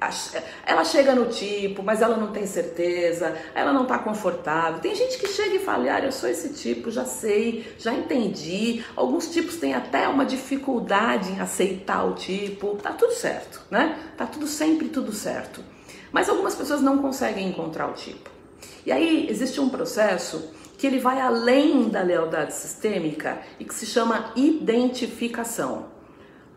ela 0.66 0.84
chega 0.84 1.14
no 1.14 1.26
tipo, 1.26 1.82
mas 1.82 2.00
ela 2.00 2.16
não 2.16 2.28
tem 2.28 2.46
certeza, 2.46 3.36
ela 3.54 3.72
não 3.72 3.82
está 3.82 3.98
confortável. 3.98 4.80
Tem 4.80 4.94
gente 4.94 5.18
que 5.18 5.28
chega 5.28 5.56
e 5.56 5.58
fala, 5.58 5.84
ah, 5.94 6.00
eu 6.00 6.12
sou 6.12 6.28
esse 6.28 6.50
tipo, 6.54 6.90
já 6.90 7.04
sei, 7.04 7.74
já 7.78 7.92
entendi. 7.92 8.84
Alguns 8.96 9.28
tipos 9.28 9.56
têm 9.56 9.74
até 9.74 10.08
uma 10.08 10.24
dificuldade 10.24 11.32
em 11.32 11.40
aceitar 11.40 12.04
o 12.04 12.14
tipo. 12.14 12.76
Tá 12.76 12.92
tudo 12.92 13.12
certo, 13.12 13.60
né? 13.70 13.98
Tá 14.16 14.26
tudo 14.26 14.46
sempre 14.46 14.88
tudo 14.88 15.12
certo. 15.12 15.62
Mas 16.10 16.28
algumas 16.28 16.54
pessoas 16.54 16.80
não 16.80 16.98
conseguem 16.98 17.48
encontrar 17.48 17.88
o 17.88 17.92
tipo. 17.92 18.30
E 18.86 18.92
aí 18.92 19.26
existe 19.28 19.60
um 19.60 19.68
processo 19.68 20.50
que 20.76 20.86
ele 20.86 20.98
vai 20.98 21.20
além 21.20 21.88
da 21.88 22.02
lealdade 22.02 22.54
sistêmica 22.54 23.38
e 23.58 23.64
que 23.64 23.74
se 23.74 23.86
chama 23.86 24.32
identificação. 24.36 25.86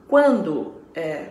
Quando 0.08 0.76
é, 0.96 1.30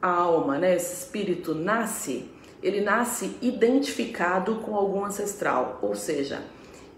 a 0.00 0.10
alma, 0.10 0.58
né, 0.58 0.76
esse 0.76 1.04
espírito 1.04 1.54
nasce, 1.54 2.30
ele 2.62 2.80
nasce 2.80 3.36
identificado 3.40 4.56
com 4.56 4.74
algum 4.74 5.04
ancestral, 5.04 5.78
ou 5.82 5.94
seja, 5.94 6.42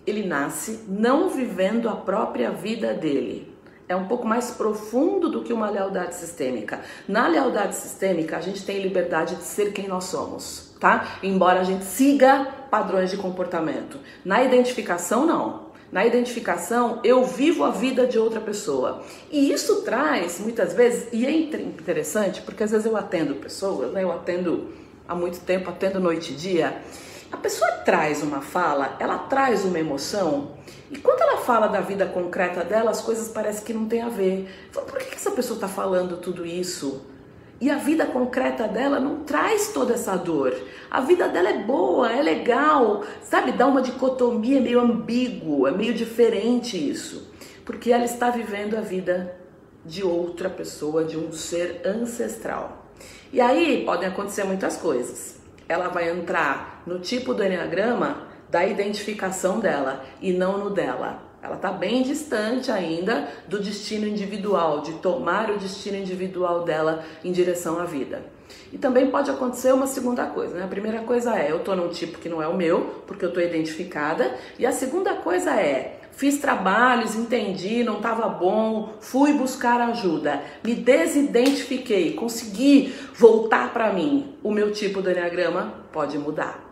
ele 0.06 0.26
nasce 0.26 0.84
não 0.88 1.28
vivendo 1.28 1.88
a 1.88 1.96
própria 1.96 2.50
vida 2.50 2.94
dele. 2.94 3.54
É 3.88 3.96
um 3.96 4.06
pouco 4.06 4.26
mais 4.26 4.52
profundo 4.52 5.28
do 5.28 5.42
que 5.42 5.52
uma 5.52 5.68
lealdade 5.68 6.14
sistêmica. 6.14 6.80
Na 7.08 7.26
lealdade 7.26 7.74
sistêmica, 7.74 8.36
a 8.36 8.40
gente 8.40 8.64
tem 8.64 8.80
liberdade 8.80 9.34
de 9.34 9.42
ser 9.42 9.72
quem 9.72 9.88
nós 9.88 10.04
somos, 10.04 10.69
tá? 10.80 11.18
Embora 11.22 11.60
a 11.60 11.64
gente 11.64 11.84
siga 11.84 12.48
padrões 12.70 13.10
de 13.10 13.18
comportamento. 13.18 13.98
Na 14.24 14.42
identificação, 14.42 15.26
não. 15.26 15.70
Na 15.92 16.06
identificação, 16.06 17.00
eu 17.04 17.24
vivo 17.24 17.64
a 17.64 17.70
vida 17.70 18.06
de 18.06 18.18
outra 18.18 18.40
pessoa. 18.40 19.02
E 19.30 19.52
isso 19.52 19.82
traz, 19.82 20.40
muitas 20.40 20.72
vezes, 20.72 21.08
e 21.12 21.26
é 21.26 21.30
interessante, 21.30 22.40
porque 22.42 22.62
às 22.62 22.70
vezes 22.70 22.86
eu 22.86 22.96
atendo 22.96 23.34
pessoas, 23.34 23.92
né? 23.92 24.02
eu 24.02 24.12
atendo 24.12 24.68
há 25.06 25.14
muito 25.14 25.40
tempo, 25.40 25.68
atendo 25.68 25.98
noite 25.98 26.32
e 26.32 26.36
dia. 26.36 26.80
A 27.30 27.36
pessoa 27.36 27.70
traz 27.84 28.22
uma 28.22 28.40
fala, 28.40 28.96
ela 29.00 29.18
traz 29.18 29.64
uma 29.64 29.78
emoção, 29.78 30.52
e 30.90 30.98
quando 30.98 31.20
ela 31.22 31.38
fala 31.38 31.68
da 31.68 31.80
vida 31.80 32.06
concreta 32.06 32.64
dela, 32.64 32.90
as 32.90 33.00
coisas 33.00 33.28
parecem 33.28 33.64
que 33.64 33.72
não 33.72 33.86
tem 33.86 34.02
a 34.02 34.08
ver. 34.08 34.48
Por 34.72 34.98
que 34.98 35.14
essa 35.14 35.30
pessoa 35.30 35.56
está 35.56 35.68
falando 35.68 36.16
tudo 36.16 36.44
isso? 36.44 37.06
E 37.60 37.68
a 37.68 37.76
vida 37.76 38.06
concreta 38.06 38.66
dela 38.66 38.98
não 38.98 39.22
traz 39.24 39.68
toda 39.68 39.92
essa 39.92 40.16
dor. 40.16 40.56
A 40.90 41.02
vida 41.02 41.28
dela 41.28 41.50
é 41.50 41.58
boa, 41.58 42.10
é 42.10 42.22
legal, 42.22 43.04
sabe? 43.22 43.52
Dá 43.52 43.66
uma 43.66 43.82
dicotomia 43.82 44.56
é 44.56 44.60
meio 44.60 44.80
ambíguo, 44.80 45.66
é 45.66 45.70
meio 45.70 45.92
diferente 45.92 46.76
isso. 46.76 47.30
Porque 47.64 47.92
ela 47.92 48.04
está 48.04 48.30
vivendo 48.30 48.76
a 48.76 48.80
vida 48.80 49.36
de 49.84 50.02
outra 50.02 50.48
pessoa, 50.48 51.04
de 51.04 51.18
um 51.18 51.32
ser 51.32 51.82
ancestral. 51.84 52.86
E 53.30 53.40
aí 53.40 53.84
podem 53.84 54.08
acontecer 54.08 54.44
muitas 54.44 54.78
coisas. 54.78 55.38
Ela 55.68 55.88
vai 55.88 56.10
entrar 56.10 56.82
no 56.86 56.98
tipo 56.98 57.34
do 57.34 57.44
Enneagrama 57.44 58.28
da 58.48 58.66
identificação 58.66 59.60
dela 59.60 60.04
e 60.20 60.32
não 60.32 60.58
no 60.58 60.70
dela. 60.70 61.29
Ela 61.42 61.56
está 61.56 61.72
bem 61.72 62.02
distante 62.02 62.70
ainda 62.70 63.28
do 63.48 63.60
destino 63.60 64.06
individual, 64.06 64.82
de 64.82 64.92
tomar 64.94 65.50
o 65.50 65.58
destino 65.58 65.96
individual 65.96 66.64
dela 66.64 67.02
em 67.24 67.32
direção 67.32 67.78
à 67.80 67.84
vida. 67.84 68.22
E 68.72 68.78
também 68.78 69.10
pode 69.10 69.30
acontecer 69.30 69.72
uma 69.72 69.86
segunda 69.86 70.26
coisa, 70.26 70.54
né? 70.54 70.64
A 70.64 70.68
primeira 70.68 71.00
coisa 71.00 71.36
é, 71.38 71.50
eu 71.50 71.58
estou 71.58 71.74
num 71.74 71.88
tipo 71.88 72.18
que 72.18 72.28
não 72.28 72.42
é 72.42 72.46
o 72.46 72.56
meu, 72.56 73.02
porque 73.06 73.24
eu 73.24 73.28
estou 73.28 73.42
identificada. 73.42 74.34
E 74.58 74.66
a 74.66 74.72
segunda 74.72 75.14
coisa 75.14 75.58
é, 75.58 76.00
fiz 76.12 76.38
trabalhos, 76.38 77.14
entendi, 77.14 77.82
não 77.82 77.96
estava 77.96 78.28
bom, 78.28 78.94
fui 79.00 79.32
buscar 79.32 79.80
ajuda, 79.80 80.42
me 80.62 80.74
desidentifiquei, 80.74 82.12
consegui 82.12 82.94
voltar 83.14 83.72
para 83.72 83.92
mim. 83.92 84.34
O 84.42 84.52
meu 84.52 84.72
tipo 84.72 85.00
do 85.00 85.10
Enneagrama 85.10 85.74
pode 85.90 86.18
mudar, 86.18 86.62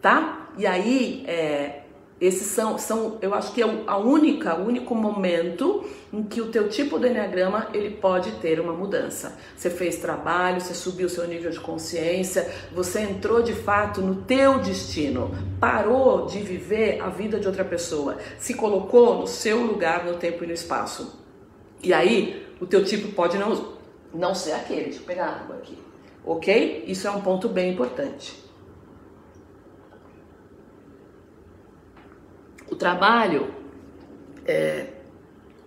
tá? 0.00 0.50
E 0.56 0.66
aí, 0.66 1.24
é, 1.26 1.81
esses 2.22 2.46
são, 2.46 2.78
são, 2.78 3.18
eu 3.20 3.34
acho 3.34 3.52
que 3.52 3.60
é 3.60 3.66
a 3.84 3.96
única, 3.96 4.54
o 4.54 4.64
único 4.64 4.94
momento 4.94 5.84
em 6.12 6.22
que 6.22 6.40
o 6.40 6.52
teu 6.52 6.68
tipo 6.68 6.96
de 6.96 7.08
enneagrama 7.08 7.66
ele 7.74 7.90
pode 7.90 8.30
ter 8.32 8.60
uma 8.60 8.72
mudança. 8.72 9.36
Você 9.56 9.68
fez 9.68 9.96
trabalho, 9.96 10.60
você 10.60 10.72
subiu 10.72 11.08
seu 11.08 11.26
nível 11.26 11.50
de 11.50 11.58
consciência, 11.58 12.48
você 12.72 13.00
entrou 13.00 13.42
de 13.42 13.52
fato 13.52 14.00
no 14.00 14.22
teu 14.22 14.60
destino, 14.60 15.36
parou 15.58 16.26
de 16.26 16.38
viver 16.38 17.00
a 17.00 17.08
vida 17.08 17.40
de 17.40 17.48
outra 17.48 17.64
pessoa, 17.64 18.18
se 18.38 18.54
colocou 18.54 19.18
no 19.18 19.26
seu 19.26 19.60
lugar 19.60 20.04
no 20.04 20.14
tempo 20.14 20.44
e 20.44 20.46
no 20.46 20.52
espaço. 20.52 21.18
E 21.82 21.92
aí, 21.92 22.46
o 22.60 22.66
teu 22.66 22.84
tipo 22.84 23.08
pode 23.08 23.36
não 23.36 23.72
não 24.14 24.32
ser 24.32 24.52
aquele. 24.52 24.84
Deixa 24.84 25.00
eu 25.00 25.04
pegar 25.04 25.26
água 25.26 25.56
aqui. 25.56 25.76
OK? 26.24 26.84
Isso 26.86 27.08
é 27.08 27.10
um 27.10 27.20
ponto 27.20 27.48
bem 27.48 27.72
importante. 27.72 28.41
O 32.72 32.74
trabalho 32.74 33.52
é, 34.46 34.86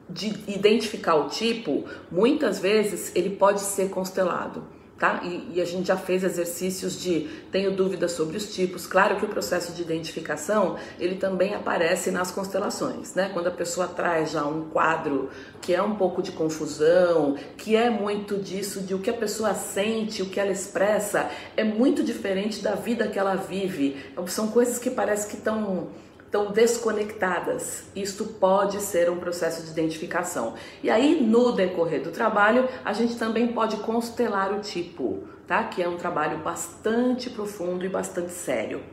de 0.10 0.34
identificar 0.48 1.14
o 1.14 1.30
tipo, 1.30 1.86
muitas 2.10 2.58
vezes 2.58 3.16
ele 3.16 3.30
pode 3.30 3.62
ser 3.62 3.92
constelado. 3.92 4.64
Tá? 4.98 5.22
E, 5.24 5.56
e, 5.56 5.62
a 5.62 5.66
gente 5.66 5.90
já 5.90 5.98
fez 5.98 6.24
exercícios 6.24 7.00
de 7.00 7.28
tenho 7.52 7.76
dúvidas 7.76 8.14
sobre 8.14 8.38
os 8.38 8.56
tipos. 8.56 8.88
Claro 8.88 9.18
que 9.18 9.26
o 9.26 9.28
processo 9.28 9.74
de 9.74 9.82
identificação 9.82 10.78
ele 10.98 11.16
também 11.16 11.54
aparece 11.54 12.10
nas 12.12 12.32
constelações, 12.32 13.14
né? 13.14 13.30
Quando 13.34 13.48
a 13.48 13.52
pessoa 13.52 13.90
traz 13.90 14.32
já 14.32 14.46
um 14.46 14.70
quadro 14.70 15.30
que 15.62 15.76
é 15.76 15.82
um 15.82 15.96
pouco 15.96 16.24
de 16.24 16.32
confusão, 16.32 17.36
que 17.58 17.76
é 17.76 17.90
muito 17.90 18.38
disso 18.38 18.80
de 18.80 18.96
o 18.96 19.00
que 19.00 19.10
a 19.10 19.14
pessoa 19.14 19.54
sente, 19.54 20.22
o 20.24 20.28
que 20.28 20.40
ela 20.40 20.52
expressa, 20.52 21.30
é 21.58 21.64
muito 21.66 22.02
diferente 22.02 22.64
da 22.64 22.74
vida 22.74 23.06
que 23.10 23.20
ela 23.20 23.36
vive. 23.36 23.98
São 24.28 24.48
coisas 24.48 24.80
que 24.80 24.90
parece 24.90 25.28
que 25.28 25.36
estão 25.36 25.90
estão 26.36 26.52
desconectadas. 26.52 27.84
Isto 27.96 28.26
pode 28.26 28.82
ser 28.82 29.10
um 29.10 29.18
processo 29.18 29.64
de 29.64 29.72
identificação. 29.72 30.56
E 30.84 30.90
aí, 30.90 31.24
no 31.24 31.54
decorrer 31.54 32.04
do 32.04 32.12
trabalho, 32.12 32.68
a 32.84 32.92
gente 32.92 33.16
também 33.16 33.54
pode 33.54 33.78
constelar 33.78 34.54
o 34.54 34.60
tipo, 34.60 35.24
tá? 35.48 35.64
Que 35.64 35.82
é 35.82 35.88
um 35.88 35.96
trabalho 35.96 36.40
bastante 36.40 37.30
profundo 37.30 37.86
e 37.86 37.90
bastante 37.90 38.34
sério. 38.34 38.84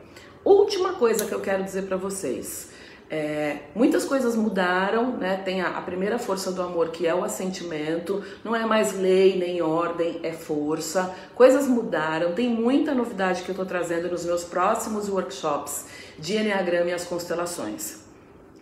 Última 0.45 0.93
coisa 0.93 1.25
que 1.25 1.33
eu 1.33 1.41
quero 1.41 1.63
dizer 1.63 1.83
para 1.83 1.97
vocês. 1.97 2.71
É, 3.09 3.57
muitas 3.75 4.05
coisas 4.05 4.35
mudaram, 4.35 5.17
né? 5.17 5.37
Tem 5.43 5.61
a, 5.61 5.77
a, 5.77 5.81
primeira 5.81 6.17
força 6.17 6.51
do 6.51 6.61
amor, 6.61 6.89
que 6.89 7.05
é 7.05 7.13
o 7.13 7.23
assentimento, 7.23 8.23
não 8.43 8.55
é 8.55 8.65
mais 8.65 8.97
lei 8.97 9.37
nem 9.37 9.61
ordem, 9.61 10.19
é 10.23 10.31
força. 10.31 11.13
Coisas 11.35 11.67
mudaram, 11.67 12.31
tem 12.31 12.49
muita 12.49 12.95
novidade 12.95 13.43
que 13.43 13.49
eu 13.49 13.53
estou 13.53 13.65
trazendo 13.65 14.09
nos 14.09 14.25
meus 14.25 14.43
próximos 14.43 15.09
workshops 15.09 15.85
de 16.17 16.37
Enneagrama 16.37 16.89
e 16.89 16.93
as 16.93 17.05
constelações. 17.05 18.03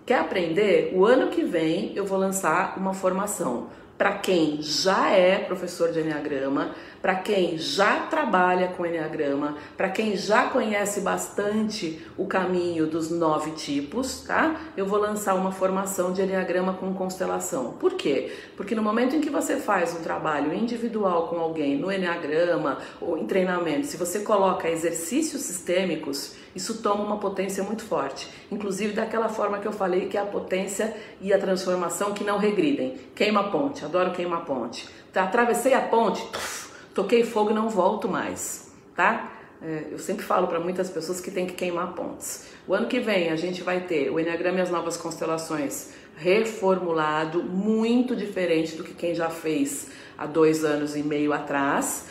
Quer 0.06 0.20
aprender? 0.20 0.94
O 0.96 1.06
ano 1.06 1.30
que 1.30 1.44
vem 1.44 1.94
eu 1.96 2.06
vou 2.06 2.18
lançar 2.18 2.78
uma 2.78 2.94
formação 2.94 3.70
para 4.02 4.14
quem 4.14 4.60
já 4.64 5.12
é 5.12 5.38
professor 5.38 5.92
de 5.92 6.00
Enneagrama, 6.00 6.72
para 7.04 7.14
quem 7.14 7.56
já 7.60 8.08
trabalha 8.08 8.70
com 8.70 8.84
Enneagrama, 8.84 9.58
para 9.78 9.90
quem 9.90 10.18
já 10.18 10.50
conhece 10.50 11.02
bastante 11.02 12.04
o 12.18 12.26
caminho 12.26 12.88
dos 12.88 13.12
nove 13.12 13.52
tipos, 13.52 14.22
tá? 14.22 14.60
Eu 14.76 14.88
vou 14.88 14.98
lançar 14.98 15.36
uma 15.36 15.52
formação 15.52 16.12
de 16.12 16.24
Enneagrama 16.24 16.74
com 16.74 16.92
constelação. 16.96 17.74
Por 17.74 17.94
quê? 17.94 18.34
Porque 18.58 18.74
no 18.74 18.82
momento 18.82 19.16
em 19.16 19.22
que 19.22 19.30
você 19.30 19.58
faz 19.58 19.94
um 19.94 20.02
trabalho 20.02 20.52
individual 20.52 21.28
com 21.28 21.40
alguém 21.40 21.78
no 21.78 21.92
Enneagrama 21.92 22.80
ou 23.00 23.20
em 23.20 23.28
treinamento, 23.28 23.86
se 23.86 23.98
você 23.98 24.22
coloca 24.22 24.68
exercícios 24.68 25.44
sistêmicos, 25.44 26.41
isso 26.56 26.82
toma 26.82 27.04
uma 27.04 27.18
potência 27.18 27.64
muito 27.64 27.84
forte. 27.84 28.28
Inclusive 28.52 28.94
daquela 28.94 29.30
forma 29.30 29.60
que 29.60 29.68
eu 29.68 29.72
falei, 29.72 30.08
que 30.08 30.18
é 30.18 30.22
a 30.22 30.26
potência 30.26 30.96
e 31.20 31.34
a 31.34 31.40
transformação 31.40 32.14
que 32.14 32.24
não 32.24 32.38
regridem. 32.38 32.98
Queima 33.16 33.42
a 33.42 33.44
ponte, 33.50 33.86
adoro 33.86 34.12
queimar 34.12 34.42
a 34.42 34.46
ponte. 34.46 34.88
Tá, 35.14 35.24
atravessei 35.24 35.74
a 35.74 35.82
ponte, 35.82 36.26
tuf, 36.32 36.72
toquei 36.94 37.24
fogo 37.24 37.52
e 37.52 37.54
não 37.54 37.70
volto 37.70 38.08
mais, 38.08 38.72
tá? 38.96 39.32
É, 39.62 39.90
eu 39.92 40.00
sempre 40.00 40.26
falo 40.26 40.48
para 40.48 40.60
muitas 40.60 40.90
pessoas 40.90 41.22
que 41.22 41.30
tem 41.30 41.46
que 41.46 41.54
queimar 41.54 41.94
pontes. 41.94 42.48
O 42.68 42.74
ano 42.74 42.88
que 42.88 43.00
vem 43.00 43.30
a 43.30 43.36
gente 43.36 43.62
vai 43.62 43.82
ter 43.82 44.10
o 44.10 44.20
Enneagrama 44.20 44.58
e 44.58 44.62
as 44.62 44.72
Novas 44.72 44.98
Constelações 44.98 45.92
reformulado, 46.18 47.44
muito 47.44 48.16
diferente 48.16 48.76
do 48.76 48.84
que 48.84 48.94
quem 48.94 49.16
já 49.16 49.30
fez 49.30 49.90
há 50.18 50.26
dois 50.26 50.64
anos 50.64 50.96
e 50.96 51.04
meio 51.04 51.34
atrás. 51.34 52.08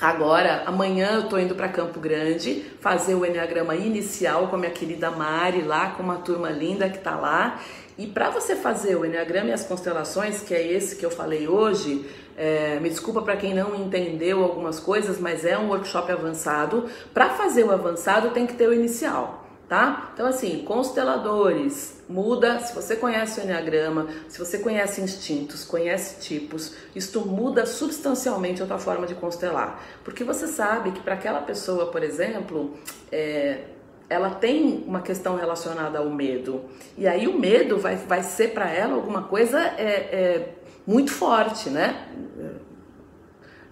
Agora, 0.00 0.62
amanhã 0.64 1.16
eu 1.16 1.28
tô 1.28 1.38
indo 1.38 1.54
para 1.54 1.68
Campo 1.68 2.00
Grande 2.00 2.64
fazer 2.80 3.14
o 3.14 3.26
Enneagrama 3.26 3.76
inicial 3.76 4.48
com 4.48 4.56
a 4.56 4.58
minha 4.58 4.70
querida 4.70 5.10
Mari 5.10 5.60
lá, 5.60 5.90
com 5.90 6.02
uma 6.02 6.16
turma 6.16 6.48
linda 6.48 6.88
que 6.88 6.98
tá 6.98 7.16
lá. 7.16 7.60
E 7.98 8.06
para 8.06 8.30
você 8.30 8.56
fazer 8.56 8.96
o 8.96 9.04
Enneagrama 9.04 9.50
e 9.50 9.52
as 9.52 9.62
constelações, 9.62 10.40
que 10.40 10.54
é 10.54 10.66
esse 10.66 10.96
que 10.96 11.04
eu 11.04 11.10
falei 11.10 11.46
hoje, 11.46 12.06
é, 12.34 12.80
me 12.80 12.88
desculpa 12.88 13.20
para 13.20 13.36
quem 13.36 13.52
não 13.52 13.74
entendeu 13.74 14.42
algumas 14.42 14.80
coisas, 14.80 15.20
mas 15.20 15.44
é 15.44 15.58
um 15.58 15.68
workshop 15.68 16.10
avançado. 16.10 16.86
Para 17.12 17.28
fazer 17.28 17.64
o 17.64 17.70
avançado 17.70 18.30
tem 18.30 18.46
que 18.46 18.54
ter 18.54 18.68
o 18.68 18.72
inicial. 18.72 19.44
tá? 19.68 20.10
Então, 20.14 20.26
assim, 20.26 20.64
consteladores, 20.64 21.99
muda. 22.10 22.58
Se 22.58 22.74
você 22.74 22.96
conhece 22.96 23.40
o 23.40 23.44
Enneagrama, 23.44 24.08
se 24.28 24.38
você 24.38 24.58
conhece 24.58 25.00
instintos, 25.00 25.64
conhece 25.64 26.20
tipos, 26.20 26.74
isto 26.94 27.20
muda 27.20 27.64
substancialmente 27.64 28.62
a 28.62 28.66
tua 28.66 28.78
forma 28.78 29.06
de 29.06 29.14
constelar. 29.14 29.82
Porque 30.04 30.24
você 30.24 30.48
sabe 30.48 30.90
que 30.90 31.00
para 31.00 31.14
aquela 31.14 31.40
pessoa, 31.40 31.86
por 31.86 32.02
exemplo, 32.02 32.76
é, 33.12 33.60
ela 34.08 34.30
tem 34.30 34.84
uma 34.86 35.00
questão 35.00 35.36
relacionada 35.36 36.00
ao 36.00 36.10
medo. 36.10 36.64
E 36.98 37.06
aí 37.06 37.28
o 37.28 37.38
medo 37.38 37.78
vai, 37.78 37.94
vai 37.96 38.24
ser 38.24 38.52
para 38.52 38.68
ela 38.68 38.94
alguma 38.94 39.22
coisa 39.22 39.60
é, 39.60 40.08
é, 40.12 40.54
muito 40.84 41.12
forte, 41.12 41.70
né? 41.70 42.08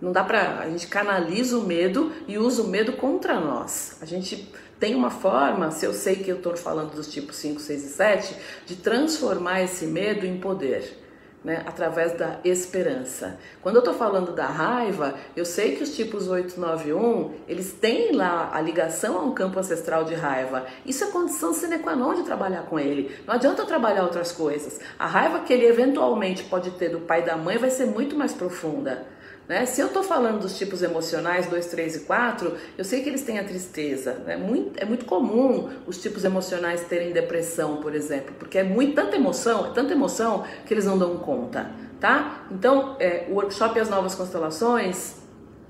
Não 0.01 0.13
dá 0.13 0.23
pra. 0.23 0.61
A 0.61 0.71
gente 0.71 0.87
canaliza 0.87 1.59
o 1.59 1.63
medo 1.63 2.13
e 2.29 2.39
usa 2.39 2.63
o 2.63 2.69
medo 2.69 2.93
contra 2.93 3.41
nós. 3.41 3.99
A 4.01 4.07
gente 4.07 4.53
tem 4.79 4.95
uma 4.95 5.11
forma, 5.11 5.71
se 5.71 5.85
eu 5.85 5.93
sei 5.93 6.17
que 6.17 6.31
eu 6.31 6.37
estou 6.37 6.57
falando 6.57 6.95
dos 6.95 7.11
tipos 7.11 7.37
5, 7.37 7.61
6 7.61 7.85
e 7.85 7.89
7, 7.89 8.37
de 8.67 8.77
transformar 8.77 9.63
esse 9.63 9.87
medo 9.87 10.25
em 10.25 10.39
poder. 10.39 11.05
Né, 11.45 11.63
através 11.65 12.15
da 12.15 12.41
esperança. 12.45 13.39
Quando 13.63 13.77
eu 13.77 13.79
estou 13.79 13.95
falando 13.95 14.33
da 14.33 14.47
raiva, 14.47 15.15
eu 15.37 15.45
sei 15.45 15.77
que 15.77 15.85
os 15.85 15.95
tipos 15.95 16.27
8, 16.27 16.59
9 16.59 16.93
1, 16.93 17.35
eles 17.47 17.73
têm 17.73 18.11
lá 18.11 18.51
a 18.53 18.61
ligação 18.61 19.17
a 19.17 19.23
um 19.23 19.33
campo 19.33 19.57
ancestral 19.57 20.03
de 20.03 20.15
raiva. 20.15 20.67
Isso 20.85 21.05
é 21.05 21.07
condição 21.07 21.55
sine 21.55 21.79
qua 21.79 21.95
non 21.95 22.17
de 22.17 22.25
trabalhar 22.25 22.63
com 22.63 22.77
ele. 22.77 23.17
Não 23.25 23.35
adianta 23.35 23.65
trabalhar 23.65 24.03
outras 24.03 24.33
coisas. 24.33 24.81
A 24.99 25.07
raiva 25.07 25.39
que 25.39 25.53
ele 25.53 25.65
eventualmente 25.65 26.43
pode 26.43 26.73
ter 26.73 26.89
do 26.89 27.01
pai 27.01 27.21
e 27.21 27.27
da 27.27 27.37
mãe 27.37 27.57
vai 27.57 27.71
ser 27.71 27.87
muito 27.87 28.17
mais 28.17 28.35
profunda. 28.35 29.07
Né? 29.49 29.65
Se 29.65 29.81
eu 29.81 29.87
estou 29.87 30.03
falando 30.03 30.41
dos 30.41 30.59
tipos 30.59 30.83
emocionais 30.83 31.47
2, 31.47 31.67
3 31.67 31.97
e 31.97 32.01
4, 32.01 32.55
eu 32.77 32.85
sei 32.85 33.03
que 33.03 33.09
eles 33.09 33.23
têm 33.23 33.39
a 33.39 33.45
tristeza. 33.45 34.13
Né? 34.27 34.37
Muito, 34.37 34.79
é 34.79 34.85
muito 34.85 35.07
comum 35.07 35.71
os 35.87 36.01
tipos 36.01 36.23
emocionais 36.23 36.85
terem 36.85 37.13
depressão, 37.13 37.77
por 37.77 37.95
exemplo, 37.95 38.35
porque 38.39 38.59
é 38.59 38.63
muito, 38.63 38.95
tanta 38.95 39.17
emoção, 39.17 39.67
é 39.67 39.71
tanta 39.71 39.93
emoção 39.93 40.45
que 40.67 40.75
eles 40.75 40.85
não 40.85 40.99
dão 40.99 41.17
conta. 41.17 41.71
Tá? 41.99 42.47
Então, 42.51 42.97
é, 43.01 43.27
o 43.29 43.35
workshop 43.35 43.77
e 43.79 43.81
as 43.81 43.89
novas 43.89 44.15
constelações, 44.15 45.17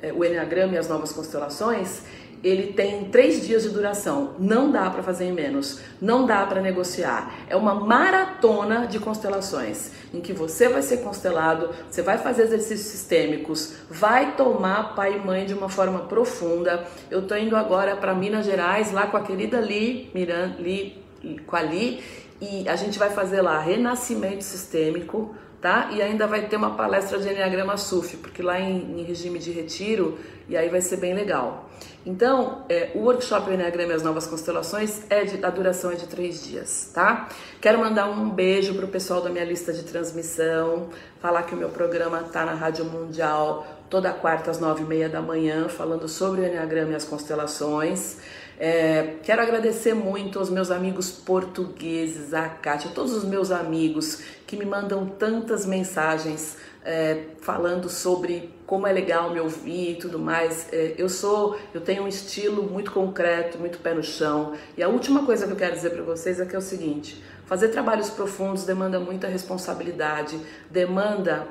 é, 0.03 0.13
o 0.13 0.25
Enneagrama 0.25 0.75
e 0.75 0.79
as 0.79 0.89
novas 0.89 1.13
constelações, 1.13 2.03
ele 2.43 2.73
tem 2.73 3.05
três 3.07 3.47
dias 3.47 3.63
de 3.63 3.71
duração. 3.71 4.35
Não 4.39 4.71
dá 4.71 4.89
para 4.91 5.03
fazer 5.03 5.27
em 5.27 5.33
menos, 5.33 5.81
não 6.01 6.27
dá 6.27 6.45
para 6.47 6.61
negociar. 6.61 7.35
É 7.49 7.57
uma 7.57 7.75
maratona 7.75 8.87
de 8.87 8.99
constelações 8.99 9.91
em 10.13 10.21
que 10.21 10.33
você 10.33 10.69
vai 10.69 10.83
ser 10.83 10.99
constelado, 10.99 11.71
você 11.91 12.03
vai 12.03 12.19
fazer 12.19 12.43
exercícios 12.45 12.89
sistêmicos, 12.89 13.75
vai 13.91 14.37
tomar 14.37 14.95
pai 14.95 15.17
e 15.17 15.19
mãe 15.19 15.47
de 15.47 15.55
uma 15.55 15.69
forma 15.69 16.01
profunda. 16.01 16.85
Eu 17.11 17.23
tô 17.23 17.37
indo 17.37 17.57
agora 17.57 17.97
para 17.97 18.15
Minas 18.15 18.47
Gerais, 18.47 18.93
lá 18.93 19.07
com 19.07 19.17
a 19.17 19.23
querida 19.23 19.61
Li, 19.61 20.11
Miran, 20.15 20.55
Li, 20.59 21.03
com 21.47 21.57
a 21.57 21.63
Li, 21.63 22.03
e 22.41 22.69
a 22.69 22.77
gente 22.77 22.99
vai 22.99 23.11
fazer 23.11 23.43
lá 23.43 23.59
renascimento 23.59 24.45
sistêmico 24.45 25.35
tá? 25.61 25.91
E 25.93 26.01
ainda 26.03 26.27
vai 26.27 26.47
ter 26.47 26.57
uma 26.57 26.71
palestra 26.71 27.19
de 27.19 27.29
Enneagrama 27.29 27.77
SUF, 27.77 28.17
porque 28.19 28.43
lá 28.43 28.61
em, 28.61 29.01
em 29.01 29.03
regime 29.03 29.39
de 29.39 29.51
retiro, 29.51 30.19
e 30.49 30.57
aí 30.57 30.69
vai 30.69 30.81
ser 30.81 30.97
bem 30.99 31.15
legal. 31.15 31.68
Então, 32.05 32.65
é, 32.69 32.93
o 32.95 33.01
workshop 33.01 33.51
Enneagrama 33.51 33.93
e 33.93 33.97
as 33.97 34.03
Novas 34.03 34.27
Constelações, 34.27 35.03
é 35.11 35.25
de, 35.25 35.45
a 35.45 35.51
duração 35.51 35.91
é 35.91 35.95
de 35.95 36.07
três 36.07 36.45
dias, 36.45 36.91
tá? 36.95 37.29
Quero 37.61 37.79
mandar 37.79 38.09
um 38.09 38.31
beijo 38.31 38.75
pro 38.75 38.89
pessoal 38.89 39.21
da 39.21 39.29
minha 39.29 39.45
lista 39.45 39.73
de 39.73 39.83
transmissão, 39.83 40.89
falar 41.21 41.43
que 41.43 41.55
o 41.55 41.59
meu 41.59 41.69
programa 41.69 42.23
tá 42.23 42.45
na 42.45 42.55
Rádio 42.55 42.85
Mundial 42.85 43.67
toda 43.91 44.13
quarta 44.13 44.51
às 44.51 44.59
nove 44.59 44.83
e 44.83 44.87
meia 44.87 45.09
da 45.09 45.21
manhã, 45.21 45.69
falando 45.69 46.09
sobre 46.09 46.43
o 46.43 46.45
Enneagrama 46.45 46.93
e 46.93 46.95
as 46.95 47.05
constelações. 47.05 48.19
É, 48.61 49.15
quero 49.23 49.41
agradecer 49.41 49.95
muito 49.95 50.41
aos 50.41 50.51
meus 50.51 50.73
amigos 50.73 51.13
portugueses, 51.13 52.35
a 52.35 52.49
Kátia, 52.49 52.91
todos 52.93 53.13
os 53.13 53.23
meus 53.23 53.53
amigos 53.53 54.21
que 54.49 54.57
me 54.57 54.65
mandam 54.65 55.07
tantas 55.07 55.65
mensagens 55.65 56.57
é, 56.85 57.27
falando 57.41 57.89
sobre 57.89 58.53
como 58.67 58.85
é 58.85 58.93
legal 58.93 59.31
me 59.31 59.39
ouvir 59.39 59.93
e 59.93 59.95
tudo 59.95 60.19
mais. 60.19 60.67
É, 60.73 60.95
eu 60.99 61.09
sou, 61.09 61.57
eu 61.73 61.81
tenho 61.81 62.03
um 62.03 62.09
estilo 62.09 62.65
muito 62.65 62.91
concreto, 62.91 63.59
muito 63.59 63.79
pé 63.79 63.95
no 63.95 64.03
chão. 64.03 64.55
E 64.77 64.83
a 64.83 64.89
última 64.89 65.25
coisa 65.25 65.47
que 65.47 65.53
eu 65.53 65.57
quero 65.57 65.77
dizer 65.77 65.91
para 65.91 66.03
vocês 66.03 66.41
é 66.41 66.45
que 66.45 66.57
é 66.57 66.59
o 66.59 66.63
seguinte: 66.63 67.23
fazer 67.47 67.69
trabalhos 67.69 68.11
profundos 68.11 68.65
demanda 68.65 68.99
muita 68.99 69.29
responsabilidade, 69.29 70.37
demanda 70.69 71.47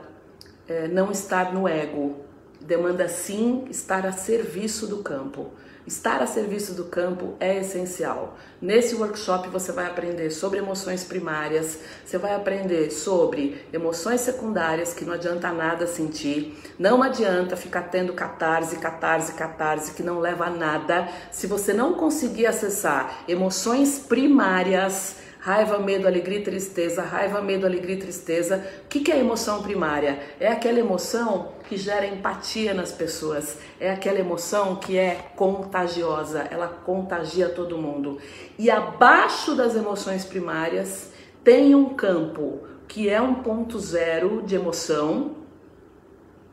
é, 0.68 0.89
não 0.89 1.10
estar 1.10 1.53
no 1.53 1.70
ego, 1.70 2.18
demanda 2.60 3.08
sim 3.08 3.66
estar 3.70 4.05
a 4.05 4.12
serviço 4.12 4.88
do 4.88 4.97
campo. 4.97 5.51
Estar 5.88 6.22
a 6.22 6.28
serviço 6.28 6.74
do 6.74 6.84
campo 6.84 7.36
é 7.40 7.60
essencial. 7.60 8.38
Nesse 8.62 8.94
workshop 8.94 9.48
você 9.48 9.72
vai 9.72 9.86
aprender 9.86 10.30
sobre 10.32 10.60
emoções 10.60 11.06
primárias, 11.06 11.80
você 12.04 12.18
vai 12.18 12.36
aprender 12.36 12.92
sobre 12.92 13.66
emoções 13.72 14.20
secundárias 14.20 14.94
que 14.94 15.06
não 15.06 15.14
adianta 15.14 15.50
nada 15.54 15.88
sentir, 15.88 16.62
não 16.78 17.02
adianta 17.02 17.56
ficar 17.56 17.84
tendo 17.84 18.12
catarse, 18.12 18.76
catarse, 18.80 19.32
catarse 19.32 19.94
que 19.94 20.04
não 20.04 20.20
leva 20.20 20.48
a 20.48 20.50
nada 20.50 21.08
se 21.32 21.48
você 21.48 21.72
não 21.72 21.94
conseguir 21.94 22.48
acessar 22.48 23.24
emoções 23.26 23.98
primárias 23.98 25.16
Raiva, 25.48 25.80
medo, 25.80 26.06
alegria 26.06 26.44
tristeza. 26.44 27.02
Raiva, 27.02 27.42
medo, 27.42 27.66
alegria 27.66 27.98
tristeza. 27.98 28.62
O 28.84 28.88
que, 28.90 29.10
é 29.10 29.18
emoção 29.18 29.64
primária? 29.64 30.20
É 30.42 30.50
aquela 30.50 30.78
emoção 30.78 31.54
que 31.68 31.78
gera 31.78 32.07
empatia 32.07 32.74
nas 32.74 32.91
pessoas. 32.91 33.57
É 33.80 33.91
aquela 33.91 34.20
emoção 34.20 34.78
que 34.78 34.97
é 34.97 35.32
contagiosa. 35.36 36.47
Ela 36.49 36.68
contagia 36.68 37.49
todo 37.49 37.78
mundo. 37.78 38.20
E 38.57 38.72
abaixo 38.72 39.55
das 39.55 39.76
emoções 39.76 40.24
primárias 40.24 41.11
tem 41.43 41.76
um 41.76 41.93
campo 41.93 42.61
que 42.88 43.09
é 43.09 43.22
um 43.22 43.36
ponto 43.36 43.80
zero 43.80 44.41
de 44.43 44.55
emoção 44.55 45.36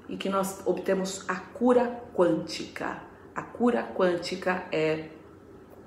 e 0.09 0.17
que 0.17 0.29
nós 0.29 0.61
obtemos 0.67 1.25
a 1.29 1.37
cura 1.37 2.03
quântica. 2.15 3.03
A 3.35 3.43
cura 3.43 3.83
quântica 3.83 4.65
é 4.71 5.07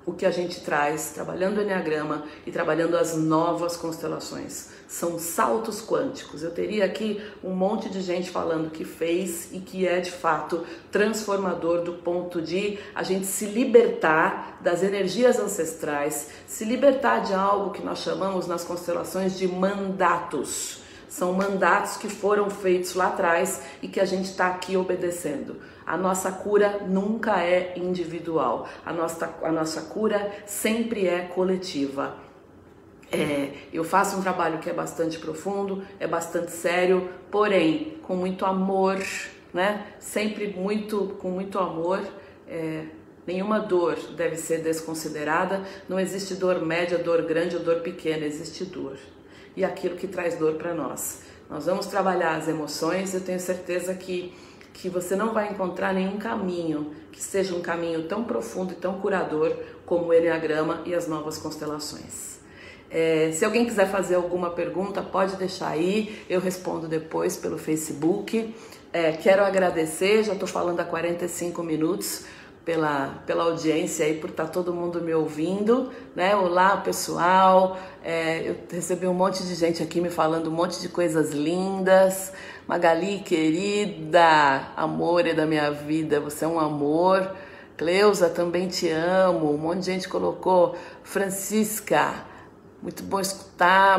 o 0.08 0.14
que 0.14 0.24
a 0.24 0.30
gente 0.30 0.62
traz 0.62 1.10
trabalhando 1.10 1.58
o 1.58 1.60
Enneagrama 1.60 2.24
e 2.46 2.50
trabalhando 2.50 2.96
as 2.96 3.14
novas 3.14 3.76
constelações. 3.76 4.70
São 4.88 5.18
saltos 5.18 5.84
quânticos. 5.84 6.42
Eu 6.42 6.50
teria 6.50 6.86
aqui 6.86 7.22
um 7.44 7.50
monte 7.50 7.90
de 7.90 8.00
gente 8.00 8.30
falando 8.30 8.70
que 8.70 8.86
fez 8.86 9.52
e 9.52 9.60
que 9.60 9.86
é 9.86 10.00
de 10.00 10.10
fato 10.10 10.64
transformador 10.90 11.82
do 11.82 11.92
ponto 11.92 12.40
de 12.40 12.78
a 12.94 13.02
gente 13.02 13.26
se 13.26 13.44
libertar 13.44 14.58
das 14.62 14.82
energias 14.82 15.38
ancestrais, 15.38 16.28
se 16.46 16.64
libertar 16.64 17.18
de 17.18 17.34
algo 17.34 17.70
que 17.70 17.82
nós 17.82 17.98
chamamos 17.98 18.46
nas 18.46 18.64
constelações 18.64 19.36
de 19.36 19.46
mandatos. 19.46 20.80
São 21.06 21.34
mandatos 21.34 21.98
que 21.98 22.08
foram 22.08 22.48
feitos 22.48 22.94
lá 22.94 23.08
atrás 23.08 23.60
e 23.82 23.88
que 23.88 24.00
a 24.00 24.06
gente 24.06 24.30
está 24.30 24.46
aqui 24.46 24.74
obedecendo. 24.74 25.56
A 25.88 25.96
nossa 25.96 26.30
cura 26.30 26.80
nunca 26.86 27.42
é 27.42 27.72
individual, 27.74 28.68
a 28.84 28.92
nossa, 28.92 29.34
a 29.42 29.50
nossa 29.50 29.80
cura 29.80 30.30
sempre 30.44 31.06
é 31.06 31.20
coletiva. 31.20 32.14
É, 33.10 33.52
eu 33.72 33.82
faço 33.82 34.18
um 34.18 34.20
trabalho 34.20 34.58
que 34.58 34.68
é 34.68 34.74
bastante 34.74 35.18
profundo, 35.18 35.82
é 35.98 36.06
bastante 36.06 36.50
sério, 36.50 37.08
porém 37.30 37.96
com 38.02 38.14
muito 38.14 38.44
amor, 38.44 38.98
né? 39.54 39.86
Sempre 39.98 40.48
muito 40.48 41.16
com 41.18 41.30
muito 41.30 41.58
amor. 41.58 42.02
É, 42.46 42.84
nenhuma 43.26 43.58
dor 43.58 43.96
deve 44.14 44.36
ser 44.36 44.58
desconsiderada. 44.58 45.62
Não 45.88 45.98
existe 45.98 46.34
dor 46.34 46.60
média, 46.60 46.98
dor 46.98 47.22
grande 47.22 47.56
ou 47.56 47.62
dor 47.62 47.76
pequena, 47.76 48.26
existe 48.26 48.62
dor. 48.66 48.98
E 49.56 49.64
aquilo 49.64 49.96
que 49.96 50.06
traz 50.06 50.36
dor 50.36 50.56
para 50.56 50.74
nós. 50.74 51.22
Nós 51.48 51.64
vamos 51.64 51.86
trabalhar 51.86 52.36
as 52.36 52.46
emoções. 52.46 53.14
Eu 53.14 53.22
tenho 53.22 53.40
certeza 53.40 53.94
que 53.94 54.34
que 54.78 54.88
você 54.88 55.16
não 55.16 55.34
vai 55.34 55.50
encontrar 55.50 55.92
nenhum 55.92 56.18
caminho 56.18 56.92
que 57.10 57.20
seja 57.20 57.54
um 57.54 57.60
caminho 57.60 58.04
tão 58.04 58.22
profundo 58.22 58.72
e 58.72 58.76
tão 58.76 59.00
curador 59.00 59.52
como 59.84 60.06
o 60.06 60.14
Enneagrama 60.14 60.82
e 60.86 60.94
as 60.94 61.08
novas 61.08 61.36
constelações. 61.36 62.38
É, 62.88 63.32
se 63.32 63.44
alguém 63.44 63.66
quiser 63.66 63.90
fazer 63.90 64.14
alguma 64.14 64.50
pergunta, 64.50 65.02
pode 65.02 65.36
deixar 65.36 65.70
aí, 65.70 66.24
eu 66.30 66.40
respondo 66.40 66.86
depois 66.86 67.36
pelo 67.36 67.58
Facebook. 67.58 68.54
É, 68.92 69.12
quero 69.12 69.44
agradecer, 69.44 70.22
já 70.22 70.32
estou 70.32 70.48
falando 70.48 70.78
há 70.80 70.84
45 70.84 71.62
minutos 71.62 72.24
pela, 72.68 73.22
pela 73.24 73.44
audiência 73.44 74.04
aí, 74.04 74.12
por 74.12 74.28
estar 74.28 74.44
tá 74.44 74.50
todo 74.50 74.74
mundo 74.74 75.00
me 75.00 75.14
ouvindo, 75.14 75.90
né? 76.14 76.36
Olá, 76.36 76.76
pessoal. 76.76 77.78
É, 78.04 78.46
eu 78.46 78.56
recebi 78.70 79.06
um 79.06 79.14
monte 79.14 79.42
de 79.42 79.54
gente 79.54 79.82
aqui 79.82 80.02
me 80.02 80.10
falando 80.10 80.48
um 80.48 80.52
monte 80.52 80.78
de 80.78 80.90
coisas 80.90 81.30
lindas. 81.30 82.30
Magali, 82.66 83.20
querida, 83.20 84.68
amor 84.76 85.26
é 85.26 85.32
da 85.32 85.46
minha 85.46 85.70
vida, 85.70 86.20
você 86.20 86.44
é 86.44 86.48
um 86.48 86.60
amor. 86.60 87.34
Cleusa, 87.78 88.28
também 88.28 88.68
te 88.68 88.90
amo. 88.90 89.50
Um 89.50 89.56
monte 89.56 89.78
de 89.78 89.86
gente 89.86 90.06
colocou. 90.06 90.76
Francisca, 91.02 92.16
muito 92.82 93.02
bom 93.02 93.18
escutar 93.18 93.48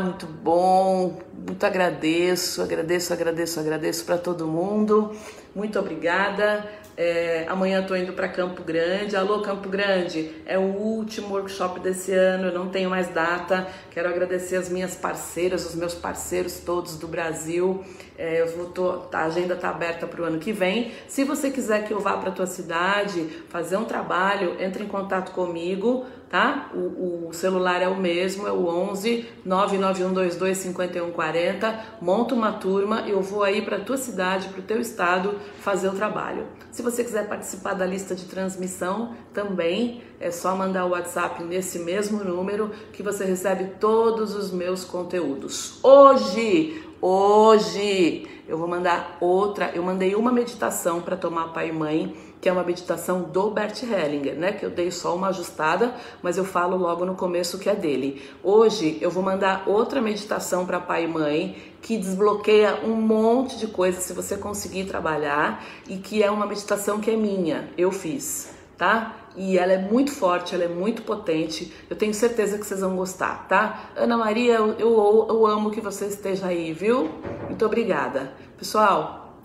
muito 0.00 0.26
bom, 0.26 1.18
muito 1.34 1.66
agradeço, 1.66 2.62
agradeço, 2.62 3.12
agradeço, 3.12 3.60
agradeço 3.60 4.04
para 4.06 4.16
todo 4.16 4.46
mundo. 4.46 5.12
Muito 5.54 5.78
obrigada. 5.78 6.66
É, 7.02 7.46
amanhã 7.48 7.80
estou 7.80 7.96
indo 7.96 8.12
para 8.12 8.28
Campo 8.28 8.62
Grande. 8.62 9.16
Alô, 9.16 9.40
Campo 9.40 9.70
Grande, 9.70 10.32
é 10.44 10.58
o 10.58 10.76
último 10.76 11.30
workshop 11.30 11.80
desse 11.80 12.12
ano, 12.12 12.48
eu 12.48 12.52
não 12.52 12.68
tenho 12.68 12.90
mais 12.90 13.08
data. 13.08 13.66
Quero 13.90 14.06
agradecer 14.06 14.56
as 14.56 14.68
minhas 14.68 14.96
parceiras, 14.96 15.64
os 15.64 15.74
meus 15.74 15.94
parceiros 15.94 16.60
todos 16.60 16.96
do 16.96 17.08
Brasil. 17.08 17.82
É, 18.20 18.42
eu 18.42 18.54
vou 18.54 18.66
tô, 18.66 19.00
a 19.10 19.24
agenda 19.24 19.54
está 19.54 19.70
aberta 19.70 20.06
para 20.06 20.20
o 20.20 20.24
ano 20.26 20.38
que 20.38 20.52
vem. 20.52 20.92
Se 21.08 21.24
você 21.24 21.50
quiser 21.50 21.86
que 21.86 21.92
eu 21.94 22.00
vá 22.00 22.18
para 22.18 22.28
a 22.28 22.32
tua 22.32 22.46
cidade 22.46 23.26
fazer 23.48 23.78
um 23.78 23.84
trabalho, 23.86 24.60
entre 24.60 24.84
em 24.84 24.86
contato 24.86 25.32
comigo 25.32 26.04
tá? 26.30 26.70
O, 26.72 27.28
o, 27.28 27.34
celular 27.34 27.82
é 27.82 27.88
o 27.88 27.96
mesmo, 27.96 28.46
é 28.46 28.52
o 28.52 28.66
11 28.66 29.26
99122 29.44 30.56
5140. 30.58 31.84
Monta 32.00 32.34
uma 32.34 32.52
turma, 32.52 33.04
eu 33.08 33.20
vou 33.20 33.42
aí 33.42 33.60
para 33.60 33.80
tua 33.80 33.96
cidade, 33.96 34.48
para 34.48 34.60
o 34.60 34.62
teu 34.62 34.80
estado 34.80 35.38
fazer 35.60 35.88
o 35.88 35.92
trabalho. 35.92 36.46
Se 36.70 36.82
você 36.82 37.02
quiser 37.02 37.28
participar 37.28 37.74
da 37.74 37.84
lista 37.84 38.14
de 38.14 38.26
transmissão, 38.26 39.12
também 39.34 40.02
é 40.20 40.30
só 40.30 40.54
mandar 40.54 40.86
o 40.86 40.90
WhatsApp 40.90 41.42
nesse 41.42 41.80
mesmo 41.80 42.22
número 42.22 42.70
que 42.92 43.02
você 43.02 43.24
recebe 43.24 43.72
todos 43.80 44.32
os 44.34 44.52
meus 44.52 44.84
conteúdos. 44.84 45.80
Hoje, 45.82 46.89
hoje 47.00 48.26
eu 48.48 48.58
vou 48.58 48.66
mandar 48.66 49.16
outra, 49.20 49.70
eu 49.74 49.82
mandei 49.82 50.14
uma 50.14 50.32
meditação 50.32 51.00
para 51.00 51.16
tomar 51.16 51.52
pai 51.52 51.68
e 51.68 51.72
mãe 51.72 52.16
que 52.40 52.48
é 52.48 52.52
uma 52.52 52.64
meditação 52.64 53.22
do 53.22 53.50
Bert 53.50 53.82
Hellinger, 53.82 54.34
né? 54.34 54.52
Que 54.52 54.64
eu 54.64 54.70
dei 54.70 54.90
só 54.90 55.14
uma 55.14 55.28
ajustada, 55.28 55.94
mas 56.22 56.38
eu 56.38 56.44
falo 56.44 56.76
logo 56.76 57.04
no 57.04 57.14
começo 57.14 57.58
que 57.58 57.68
é 57.68 57.74
dele. 57.74 58.22
Hoje 58.42 58.96
eu 59.00 59.10
vou 59.10 59.22
mandar 59.22 59.64
outra 59.66 60.00
meditação 60.00 60.64
para 60.64 60.80
pai 60.80 61.04
e 61.04 61.08
mãe 61.08 61.56
que 61.82 61.98
desbloqueia 61.98 62.80
um 62.84 62.94
monte 62.94 63.58
de 63.58 63.66
coisas 63.66 64.04
se 64.04 64.12
você 64.12 64.36
conseguir 64.36 64.84
trabalhar 64.84 65.64
e 65.88 65.96
que 65.98 66.22
é 66.22 66.30
uma 66.30 66.46
meditação 66.46 66.98
que 66.98 67.10
é 67.10 67.16
minha, 67.16 67.70
eu 67.76 67.92
fiz, 67.92 68.50
tá? 68.78 69.16
E 69.36 69.58
ela 69.58 69.72
é 69.72 69.78
muito 69.78 70.10
forte, 70.12 70.54
ela 70.54 70.64
é 70.64 70.68
muito 70.68 71.02
potente. 71.02 71.72
Eu 71.88 71.96
tenho 71.96 72.12
certeza 72.12 72.58
que 72.58 72.66
vocês 72.66 72.80
vão 72.80 72.96
gostar, 72.96 73.46
tá? 73.48 73.90
Ana 73.96 74.16
Maria, 74.16 74.54
eu, 74.54 74.72
eu, 74.72 75.26
eu 75.28 75.46
amo 75.46 75.70
que 75.70 75.80
você 75.80 76.06
esteja 76.06 76.46
aí, 76.48 76.72
viu? 76.72 77.08
Muito 77.46 77.64
obrigada. 77.64 78.32
Pessoal, 78.58 79.40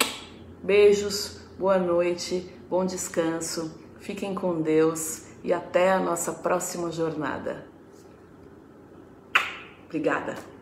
beijos, 0.63 1.39
boa 1.57 1.77
noite 1.77 2.55
bom 2.69 2.85
descanso, 2.85 3.79
fiquem 3.99 4.33
com 4.33 4.61
Deus 4.61 5.23
e 5.43 5.53
até 5.53 5.91
a 5.91 5.99
nossa 5.99 6.33
próxima 6.33 6.91
jornada. 6.91 7.67
Obrigada. 9.85 10.54